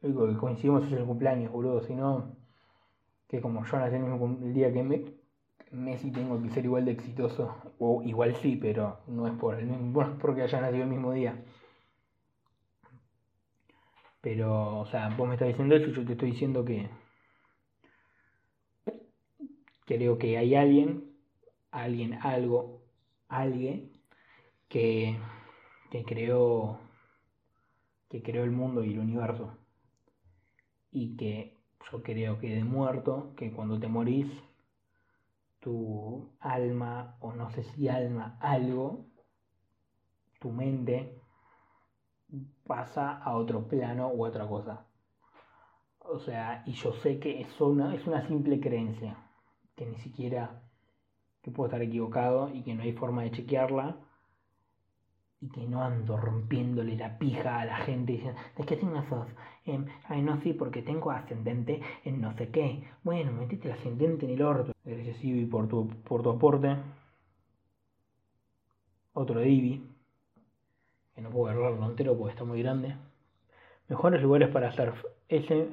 Digo, 0.00 0.28
que 0.28 0.36
coincidimos 0.36 0.86
es 0.86 0.92
el 0.92 1.04
cumpleaños, 1.04 1.52
boludo. 1.52 1.82
Si 1.82 1.94
no, 1.94 2.36
que 3.28 3.40
como 3.40 3.64
yo 3.64 3.78
nací 3.78 3.96
el 3.96 4.02
mismo 4.02 4.38
el 4.42 4.54
día 4.54 4.72
que 4.72 4.82
me, 4.82 5.04
Messi 5.72 6.10
tengo 6.10 6.40
que 6.42 6.50
ser 6.50 6.64
igual 6.64 6.84
de 6.84 6.92
exitoso. 6.92 7.54
O 7.78 8.02
igual 8.02 8.34
sí, 8.36 8.56
pero 8.56 9.00
no 9.08 9.26
es 9.26 9.34
por 9.34 9.58
el 9.58 9.66
mismo, 9.66 10.18
porque 10.20 10.42
haya 10.42 10.60
nacido 10.60 10.84
el 10.84 10.90
mismo 10.90 11.12
día. 11.12 11.44
Pero, 14.20 14.80
o 14.80 14.86
sea, 14.86 15.08
vos 15.16 15.26
me 15.28 15.34
estás 15.34 15.48
diciendo 15.48 15.74
eso 15.76 15.90
yo 15.90 16.04
te 16.04 16.12
estoy 16.12 16.32
diciendo 16.32 16.64
que 16.64 16.88
creo 19.84 20.18
que 20.18 20.36
hay 20.38 20.54
alguien, 20.54 21.16
alguien, 21.70 22.14
algo, 22.14 22.82
alguien 23.28 23.92
que, 24.68 25.18
que 25.90 26.04
creó 26.04 26.78
que 28.08 28.22
creó 28.22 28.44
el 28.44 28.50
mundo 28.50 28.82
y 28.84 28.92
el 28.92 29.00
universo 29.00 29.56
y 30.90 31.16
que 31.16 31.58
yo 31.90 32.02
creo 32.02 32.38
que 32.38 32.54
de 32.54 32.64
muerto, 32.64 33.34
que 33.36 33.52
cuando 33.52 33.78
te 33.78 33.88
morís 33.88 34.26
tu 35.60 36.30
alma, 36.40 37.16
o 37.20 37.32
no 37.32 37.50
sé 37.50 37.62
si 37.62 37.88
alma, 37.88 38.38
algo, 38.40 39.06
tu 40.38 40.50
mente 40.50 41.20
pasa 42.66 43.18
a 43.18 43.36
otro 43.36 43.66
plano 43.66 44.08
u 44.08 44.24
otra 44.24 44.46
cosa. 44.46 44.86
O 46.00 46.18
sea, 46.18 46.62
y 46.66 46.72
yo 46.72 46.92
sé 46.92 47.18
que 47.18 47.40
es 47.40 47.60
una, 47.60 47.94
es 47.94 48.06
una 48.06 48.26
simple 48.26 48.60
creencia, 48.60 49.16
que 49.76 49.86
ni 49.86 49.96
siquiera, 49.98 50.62
que 51.42 51.50
puedo 51.50 51.68
estar 51.68 51.82
equivocado 51.82 52.50
y 52.54 52.62
que 52.62 52.74
no 52.74 52.82
hay 52.82 52.92
forma 52.92 53.22
de 53.22 53.32
chequearla, 53.32 53.98
y 55.40 55.48
que 55.50 55.66
no 55.66 55.82
ando 55.82 56.16
rompiéndole 56.16 56.96
la 56.96 57.18
pija 57.18 57.60
a 57.60 57.64
la 57.64 57.76
gente 57.78 58.12
diciendo, 58.12 58.40
¿de 58.56 58.64
qué 58.64 58.76
signo 58.76 59.04
sos? 59.08 59.28
Em, 59.64 59.86
ay, 60.08 60.22
no, 60.22 60.40
sí, 60.40 60.52
porque 60.52 60.82
tengo 60.82 61.10
ascendente 61.10 61.80
en 62.04 62.20
no 62.20 62.34
sé 62.36 62.48
qué. 62.50 62.82
Bueno, 63.04 63.32
metiste 63.32 63.68
el 63.68 63.74
ascendente 63.74 64.26
en 64.26 64.32
el 64.32 64.42
orto. 64.42 64.72
Gracias, 64.84 65.22
Ibi, 65.22 65.46
por 65.46 65.68
tu, 65.68 65.88
por 66.04 66.22
tu 66.22 66.30
aporte. 66.30 66.76
Otro 69.12 69.40
de 69.40 69.48
Ibi, 69.48 69.86
que 71.14 71.20
no 71.20 71.30
puedo 71.30 71.52
agarrarlo 71.52 71.86
entero 71.86 72.16
porque 72.16 72.32
está 72.32 72.44
muy 72.44 72.62
grande. 72.62 72.96
Mejores 73.88 74.20
lugares 74.22 74.48
para 74.48 74.72
surf. 74.72 75.04
Ese, 75.28 75.68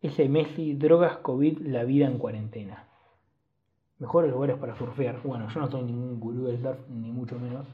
ese 0.00 0.28
Messi, 0.28 0.74
drogas, 0.74 1.18
COVID, 1.18 1.58
la 1.60 1.84
vida 1.84 2.06
en 2.06 2.18
cuarentena. 2.18 2.88
Mejores 3.98 4.30
lugares 4.30 4.56
para 4.56 4.76
surfear. 4.76 5.20
Bueno, 5.22 5.48
yo 5.48 5.60
no 5.60 5.70
soy 5.70 5.82
ningún 5.82 6.20
gurú 6.20 6.44
del 6.44 6.60
surf, 6.62 6.88
ni 6.88 7.10
mucho 7.10 7.38
menos 7.38 7.66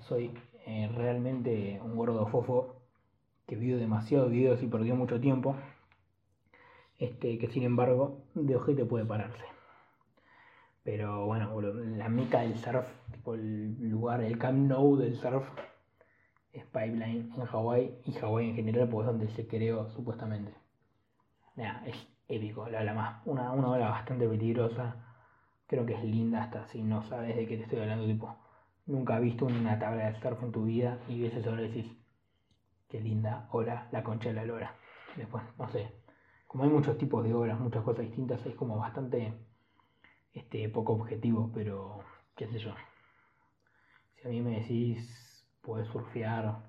soy 0.00 0.32
eh, 0.66 0.90
realmente 0.94 1.80
un 1.82 1.96
gordo 1.96 2.26
fofo 2.26 2.76
que 3.46 3.56
vio 3.56 3.78
demasiados 3.78 4.30
videos 4.30 4.62
y 4.62 4.66
perdió 4.66 4.96
mucho 4.96 5.20
tiempo. 5.20 5.56
Este, 6.98 7.38
que 7.38 7.48
sin 7.48 7.64
embargo 7.64 8.22
de 8.34 8.56
ojete 8.56 8.84
puede 8.84 9.04
pararse. 9.04 9.44
Pero 10.84 11.26
bueno, 11.26 11.60
la 11.62 12.08
meca 12.08 12.40
del 12.40 12.56
surf, 12.58 12.86
tipo 13.10 13.34
el 13.34 13.88
lugar, 13.88 14.22
el 14.22 14.38
Camp 14.38 14.68
Nou 14.68 14.96
del 14.96 15.16
surf, 15.16 15.44
es 16.52 16.64
Pipeline 16.66 17.32
en 17.34 17.44
Hawái 17.46 18.00
y 18.04 18.12
Hawái 18.12 18.50
en 18.50 18.56
general, 18.56 18.88
pues 18.88 19.06
es 19.06 19.12
donde 19.12 19.28
se 19.30 19.46
creó 19.46 19.88
supuestamente. 19.90 20.52
es 21.86 21.96
épico, 22.28 22.68
la 22.68 22.80
ola 22.80 22.94
más, 22.94 23.26
una, 23.26 23.50
una 23.52 23.70
ola 23.70 23.88
bastante 23.90 24.28
peligrosa. 24.28 24.96
Creo 25.66 25.86
que 25.86 25.94
es 25.94 26.04
linda 26.04 26.42
hasta 26.44 26.66
si 26.68 26.82
no 26.82 27.02
sabes 27.02 27.34
de 27.34 27.46
qué 27.46 27.56
te 27.56 27.64
estoy 27.64 27.80
hablando, 27.80 28.06
tipo 28.06 28.36
Nunca 28.86 29.16
has 29.16 29.22
visto 29.22 29.46
una 29.46 29.78
tabla 29.78 30.10
de 30.10 30.20
surf 30.20 30.42
en 30.42 30.52
tu 30.52 30.64
vida 30.64 30.98
y 31.08 31.22
ves 31.22 31.34
eso 31.34 31.58
y 31.58 31.68
decís, 31.68 31.86
qué 32.88 33.00
linda 33.00 33.48
ola, 33.50 33.88
la 33.92 34.02
concha 34.02 34.28
de 34.28 34.34
la 34.34 34.44
lora. 34.44 34.76
Después, 35.16 35.42
no 35.58 35.68
sé, 35.68 35.90
como 36.46 36.64
hay 36.64 36.70
muchos 36.70 36.98
tipos 36.98 37.24
de 37.24 37.32
olas, 37.32 37.58
muchas 37.58 37.82
cosas 37.82 38.04
distintas, 38.04 38.44
es 38.44 38.54
como 38.54 38.76
bastante 38.76 39.32
este, 40.32 40.68
poco 40.68 40.92
objetivo, 40.92 41.50
pero 41.54 42.00
qué 42.36 42.46
sé 42.46 42.58
yo. 42.58 42.74
Si 44.16 44.28
a 44.28 44.30
mí 44.30 44.42
me 44.42 44.60
decís, 44.60 45.48
puedes 45.62 45.88
surfear 45.88 46.62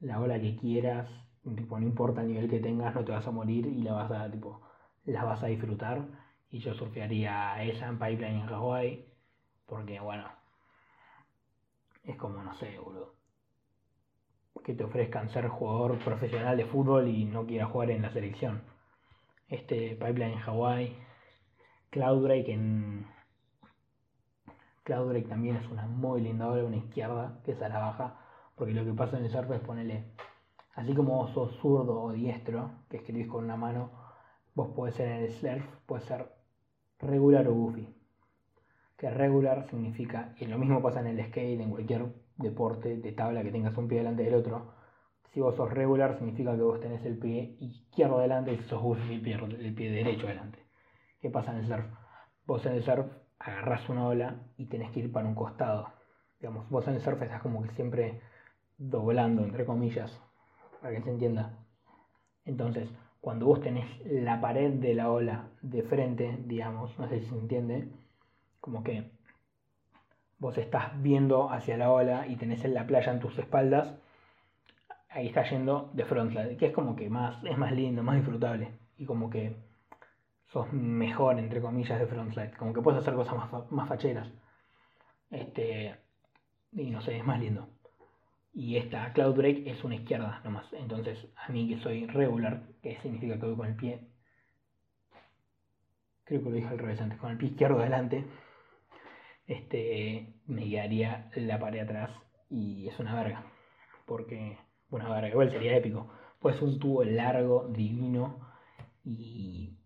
la 0.00 0.20
ola 0.20 0.38
que 0.40 0.56
quieras, 0.56 1.08
tipo, 1.56 1.80
no 1.80 1.86
importa 1.86 2.20
el 2.20 2.28
nivel 2.28 2.50
que 2.50 2.60
tengas, 2.60 2.94
no 2.94 3.04
te 3.04 3.12
vas 3.12 3.26
a 3.26 3.30
morir 3.30 3.66
y 3.66 3.82
la 3.82 3.94
vas 3.94 4.10
a, 4.10 4.30
tipo, 4.30 4.60
la 5.04 5.24
vas 5.24 5.42
a 5.42 5.46
disfrutar. 5.46 6.06
Y 6.50 6.58
yo 6.58 6.74
surfearía 6.74 7.62
esa 7.64 7.88
en 7.88 7.98
Pipeline 7.98 8.42
en 8.42 8.48
Hawaii, 8.48 9.06
porque 9.66 9.98
bueno, 10.00 10.24
es 12.04 12.16
como, 12.16 12.42
no 12.42 12.54
sé, 12.54 12.78
boludo. 12.78 13.14
Que 14.64 14.74
te 14.74 14.84
ofrezcan 14.84 15.28
ser 15.30 15.48
jugador 15.48 15.98
profesional 15.98 16.56
de 16.56 16.66
fútbol 16.66 17.08
y 17.08 17.24
no 17.24 17.46
quieras 17.46 17.70
jugar 17.70 17.90
en 17.90 18.02
la 18.02 18.10
selección. 18.10 18.62
Este 19.48 19.96
Pipeline 19.96 20.34
en 20.34 20.38
Hawái. 20.38 20.96
Cloudbreak 21.90 22.48
en. 22.48 23.06
Cloudbreak 24.84 25.28
también 25.28 25.56
es 25.56 25.68
una 25.68 25.86
muy 25.86 26.20
linda 26.20 26.48
ola, 26.48 26.64
una 26.64 26.76
izquierda, 26.76 27.40
que 27.44 27.52
es 27.52 27.62
a 27.62 27.68
la 27.68 27.78
baja. 27.78 28.20
Porque 28.54 28.72
lo 28.72 28.84
que 28.84 28.92
pasa 28.92 29.18
en 29.18 29.24
el 29.24 29.30
surf 29.30 29.50
es 29.50 29.60
ponerle. 29.60 30.04
Así 30.74 30.94
como 30.94 31.16
vos 31.16 31.32
sos 31.32 31.56
zurdo 31.60 32.00
o 32.00 32.12
diestro, 32.12 32.70
que 32.88 32.98
escribís 32.98 33.28
con 33.28 33.44
una 33.44 33.56
mano, 33.56 33.90
vos 34.54 34.68
podés 34.74 34.94
ser 34.94 35.08
en 35.08 35.24
el 35.24 35.32
surf, 35.32 35.64
puede 35.86 36.04
ser 36.04 36.32
regular 36.98 37.48
o 37.48 37.54
goofy 37.54 38.01
que 39.02 39.10
regular 39.10 39.66
significa, 39.68 40.32
y 40.38 40.46
lo 40.46 40.58
mismo 40.58 40.80
pasa 40.80 41.00
en 41.00 41.08
el 41.08 41.26
skate, 41.26 41.60
en 41.60 41.70
cualquier 41.70 42.06
deporte 42.36 42.98
de 42.98 43.10
tabla 43.10 43.42
que 43.42 43.50
tengas 43.50 43.76
un 43.76 43.88
pie 43.88 43.98
delante 43.98 44.22
del 44.22 44.34
otro, 44.34 44.74
si 45.32 45.40
vos 45.40 45.56
sos 45.56 45.72
regular 45.72 46.16
significa 46.18 46.54
que 46.54 46.62
vos 46.62 46.78
tenés 46.78 47.04
el 47.04 47.18
pie 47.18 47.56
izquierdo 47.58 48.20
delante 48.20 48.52
y 48.52 48.58
si 48.58 48.62
sos 48.68 48.80
goofy 48.80 49.14
el 49.14 49.20
pie, 49.20 49.72
pie 49.72 49.90
derecho 49.90 50.28
delante. 50.28 50.60
¿Qué 51.20 51.30
pasa 51.30 51.50
en 51.50 51.58
el 51.58 51.66
surf? 51.66 51.84
Vos 52.46 52.64
en 52.64 52.74
el 52.74 52.84
surf 52.84 53.06
agarrás 53.40 53.88
una 53.88 54.06
ola 54.06 54.36
y 54.56 54.66
tenés 54.66 54.92
que 54.92 55.00
ir 55.00 55.10
para 55.10 55.26
un 55.26 55.34
costado. 55.34 55.88
Digamos, 56.38 56.70
vos 56.70 56.86
en 56.86 56.94
el 56.94 57.00
surf 57.00 57.20
estás 57.22 57.42
como 57.42 57.60
que 57.64 57.70
siempre 57.70 58.20
doblando, 58.78 59.42
entre 59.42 59.66
comillas, 59.66 60.16
para 60.80 60.94
que 60.94 61.02
se 61.02 61.10
entienda. 61.10 61.58
Entonces, 62.44 62.88
cuando 63.20 63.46
vos 63.46 63.60
tenés 63.60 63.88
la 64.06 64.40
pared 64.40 64.70
de 64.74 64.94
la 64.94 65.10
ola 65.10 65.48
de 65.60 65.82
frente, 65.82 66.38
digamos, 66.46 66.96
no 67.00 67.08
sé 67.08 67.18
si 67.18 67.26
se 67.26 67.34
entiende, 67.34 67.88
como 68.62 68.82
que 68.82 69.10
vos 70.38 70.56
estás 70.56 71.02
viendo 71.02 71.50
hacia 71.50 71.76
la 71.76 71.90
ola 71.90 72.26
y 72.26 72.36
tenés 72.36 72.64
en 72.64 72.72
la 72.72 72.86
playa 72.86 73.12
en 73.12 73.20
tus 73.20 73.36
espaldas, 73.38 73.94
ahí 75.10 75.26
está 75.26 75.42
yendo 75.50 75.90
de 75.92 76.04
frontline, 76.04 76.56
que 76.56 76.66
es 76.66 76.72
como 76.72 76.96
que 76.96 77.10
más, 77.10 77.44
es 77.44 77.58
más 77.58 77.72
lindo, 77.72 78.02
más 78.02 78.16
disfrutable. 78.16 78.68
Y 78.96 79.04
como 79.04 79.28
que 79.28 79.56
sos 80.52 80.72
mejor, 80.72 81.38
entre 81.38 81.60
comillas, 81.60 81.98
de 81.98 82.06
frontside. 82.06 82.52
Como 82.56 82.72
que 82.72 82.80
puedes 82.80 83.00
hacer 83.00 83.14
cosas 83.14 83.34
más, 83.34 83.70
más 83.70 83.88
facheras. 83.88 84.28
Este, 85.30 85.96
y 86.72 86.90
no 86.90 87.00
sé, 87.00 87.18
es 87.18 87.24
más 87.24 87.40
lindo. 87.40 87.68
Y 88.54 88.76
esta 88.76 89.12
Cloud 89.12 89.34
Break 89.34 89.66
es 89.66 89.82
una 89.82 89.96
izquierda 89.96 90.40
nomás. 90.44 90.72
Entonces, 90.74 91.26
a 91.36 91.50
mí 91.50 91.68
que 91.68 91.80
soy 91.80 92.06
regular, 92.06 92.62
que 92.82 93.00
significa 93.00 93.38
que 93.38 93.46
voy 93.46 93.56
con 93.56 93.66
el 93.66 93.76
pie. 93.76 94.00
Creo 96.24 96.42
que 96.42 96.50
lo 96.50 96.56
dije 96.56 96.68
al 96.68 96.78
revés 96.78 97.00
antes, 97.00 97.18
con 97.18 97.30
el 97.30 97.38
pie 97.38 97.48
izquierdo 97.48 97.80
adelante. 97.80 98.24
Este, 99.52 100.32
me 100.46 100.62
guiaría 100.62 101.30
la 101.36 101.58
pared 101.58 101.80
atrás 101.80 102.10
y 102.48 102.88
es 102.88 102.98
una 102.98 103.14
verga. 103.14 103.44
Porque, 104.06 104.56
una 104.90 105.10
verga, 105.10 105.28
igual 105.28 105.50
sería 105.50 105.76
épico. 105.76 106.08
Pues 106.38 106.62
un 106.62 106.78
tubo 106.78 107.04
largo, 107.04 107.68
divino 107.68 108.48
y. 109.04 109.76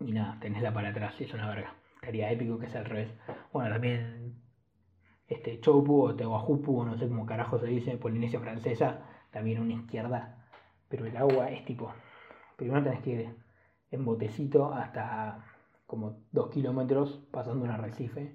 Y 0.00 0.12
nada, 0.12 0.38
tenés 0.38 0.62
la 0.62 0.74
pared 0.74 0.90
atrás 0.90 1.18
y 1.18 1.24
es 1.24 1.32
una 1.32 1.48
verga. 1.48 1.74
Sería 2.02 2.30
épico 2.30 2.58
que 2.58 2.68
sea 2.68 2.80
al 2.80 2.86
revés. 2.86 3.10
Bueno, 3.54 3.70
también 3.70 4.34
este 5.26 5.58
Chopu 5.60 6.02
o 6.02 6.14
Tehuajupu, 6.14 6.80
o 6.80 6.84
no 6.84 6.98
sé 6.98 7.08
cómo 7.08 7.24
carajo 7.24 7.58
se 7.58 7.68
dice, 7.68 7.96
Polinesia 7.96 8.38
Francesa, 8.38 9.00
también 9.30 9.60
una 9.60 9.74
izquierda, 9.74 10.46
pero 10.90 11.06
el 11.06 11.16
agua 11.16 11.50
es 11.50 11.64
tipo, 11.64 11.90
primero 12.56 12.82
tenés 12.82 13.00
que 13.00 13.10
ir 13.10 13.36
en 13.90 14.04
botecito 14.04 14.74
hasta 14.74 15.53
como 15.94 16.24
dos 16.32 16.50
kilómetros 16.50 17.24
pasando 17.30 17.64
un 17.64 17.70
arrecife. 17.70 18.34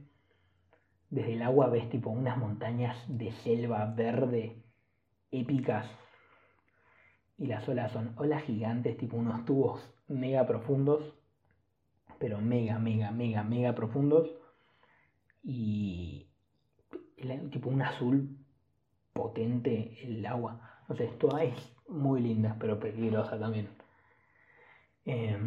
Desde 1.09 1.33
el 1.33 1.41
agua 1.41 1.67
ves 1.67 1.89
tipo 1.89 2.09
unas 2.09 2.37
montañas 2.37 2.95
de 3.09 3.33
selva 3.43 3.85
verde 3.97 4.63
épicas 5.29 5.85
y 7.37 7.47
las 7.47 7.67
olas 7.67 7.91
son 7.91 8.13
olas 8.15 8.43
gigantes, 8.43 8.95
tipo 8.95 9.17
unos 9.17 9.43
tubos 9.43 9.81
mega 10.07 10.47
profundos, 10.47 11.03
pero 12.17 12.39
mega, 12.39 12.79
mega, 12.79 13.11
mega, 13.11 13.43
mega 13.43 13.75
profundos. 13.75 14.29
Y 15.43 16.29
tipo 17.51 17.69
un 17.69 17.81
azul 17.81 18.37
potente 19.11 19.97
el 20.01 20.25
agua. 20.25 20.85
No 20.87 20.95
sé, 20.95 21.03
esto 21.03 21.37
es 21.39 21.53
muy 21.89 22.21
linda, 22.21 22.55
pero 22.57 22.79
peligrosa 22.79 23.37
también. 23.37 23.67
Eh, 25.05 25.37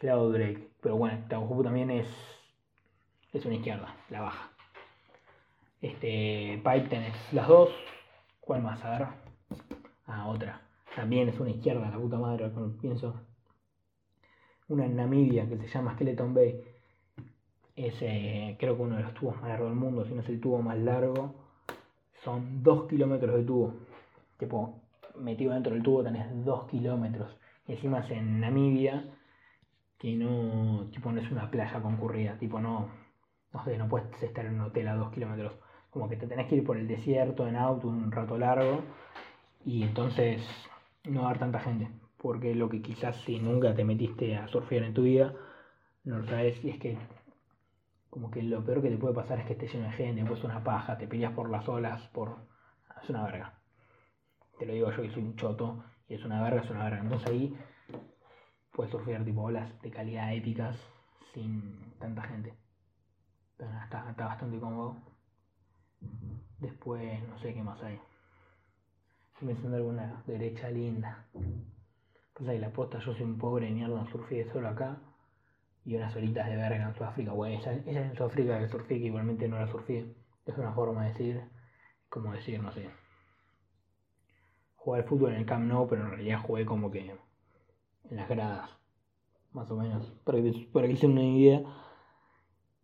Cloud 0.00 0.32
Drake. 0.32 0.68
Pero 0.80 0.96
bueno, 0.96 1.18
Jupu 1.30 1.62
también 1.62 1.90
es, 1.90 2.08
es 3.32 3.44
una 3.44 3.54
izquierda, 3.54 3.94
la 4.08 4.22
baja. 4.22 4.50
Este, 5.80 6.60
Pipe 6.64 6.88
tenés 6.88 7.14
las 7.32 7.46
dos. 7.46 7.70
¿Cuál 8.40 8.62
más? 8.62 8.82
A 8.84 8.90
ver. 8.90 9.08
Ah, 10.06 10.26
otra. 10.28 10.62
También 10.96 11.28
es 11.28 11.38
una 11.38 11.50
izquierda, 11.50 11.88
la 11.88 11.98
puta 11.98 12.18
madre, 12.18 12.50
pienso. 12.80 13.14
Una 14.68 14.86
en 14.86 14.96
Namibia 14.96 15.48
que 15.48 15.56
se 15.58 15.68
llama 15.68 15.94
Skeleton 15.94 16.34
Bay 16.34 16.60
es 17.76 17.94
eh, 18.02 18.56
creo 18.58 18.76
que 18.76 18.82
uno 18.82 18.96
de 18.96 19.02
los 19.02 19.14
tubos 19.14 19.36
más 19.36 19.48
largos 19.48 19.68
del 19.68 19.78
mundo, 19.78 20.04
si 20.04 20.14
no 20.14 20.20
es 20.22 20.28
el 20.28 20.40
tubo 20.40 20.62
más 20.62 20.78
largo, 20.78 21.34
son 22.24 22.62
2 22.62 22.88
kilómetros 22.88 23.36
de 23.36 23.44
tubo. 23.44 23.74
Tipo, 24.38 24.80
metido 25.16 25.52
dentro 25.52 25.74
del 25.74 25.82
tubo 25.82 26.02
tenés 26.02 26.26
2 26.44 26.68
kilómetros. 26.68 27.36
Y 27.66 27.72
encima 27.72 28.00
es 28.00 28.10
en 28.10 28.40
Namibia, 28.40 29.04
que 30.00 30.16
no, 30.16 30.88
tipo, 30.90 31.12
no 31.12 31.20
es 31.20 31.30
una 31.30 31.50
playa 31.50 31.82
concurrida, 31.82 32.38
tipo, 32.38 32.58
no, 32.58 32.88
no 33.52 33.64
sé, 33.64 33.76
no 33.76 33.86
puedes 33.86 34.22
estar 34.22 34.46
en 34.46 34.54
un 34.54 34.62
hotel 34.62 34.88
a 34.88 34.94
2 34.94 35.12
kilómetros. 35.12 35.52
Como 35.90 36.08
que 36.08 36.16
te 36.16 36.26
tenés 36.26 36.48
que 36.48 36.56
ir 36.56 36.64
por 36.64 36.78
el 36.78 36.88
desierto 36.88 37.46
en 37.46 37.54
auto 37.54 37.88
un 37.88 38.10
rato 38.10 38.38
largo 38.38 38.82
y 39.62 39.82
entonces 39.82 40.42
no 41.04 41.26
haber 41.26 41.38
tanta 41.38 41.60
gente. 41.60 41.90
Porque 42.16 42.54
lo 42.54 42.70
que 42.70 42.80
quizás 42.80 43.16
si 43.26 43.38
nunca 43.40 43.74
te 43.74 43.84
metiste 43.84 44.36
a 44.36 44.48
surfear 44.48 44.84
en 44.84 44.94
tu 44.94 45.02
vida, 45.02 45.34
no 46.04 46.18
lo 46.18 46.26
sabes, 46.26 46.64
y 46.64 46.70
es 46.70 46.78
que 46.78 46.96
como 48.08 48.30
que 48.30 48.42
lo 48.42 48.64
peor 48.64 48.80
que 48.80 48.88
te 48.88 48.96
puede 48.96 49.14
pasar 49.14 49.38
es 49.40 49.46
que 49.46 49.52
esté 49.52 49.68
lleno 49.68 49.84
de 49.84 49.92
gente, 49.92 50.24
pues 50.24 50.42
una 50.44 50.64
paja, 50.64 50.96
te 50.96 51.06
peleas 51.06 51.32
por 51.32 51.50
las 51.50 51.68
olas, 51.68 52.08
por... 52.08 52.36
es 53.02 53.10
una 53.10 53.24
verga. 53.24 53.52
Te 54.58 54.64
lo 54.64 54.72
digo 54.72 54.90
yo 54.92 55.02
que 55.02 55.10
soy 55.10 55.22
un 55.22 55.36
choto, 55.36 55.84
y 56.08 56.14
es 56.14 56.24
una 56.24 56.42
verga, 56.42 56.62
es 56.62 56.70
una 56.70 56.84
verga. 56.84 57.00
Entonces 57.00 57.28
ahí 57.28 57.54
puedes 58.72 58.92
surfear 58.92 59.24
tipo 59.24 59.42
olas 59.42 59.70
de 59.82 59.90
calidad 59.90 60.32
épicas 60.34 60.76
sin 61.34 61.94
tanta 61.98 62.22
gente. 62.22 62.54
Pero 63.56 63.70
está, 63.84 64.10
está 64.10 64.26
bastante 64.26 64.58
cómodo. 64.58 64.96
Después 66.58 67.22
no 67.28 67.38
sé 67.40 67.54
qué 67.54 67.62
más 67.62 67.82
hay. 67.82 68.00
Estoy 69.32 69.48
pensando 69.48 69.76
alguna 69.76 70.22
derecha 70.26 70.70
linda. 70.70 71.26
Pues 72.34 72.48
ahí 72.48 72.58
la 72.58 72.72
posta, 72.72 72.98
yo 72.98 73.12
soy 73.12 73.22
un 73.22 73.38
pobre 73.38 73.70
mierda, 73.70 74.06
surfeé 74.06 74.50
solo 74.50 74.68
acá 74.68 74.98
y 75.84 75.96
unas 75.96 76.14
horitas 76.14 76.48
de 76.48 76.56
verga 76.56 76.88
en 76.88 76.94
Sudáfrica. 76.94 77.32
Bueno, 77.32 77.58
ella, 77.58 77.72
ella 77.86 78.06
en 78.06 78.16
Sudáfrica 78.16 78.58
que 78.58 78.68
surfé 78.68 78.98
que 78.98 79.06
igualmente 79.06 79.48
no 79.48 79.58
la 79.58 79.66
surfé. 79.66 80.14
Es 80.46 80.56
una 80.56 80.72
forma 80.72 81.04
de 81.04 81.08
decir, 81.10 81.42
como 82.08 82.32
decir, 82.32 82.62
no 82.62 82.72
sé. 82.72 82.90
Jugar 84.76 85.02
al 85.02 85.08
fútbol 85.08 85.32
en 85.32 85.40
el 85.40 85.46
Camp 85.46 85.66
Nou, 85.66 85.88
pero 85.88 86.02
en 86.04 86.10
realidad 86.10 86.40
jugué 86.40 86.64
como 86.64 86.90
que 86.90 87.14
en 88.10 88.16
las 88.16 88.28
gradas, 88.28 88.70
más 89.52 89.70
o 89.70 89.76
menos, 89.76 90.10
para 90.24 90.42
que, 90.42 90.68
para 90.72 90.88
que 90.88 90.96
se 90.96 91.06
una 91.06 91.22
idea. 91.22 91.62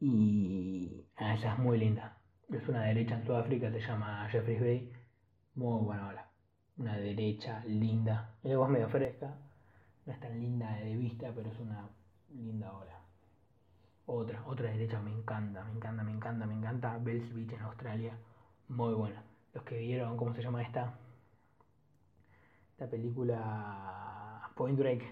Y 0.00 1.04
ah, 1.16 1.34
esa 1.34 1.52
es 1.52 1.58
muy 1.58 1.78
linda. 1.78 2.18
Es 2.50 2.68
una 2.68 2.82
derecha 2.82 3.16
en 3.16 3.26
Sudáfrica, 3.26 3.70
se 3.72 3.80
llama 3.80 4.28
Jeffrey's 4.30 4.60
Bay. 4.60 4.92
Muy 5.54 5.84
buena 5.84 6.08
ola. 6.08 6.30
Una 6.76 6.96
derecha 6.96 7.64
linda. 7.64 8.36
El 8.44 8.52
agua 8.52 8.66
es 8.66 8.72
medio 8.72 8.88
fresca. 8.88 9.34
No 10.04 10.12
es 10.12 10.20
tan 10.20 10.38
linda 10.38 10.76
de 10.76 10.96
vista, 10.96 11.32
pero 11.34 11.50
es 11.50 11.58
una 11.58 11.88
linda 12.30 12.72
ola. 12.72 13.00
Otra, 14.06 14.44
otra 14.46 14.70
derecha 14.70 15.00
me 15.00 15.10
encanta, 15.10 15.64
me 15.64 15.72
encanta, 15.72 16.04
me 16.04 16.12
encanta, 16.12 16.46
me 16.46 16.54
encanta. 16.54 16.98
Bells 16.98 17.34
Beach 17.34 17.52
en 17.52 17.62
Australia, 17.62 18.16
muy 18.68 18.94
buena. 18.94 19.24
Los 19.52 19.64
que 19.64 19.78
vieron, 19.78 20.16
¿cómo 20.16 20.32
se 20.34 20.42
llama 20.42 20.62
esta? 20.62 20.94
Esta 22.72 22.88
película 22.88 24.25
Point 24.56 24.78
Break, 24.78 25.02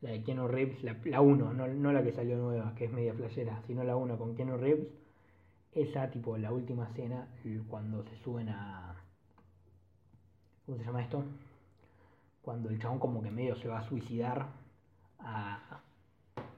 la 0.00 0.10
de 0.10 0.22
Keanu 0.24 0.48
Reeves, 0.48 0.82
la 0.82 1.20
1, 1.20 1.52
no, 1.54 1.92
la 1.92 2.02
que 2.02 2.10
salió 2.10 2.36
nueva, 2.36 2.74
que 2.74 2.86
es 2.86 2.92
media 2.92 3.14
playera, 3.14 3.62
sino 3.68 3.84
la 3.84 3.94
1 3.94 4.18
con 4.18 4.34
Keanu 4.34 4.56
Reeves. 4.56 4.88
Esa, 5.70 6.10
tipo, 6.10 6.36
la 6.36 6.52
última 6.52 6.88
escena, 6.88 7.28
cuando 7.68 8.02
se 8.02 8.16
suben 8.16 8.48
a. 8.48 8.96
¿Cómo 10.64 10.76
se 10.76 10.84
llama 10.84 11.02
esto? 11.02 11.22
Cuando 12.42 12.68
el 12.68 12.80
chabón, 12.80 12.98
como 12.98 13.22
que 13.22 13.30
medio 13.30 13.54
se 13.56 13.68
va 13.68 13.78
a 13.78 13.88
suicidar 13.88 14.48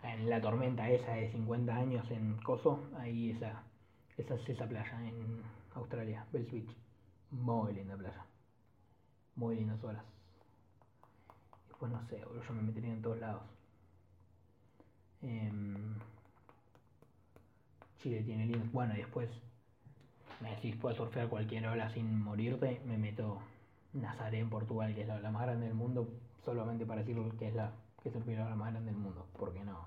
en 0.03 0.31
la 0.31 0.41
tormenta 0.41 0.89
esa 0.89 1.13
de 1.13 1.31
50 1.33 1.77
años 1.77 2.11
en 2.11 2.39
Coso, 2.39 2.89
ahí 2.97 3.33
esa, 3.33 3.63
esa 4.17 4.37
es 4.37 4.49
esa 4.49 4.67
playa 4.67 5.07
en 5.07 5.43
Australia, 5.75 6.25
Bells 6.33 6.51
Beach. 6.51 6.77
Muy 7.31 7.75
linda 7.75 7.95
playa. 7.95 8.25
Muy 9.37 9.57
lindas 9.57 9.85
horas. 9.85 10.18
Después 11.79 11.93
no 11.93 12.03
sé, 12.09 12.19
yo 12.19 12.55
me 12.55 12.63
metería 12.63 12.93
en 12.93 13.01
todos 13.01 13.21
lados. 13.21 13.43
Em, 15.23 15.95
Chile 18.03 18.21
tiene 18.25 18.47
lindo. 18.47 18.67
Bueno, 18.73 18.95
y 18.95 18.97
después 18.97 19.29
me 20.41 20.51
decís, 20.51 20.75
puedes 20.75 20.99
surfear 20.99 21.29
cualquier 21.29 21.69
ola 21.69 21.89
sin 21.91 22.21
morirte. 22.21 22.81
Me 22.85 22.99
meto 22.99 23.39
Nazaré 23.93 24.41
en 24.41 24.51
Portugal, 24.51 24.93
que 24.93 25.03
es 25.03 25.07
la, 25.07 25.31
más 25.31 25.43
grande 25.43 25.67
del 25.67 25.77
mundo, 25.77 26.09
solamente 26.45 26.85
para 26.85 27.03
decir 27.03 27.17
que 27.39 27.47
es 27.47 27.55
la 27.55 27.71
que 28.03 28.09
es 28.09 28.27
la 28.27 28.47
ola 28.47 28.57
más 28.57 28.73
grande 28.73 28.91
del 28.91 29.01
mundo. 29.01 29.29
Porque 29.39 29.63
no 29.65 29.87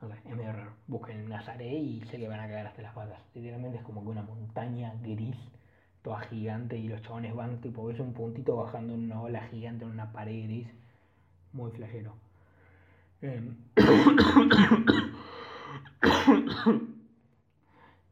no 0.00 0.08
sé, 0.08 0.14
es 0.24 0.36
medio 0.36 0.52
raro. 0.52 0.72
Busquen 0.88 1.28
Nazaré 1.28 1.74
y 1.74 2.00
sé 2.06 2.18
que 2.18 2.26
van 2.26 2.40
a 2.40 2.48
caer 2.48 2.66
hasta 2.66 2.82
las 2.82 2.94
patas. 2.94 3.20
Literalmente 3.34 3.78
es 3.78 3.84
como 3.84 4.02
que 4.02 4.08
una 4.08 4.22
montaña 4.22 4.94
gris, 5.00 5.36
toda 6.02 6.18
gigante, 6.22 6.76
y 6.76 6.88
los 6.88 7.02
chabones 7.02 7.36
van, 7.36 7.60
tipo, 7.60 7.84
ves 7.84 8.00
un 8.00 8.12
puntito 8.14 8.56
bajando 8.56 8.94
en 8.94 9.04
una 9.04 9.22
ola 9.22 9.42
gigante 9.48 9.84
en 9.84 9.92
una 9.92 10.10
pared 10.10 10.42
gris. 10.44 10.77
Muy 11.52 11.70
flashero. 11.72 12.14
Em, 13.20 13.56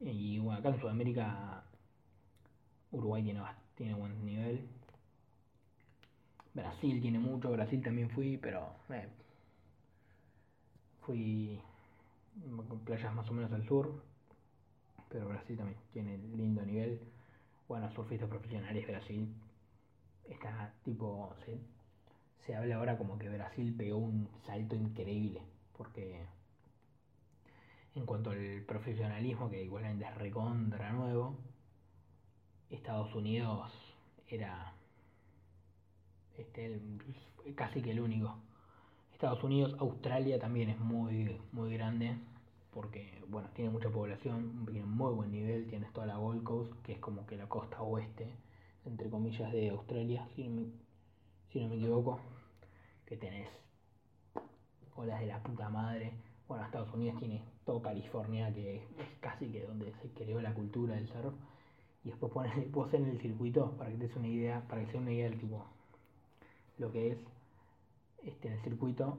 y 0.00 0.38
bueno, 0.38 0.58
acá 0.58 0.70
en 0.70 0.80
Sudamérica, 0.80 1.62
Uruguay 2.90 3.22
tiene, 3.22 3.40
tiene 3.76 3.94
buen 3.94 4.24
nivel. 4.24 4.66
Brasil 6.54 7.00
tiene 7.02 7.18
mucho, 7.18 7.52
Brasil 7.52 7.82
también 7.82 8.08
fui, 8.10 8.38
pero 8.38 8.72
eh, 8.88 9.08
fui 11.02 11.60
con 12.68 12.78
playas 12.80 13.14
más 13.14 13.28
o 13.28 13.32
menos 13.32 13.52
al 13.52 13.66
sur, 13.66 14.02
pero 15.08 15.28
Brasil 15.28 15.56
también 15.56 15.78
tiene 15.92 16.18
lindo 16.18 16.64
nivel. 16.64 17.00
Bueno, 17.68 17.90
surfistas 17.92 18.28
profesionales 18.28 18.86
Brasil 18.86 19.28
está 20.28 20.72
tipo 20.84 21.34
se 22.46 22.56
habla 22.56 22.76
ahora 22.76 22.96
como 22.96 23.18
que 23.18 23.28
Brasil 23.28 23.74
pegó 23.76 23.98
un 23.98 24.28
salto 24.46 24.74
increíble 24.76 25.42
porque 25.76 26.24
en 27.94 28.06
cuanto 28.06 28.30
al 28.30 28.62
profesionalismo 28.66 29.50
que 29.50 29.62
igualmente 29.64 30.04
es 30.04 30.14
recontra 30.16 30.92
nuevo 30.92 31.36
Estados 32.70 33.14
Unidos 33.14 33.72
era 34.28 34.72
Este, 36.38 36.80
casi 37.54 37.80
que 37.82 37.92
el 37.92 38.00
único. 38.00 38.36
Estados 39.12 39.42
Unidos, 39.42 39.74
Australia 39.78 40.38
también 40.38 40.68
es 40.70 40.78
muy, 40.78 41.40
muy 41.52 41.72
grande 41.72 42.16
porque, 42.72 43.22
bueno, 43.28 43.48
tiene 43.54 43.70
mucha 43.70 43.88
población, 43.90 44.66
tiene 44.70 44.86
muy 44.86 45.12
buen 45.14 45.30
nivel, 45.32 45.66
tienes 45.66 45.92
toda 45.92 46.06
la 46.06 46.16
Gold 46.18 46.42
Coast, 46.44 46.72
que 46.82 46.92
es 46.92 46.98
como 46.98 47.26
que 47.26 47.36
la 47.36 47.48
costa 47.48 47.80
oeste, 47.82 48.26
entre 48.84 49.08
comillas, 49.08 49.50
de 49.52 49.70
Australia, 49.70 50.26
si 50.34 50.46
no 50.48 50.60
me, 50.60 50.66
si 51.50 51.60
no 51.60 51.68
me 51.68 51.76
equivoco, 51.76 52.20
que 53.06 53.16
tenés 53.16 53.48
olas 54.96 55.20
de 55.20 55.26
la 55.26 55.42
puta 55.42 55.68
madre. 55.68 56.12
Bueno, 56.48 56.64
Estados 56.64 56.92
Unidos 56.92 57.18
tiene 57.18 57.42
todo 57.64 57.80
California, 57.80 58.52
que 58.52 58.76
es 58.76 58.82
casi 59.20 59.50
que 59.50 59.64
donde 59.64 59.92
se 60.02 60.10
creó 60.10 60.40
la 60.40 60.54
cultura 60.54 60.94
del 60.94 61.08
surf. 61.08 61.34
Y 62.04 62.10
después 62.10 62.32
pones 62.32 62.54
en 62.94 63.06
el 63.06 63.20
circuito, 63.20 63.72
para 63.76 63.90
que 63.90 63.96
te 63.96 64.06
des 64.08 64.16
una 64.16 64.28
idea, 64.28 64.62
para 64.68 64.84
que 64.84 64.90
sea 64.92 65.00
una 65.00 65.12
idea 65.12 65.28
del 65.28 65.38
tipo, 65.38 65.64
lo 66.78 66.92
que 66.92 67.12
es 67.12 67.18
este, 68.22 68.52
el 68.52 68.60
circuito, 68.62 69.18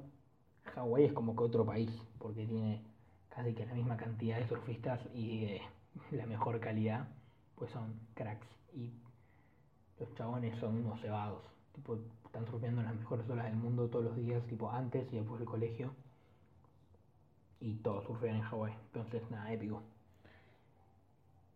Hawái 0.75 1.05
es 1.05 1.13
como 1.13 1.35
que 1.35 1.43
otro 1.43 1.65
país, 1.65 1.89
porque 2.19 2.45
tiene 2.45 2.81
casi 3.29 3.53
que 3.53 3.65
la 3.65 3.73
misma 3.73 3.97
cantidad 3.97 4.37
de 4.37 4.47
surfistas 4.47 4.99
y 5.13 5.59
la 6.11 6.25
mejor 6.25 6.59
calidad, 6.59 7.07
pues 7.55 7.71
son 7.71 7.99
cracks. 8.13 8.47
Y 8.73 8.91
los 9.99 10.13
chabones 10.15 10.57
son 10.59 10.77
unos 10.77 10.99
cebados, 11.01 11.43
tipo, 11.73 11.97
están 12.27 12.45
surfeando 12.45 12.81
en 12.81 12.87
las 12.87 12.95
mejores 12.95 13.29
olas 13.29 13.45
del 13.45 13.55
mundo 13.55 13.89
todos 13.89 14.05
los 14.05 14.15
días, 14.15 14.45
tipo 14.47 14.69
antes 14.69 15.11
y 15.11 15.17
después 15.17 15.39
del 15.39 15.47
colegio. 15.47 15.93
Y 17.59 17.73
todos 17.77 18.05
surfean 18.05 18.35
en 18.35 18.41
Hawái, 18.43 18.73
entonces 18.93 19.23
nada, 19.31 19.51
épico. 19.51 19.81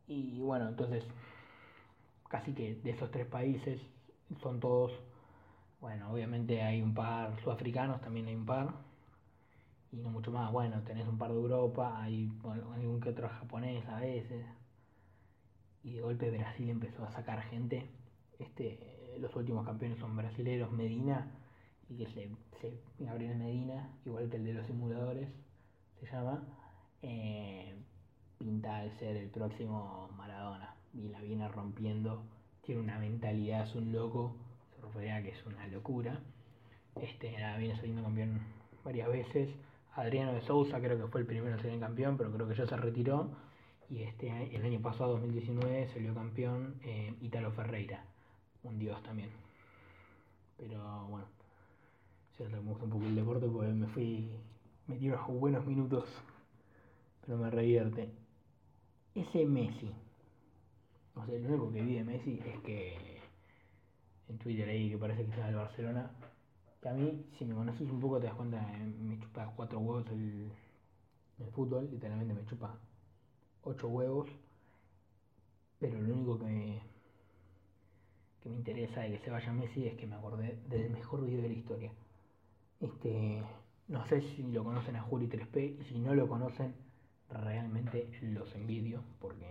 Y 0.08 0.40
bueno, 0.40 0.68
entonces, 0.68 1.06
casi 2.28 2.54
que 2.54 2.76
de 2.76 2.90
esos 2.90 3.12
tres 3.12 3.28
países 3.28 3.80
son 4.42 4.60
todos 4.60 4.92
bueno, 5.82 6.12
obviamente 6.12 6.62
hay 6.62 6.80
un 6.80 6.94
par 6.94 7.36
sudafricanos, 7.42 8.00
también 8.02 8.28
hay 8.28 8.36
un 8.36 8.46
par. 8.46 8.72
Y 9.92 9.98
no 9.98 10.10
mucho 10.10 10.32
más. 10.32 10.52
Bueno, 10.52 10.82
tenés 10.84 11.08
un 11.08 11.18
par 11.18 11.32
de 11.32 11.38
Europa, 11.38 12.02
hay 12.02 12.32
algún 12.44 13.02
que 13.02 13.10
otro 13.10 13.28
japonés 13.28 13.86
a 13.88 14.00
veces. 14.00 14.46
Y 15.84 15.94
de 15.94 16.02
golpe 16.02 16.30
Brasil 16.30 16.70
empezó 16.70 17.04
a 17.04 17.12
sacar 17.12 17.42
gente. 17.50 17.90
Este, 18.38 18.91
los 19.20 19.36
últimos 19.36 19.66
campeones 19.66 19.99
son 19.99 20.16
brasileros, 20.16 20.72
Medina, 20.72 21.32
y 21.89 21.97
que 21.97 22.07
se, 22.07 22.30
se 22.59 22.80
Gabriel 22.99 23.38
Medina, 23.38 23.89
igual 24.05 24.30
que 24.30 24.38
el 24.38 24.45
de 24.45 24.53
los 24.53 24.68
simuladores, 24.68 25.28
se 25.99 26.05
llama. 26.05 26.43
Eh, 27.01 27.76
pinta 28.38 28.82
de 28.82 28.91
ser 28.97 29.18
el 29.18 29.30
próximo 29.30 30.09
Maradona. 30.18 30.76
Y 30.93 31.09
la 31.09 31.22
viene 31.22 31.47
rompiendo. 31.47 32.24
Tiene 32.64 32.82
una 32.82 32.99
mentalidad, 32.99 33.64
es 33.64 33.76
un 33.76 33.91
loco 33.91 34.36
que 35.01 35.30
es 35.30 35.45
una 35.45 35.68
locura. 35.68 36.20
Este, 37.01 37.36
viene 37.57 37.76
saliendo 37.76 38.03
campeón 38.03 38.41
varias 38.84 39.09
veces. 39.09 39.49
Adriano 39.95 40.34
de 40.34 40.41
Sousa 40.41 40.80
creo 40.80 40.97
que 40.97 41.07
fue 41.07 41.22
el 41.22 41.28
primero 41.28 41.55
en 41.55 41.62
salir 41.62 41.80
campeón, 41.80 42.18
pero 42.18 42.32
creo 42.32 42.47
que 42.47 42.55
ya 42.55 42.66
se 42.66 42.78
retiró. 42.78 43.30
Y 43.89 44.03
este 44.03 44.55
el 44.55 44.64
año 44.64 44.82
pasado, 44.82 45.14
2019, 45.14 45.89
salió 45.89 46.14
campeón 46.14 46.76
eh, 46.84 47.14
Italo 47.22 47.51
Ferreira, 47.51 48.05
un 48.64 48.80
dios 48.80 49.01
también. 49.03 49.30
Pero 50.57 51.07
bueno, 51.07 51.28
cierto 52.38 52.62
me 52.62 52.70
gusta 52.70 52.86
un 52.86 52.91
poco 52.91 53.05
el 53.05 53.16
deporte 53.16 53.47
porque 53.47 53.72
me 53.72 53.88
fui, 53.88 54.30
me 54.88 54.97
tiro 54.97 55.24
buenos 55.28 55.66
minutos, 55.66 56.05
pero 57.26 57.38
me 57.38 57.49
revierte. 57.49 58.09
Ese 59.16 59.45
Messi, 59.45 59.91
o 61.16 61.26
sea, 61.26 61.38
lo 61.39 61.49
único 61.49 61.72
que 61.72 61.82
vi 61.82 61.95
de 61.95 62.03
Messi 62.03 62.39
es 62.45 62.59
que 62.62 63.22
en 64.30 64.38
Twitter 64.38 64.70
ahí 64.70 64.89
que 64.89 64.97
parece 64.97 65.26
que 65.26 65.32
está 65.32 65.45
del 65.45 65.55
Barcelona. 65.55 66.12
Que 66.82 66.89
a 66.89 66.93
mí, 66.93 67.26
si 67.38 67.45
me 67.45 67.53
conoces 67.53 67.89
un 67.89 67.99
poco, 67.99 68.20
te 68.20 68.28
das 68.28 68.36
cuenta, 68.36 68.59
me 68.99 69.20
chupa 69.20 69.53
cuatro 69.55 69.80
huevos 69.80 70.07
el, 70.12 70.51
el 71.39 71.51
fútbol, 71.51 71.89
literalmente 71.91 72.34
me 72.34 72.45
chupa 72.45 72.76
ocho 73.64 73.88
huevos. 73.88 74.30
Pero 75.80 76.01
lo 76.01 76.14
único 76.14 76.39
que 76.39 76.45
me, 76.45 76.82
que 78.42 78.50
me 78.50 78.56
interesa 78.56 79.02
de 79.02 79.12
que 79.12 79.20
se 79.20 79.30
vaya 79.30 79.52
Messi 79.52 79.88
es 79.88 79.96
que 79.96 80.08
me 80.08 80.16
acordé 80.16 80.58
del 80.70 80.89
mejor 80.89 81.24
video 81.26 81.42
de 81.42 81.50
la 81.50 81.54
historia. 81.54 81.92
Este, 82.80 83.44
no 83.88 84.06
sé 84.08 84.22
si 84.22 84.44
lo 84.44 84.64
conocen 84.64 84.96
a 84.96 85.02
Juli 85.02 85.28
3P 85.28 85.80
y 85.80 85.84
si 85.86 86.00
no 86.00 86.16
lo 86.16 86.28
conocen, 86.28 86.74
realmente 87.30 88.10
los 88.22 88.54
envidio 88.56 89.04
porque 89.20 89.46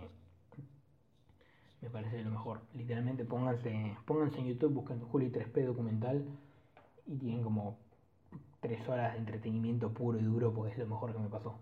me 1.81 1.89
parece 1.89 2.21
lo 2.23 2.31
mejor. 2.31 2.61
Literalmente 2.73 3.25
pónganse, 3.25 3.97
pónganse 4.05 4.39
en 4.39 4.47
YouTube, 4.47 4.73
busquen 4.73 4.99
Juli 4.99 5.31
3P 5.31 5.65
documental 5.65 6.25
y 7.07 7.17
tienen 7.17 7.43
como 7.43 7.77
tres 8.59 8.87
horas 8.87 9.13
de 9.13 9.19
entretenimiento 9.19 9.91
puro 9.91 10.19
y 10.19 10.23
duro 10.23 10.53
porque 10.53 10.73
es 10.73 10.77
lo 10.77 10.87
mejor 10.87 11.13
que 11.13 11.19
me 11.19 11.29
pasó. 11.29 11.57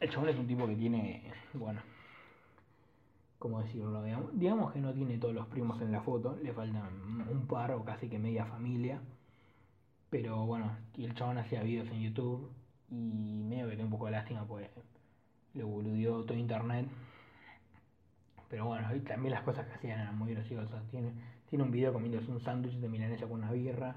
El 0.00 0.10
chabón 0.10 0.28
es 0.28 0.36
un 0.36 0.46
tipo 0.46 0.66
que 0.66 0.74
tiene, 0.74 1.32
bueno, 1.52 1.80
¿cómo 3.44 3.60
decirlo? 3.60 4.02
Digamos, 4.02 4.38
digamos 4.38 4.72
que 4.72 4.80
no 4.80 4.94
tiene 4.94 5.18
todos 5.18 5.34
los 5.34 5.46
primos 5.48 5.78
en 5.82 5.92
la 5.92 6.00
foto, 6.00 6.34
le 6.42 6.54
faltan 6.54 7.28
un 7.30 7.46
par 7.46 7.72
o 7.72 7.84
casi 7.84 8.08
que 8.08 8.18
media 8.18 8.46
familia. 8.46 9.02
Pero 10.08 10.46
bueno, 10.46 10.74
el 10.96 11.14
chabón 11.14 11.36
hacía 11.36 11.62
videos 11.62 11.88
en 11.90 12.00
YouTube 12.00 12.50
y 12.88 13.42
medio 13.44 13.68
que 13.68 13.76
tengo 13.76 13.84
un 13.84 13.90
poco 13.90 14.06
de 14.06 14.12
lástima 14.12 14.46
pues 14.46 14.70
le 15.52 15.62
boludió 15.62 16.24
todo 16.24 16.38
internet 16.38 16.88
pero 18.48 18.64
bueno, 18.64 18.88
también 19.06 19.34
las 19.34 19.42
cosas 19.42 19.66
que 19.66 19.74
hacían 19.74 20.00
eran 20.00 20.16
muy 20.16 20.32
graciosas. 20.32 20.82
Tiene, 20.90 21.12
tiene 21.50 21.64
un 21.64 21.70
video 21.70 21.92
comiéndose 21.92 22.30
un 22.30 22.40
sándwich 22.40 22.76
de 22.76 22.88
milanesa 22.88 23.26
con 23.26 23.40
una 23.40 23.52
birra. 23.52 23.96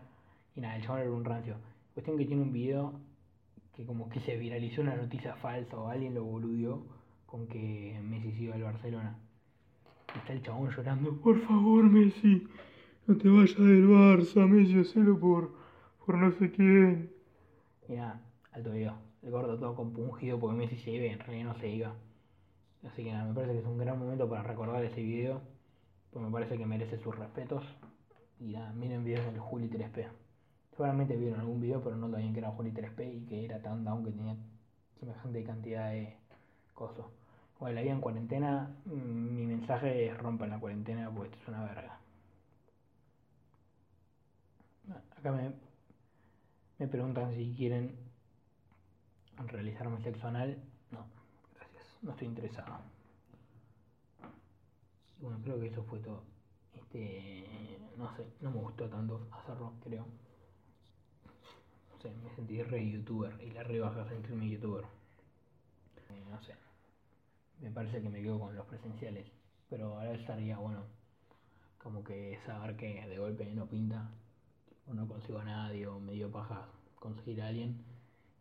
Y 0.56 0.62
nada, 0.62 0.76
el 0.76 0.84
chabón 0.84 1.02
era 1.02 1.12
un 1.12 1.24
rancio. 1.24 1.56
Cuestión 1.94 2.18
que 2.18 2.26
tiene 2.26 2.42
un 2.42 2.52
video 2.52 3.00
que 3.74 3.86
como 3.86 4.10
que 4.10 4.20
se 4.20 4.36
viralizó 4.36 4.82
una 4.82 4.96
noticia 4.96 5.36
falsa 5.36 5.78
o 5.78 5.88
alguien 5.88 6.16
lo 6.16 6.24
boludió 6.24 6.84
con 7.28 7.48
que 7.48 7.98
Messi 8.04 8.46
iba 8.46 8.56
al 8.56 8.64
Barcelona. 8.64 9.18
Está 10.16 10.34
el 10.34 10.42
chabón 10.42 10.70
llorando, 10.72 11.16
por 11.22 11.40
favor 11.42 11.84
Messi, 11.84 12.48
no 13.06 13.18
te 13.18 13.30
vayas 13.30 13.58
del 13.58 13.88
Barça, 13.88 14.48
Messi, 14.48 14.80
hacelo 14.80 15.20
por, 15.20 15.54
por 16.06 16.18
no 16.18 16.32
sé 16.32 16.52
quién. 16.52 17.12
Nada, 17.88 18.22
alto 18.52 18.72
video. 18.72 18.96
El 19.22 19.32
gordo 19.32 19.58
todo 19.58 19.76
compungido 19.76 20.40
porque 20.40 20.58
Messi 20.58 20.78
se 20.78 20.92
iba 20.92 21.06
en 21.06 21.20
realidad 21.20 21.54
no 21.54 21.60
se 21.60 21.70
iba. 21.70 21.96
Así 22.84 23.04
que 23.04 23.12
nada, 23.12 23.26
me 23.26 23.34
parece 23.34 23.54
que 23.54 23.60
es 23.60 23.66
un 23.66 23.78
gran 23.78 24.00
momento 24.00 24.30
para 24.30 24.44
recordar 24.44 24.84
ese 24.84 25.02
video, 25.02 25.42
pues 26.12 26.24
me 26.24 26.32
parece 26.32 26.58
que 26.58 26.66
merece 26.66 26.98
sus 26.98 27.18
respetos. 27.18 27.64
Y 28.40 28.52
nada, 28.52 28.72
miren 28.74 29.04
videos 29.04 29.26
del 29.26 29.40
Juli 29.40 29.70
3P. 29.70 30.08
Seguramente 30.72 31.18
vieron 31.18 31.40
algún 31.40 31.60
video, 31.60 31.84
pero 31.84 31.96
no 31.96 32.10
sabían 32.10 32.34
que 32.34 32.40
era 32.40 32.52
Juli 32.52 32.72
3P 32.72 33.14
y 33.16 33.26
que 33.26 33.46
era 33.46 33.62
tan 33.62 33.84
down 33.84 34.06
que 34.06 34.12
tenía 34.12 34.38
semejante 35.00 35.44
cantidad 35.44 35.92
de 35.92 36.16
cosas. 36.74 37.06
Bueno, 37.60 37.76
la 37.76 37.82
vida 37.82 37.94
en 37.94 38.02
cuarentena, 38.02 38.76
mm, 38.86 39.36
mi 39.36 39.46
mensaje 39.46 40.08
es 40.08 40.18
rompan 40.18 40.50
la 40.50 40.60
cuarentena 40.60 41.10
porque 41.12 41.30
esto 41.30 41.42
es 41.42 41.48
una 41.48 41.64
verga. 41.64 42.00
Acá 45.18 45.32
me, 45.32 45.52
me 46.80 46.88
preguntan 46.88 47.34
si 47.36 47.54
quieren 47.56 47.96
realizarme 49.48 50.02
sexo 50.02 50.28
anal. 50.28 50.58
No 50.92 51.18
no 52.02 52.12
estoy 52.12 52.28
interesado. 52.28 52.80
bueno, 55.20 55.40
creo 55.44 55.60
que 55.60 55.68
eso 55.68 55.84
fue 55.84 56.00
todo. 56.00 56.24
Este, 56.74 57.46
no 57.98 58.16
sé, 58.16 58.26
no 58.42 58.52
me 58.52 58.58
gustó 58.58 58.90
tanto 58.90 59.28
hacerlo, 59.32 59.74
creo. 59.84 60.06
No 61.94 62.02
sé, 62.02 62.12
me 62.24 62.30
sentí 62.36 62.62
re 62.62 62.90
youtuber 62.90 63.34
y 63.42 63.52
la 63.52 63.64
re 63.64 63.80
baja 63.80 64.08
sentirme 64.08 64.50
youtuber. 64.50 64.86
Eh, 66.10 66.24
no 66.30 66.42
sé, 66.44 66.54
me 67.62 67.72
parece 67.72 68.02
que 68.02 68.10
me 68.10 68.22
quedo 68.22 68.40
con 68.40 68.56
los 68.56 68.66
presenciales, 68.66 69.28
pero 69.70 69.96
ahora 69.96 70.14
estaría 70.14 70.58
bueno, 70.58 70.84
como 71.78 72.04
que 72.04 72.40
saber 72.46 72.76
que 72.76 73.06
de 73.06 73.18
golpe 73.18 73.46
no 73.54 73.68
pinta, 73.68 74.10
o 74.88 74.94
no 74.94 75.08
consigo 75.08 75.40
a 75.40 75.44
nadie, 75.44 75.88
o 75.88 76.00
medio 76.00 76.32
paja 76.32 76.68
conseguir 77.00 77.42
a 77.42 77.48
alguien, 77.48 77.84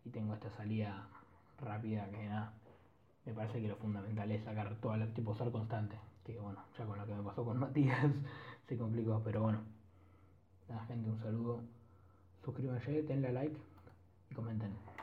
y 0.04 0.10
tengo 0.10 0.34
esta 0.34 0.50
salida 0.50 1.08
rápida 1.60 2.08
que 2.10 2.28
nada 2.28 2.52
me 3.26 3.32
parece 3.32 3.60
que 3.60 3.66
lo 3.66 3.76
fundamental 3.76 4.30
es 4.30 4.44
sacar 4.44 4.76
todo 4.76 4.94
el 4.94 5.12
tipo 5.12 5.34
ser 5.34 5.50
constante. 5.50 5.96
Que 6.24 6.38
bueno, 6.38 6.60
ya 6.78 6.86
con 6.86 6.96
lo 6.96 7.06
que 7.06 7.14
me 7.14 7.22
pasó 7.22 7.44
con 7.44 7.58
Matías 7.58 8.06
se 8.68 8.78
complicó, 8.78 9.20
pero 9.24 9.42
bueno. 9.42 9.58
Nada, 10.68 10.84
gente, 10.86 11.10
un 11.10 11.18
saludo. 11.18 11.60
Suscríbanse, 12.44 13.02
denle 13.02 13.32
like 13.32 13.56
y 14.30 14.34
comenten. 14.34 14.95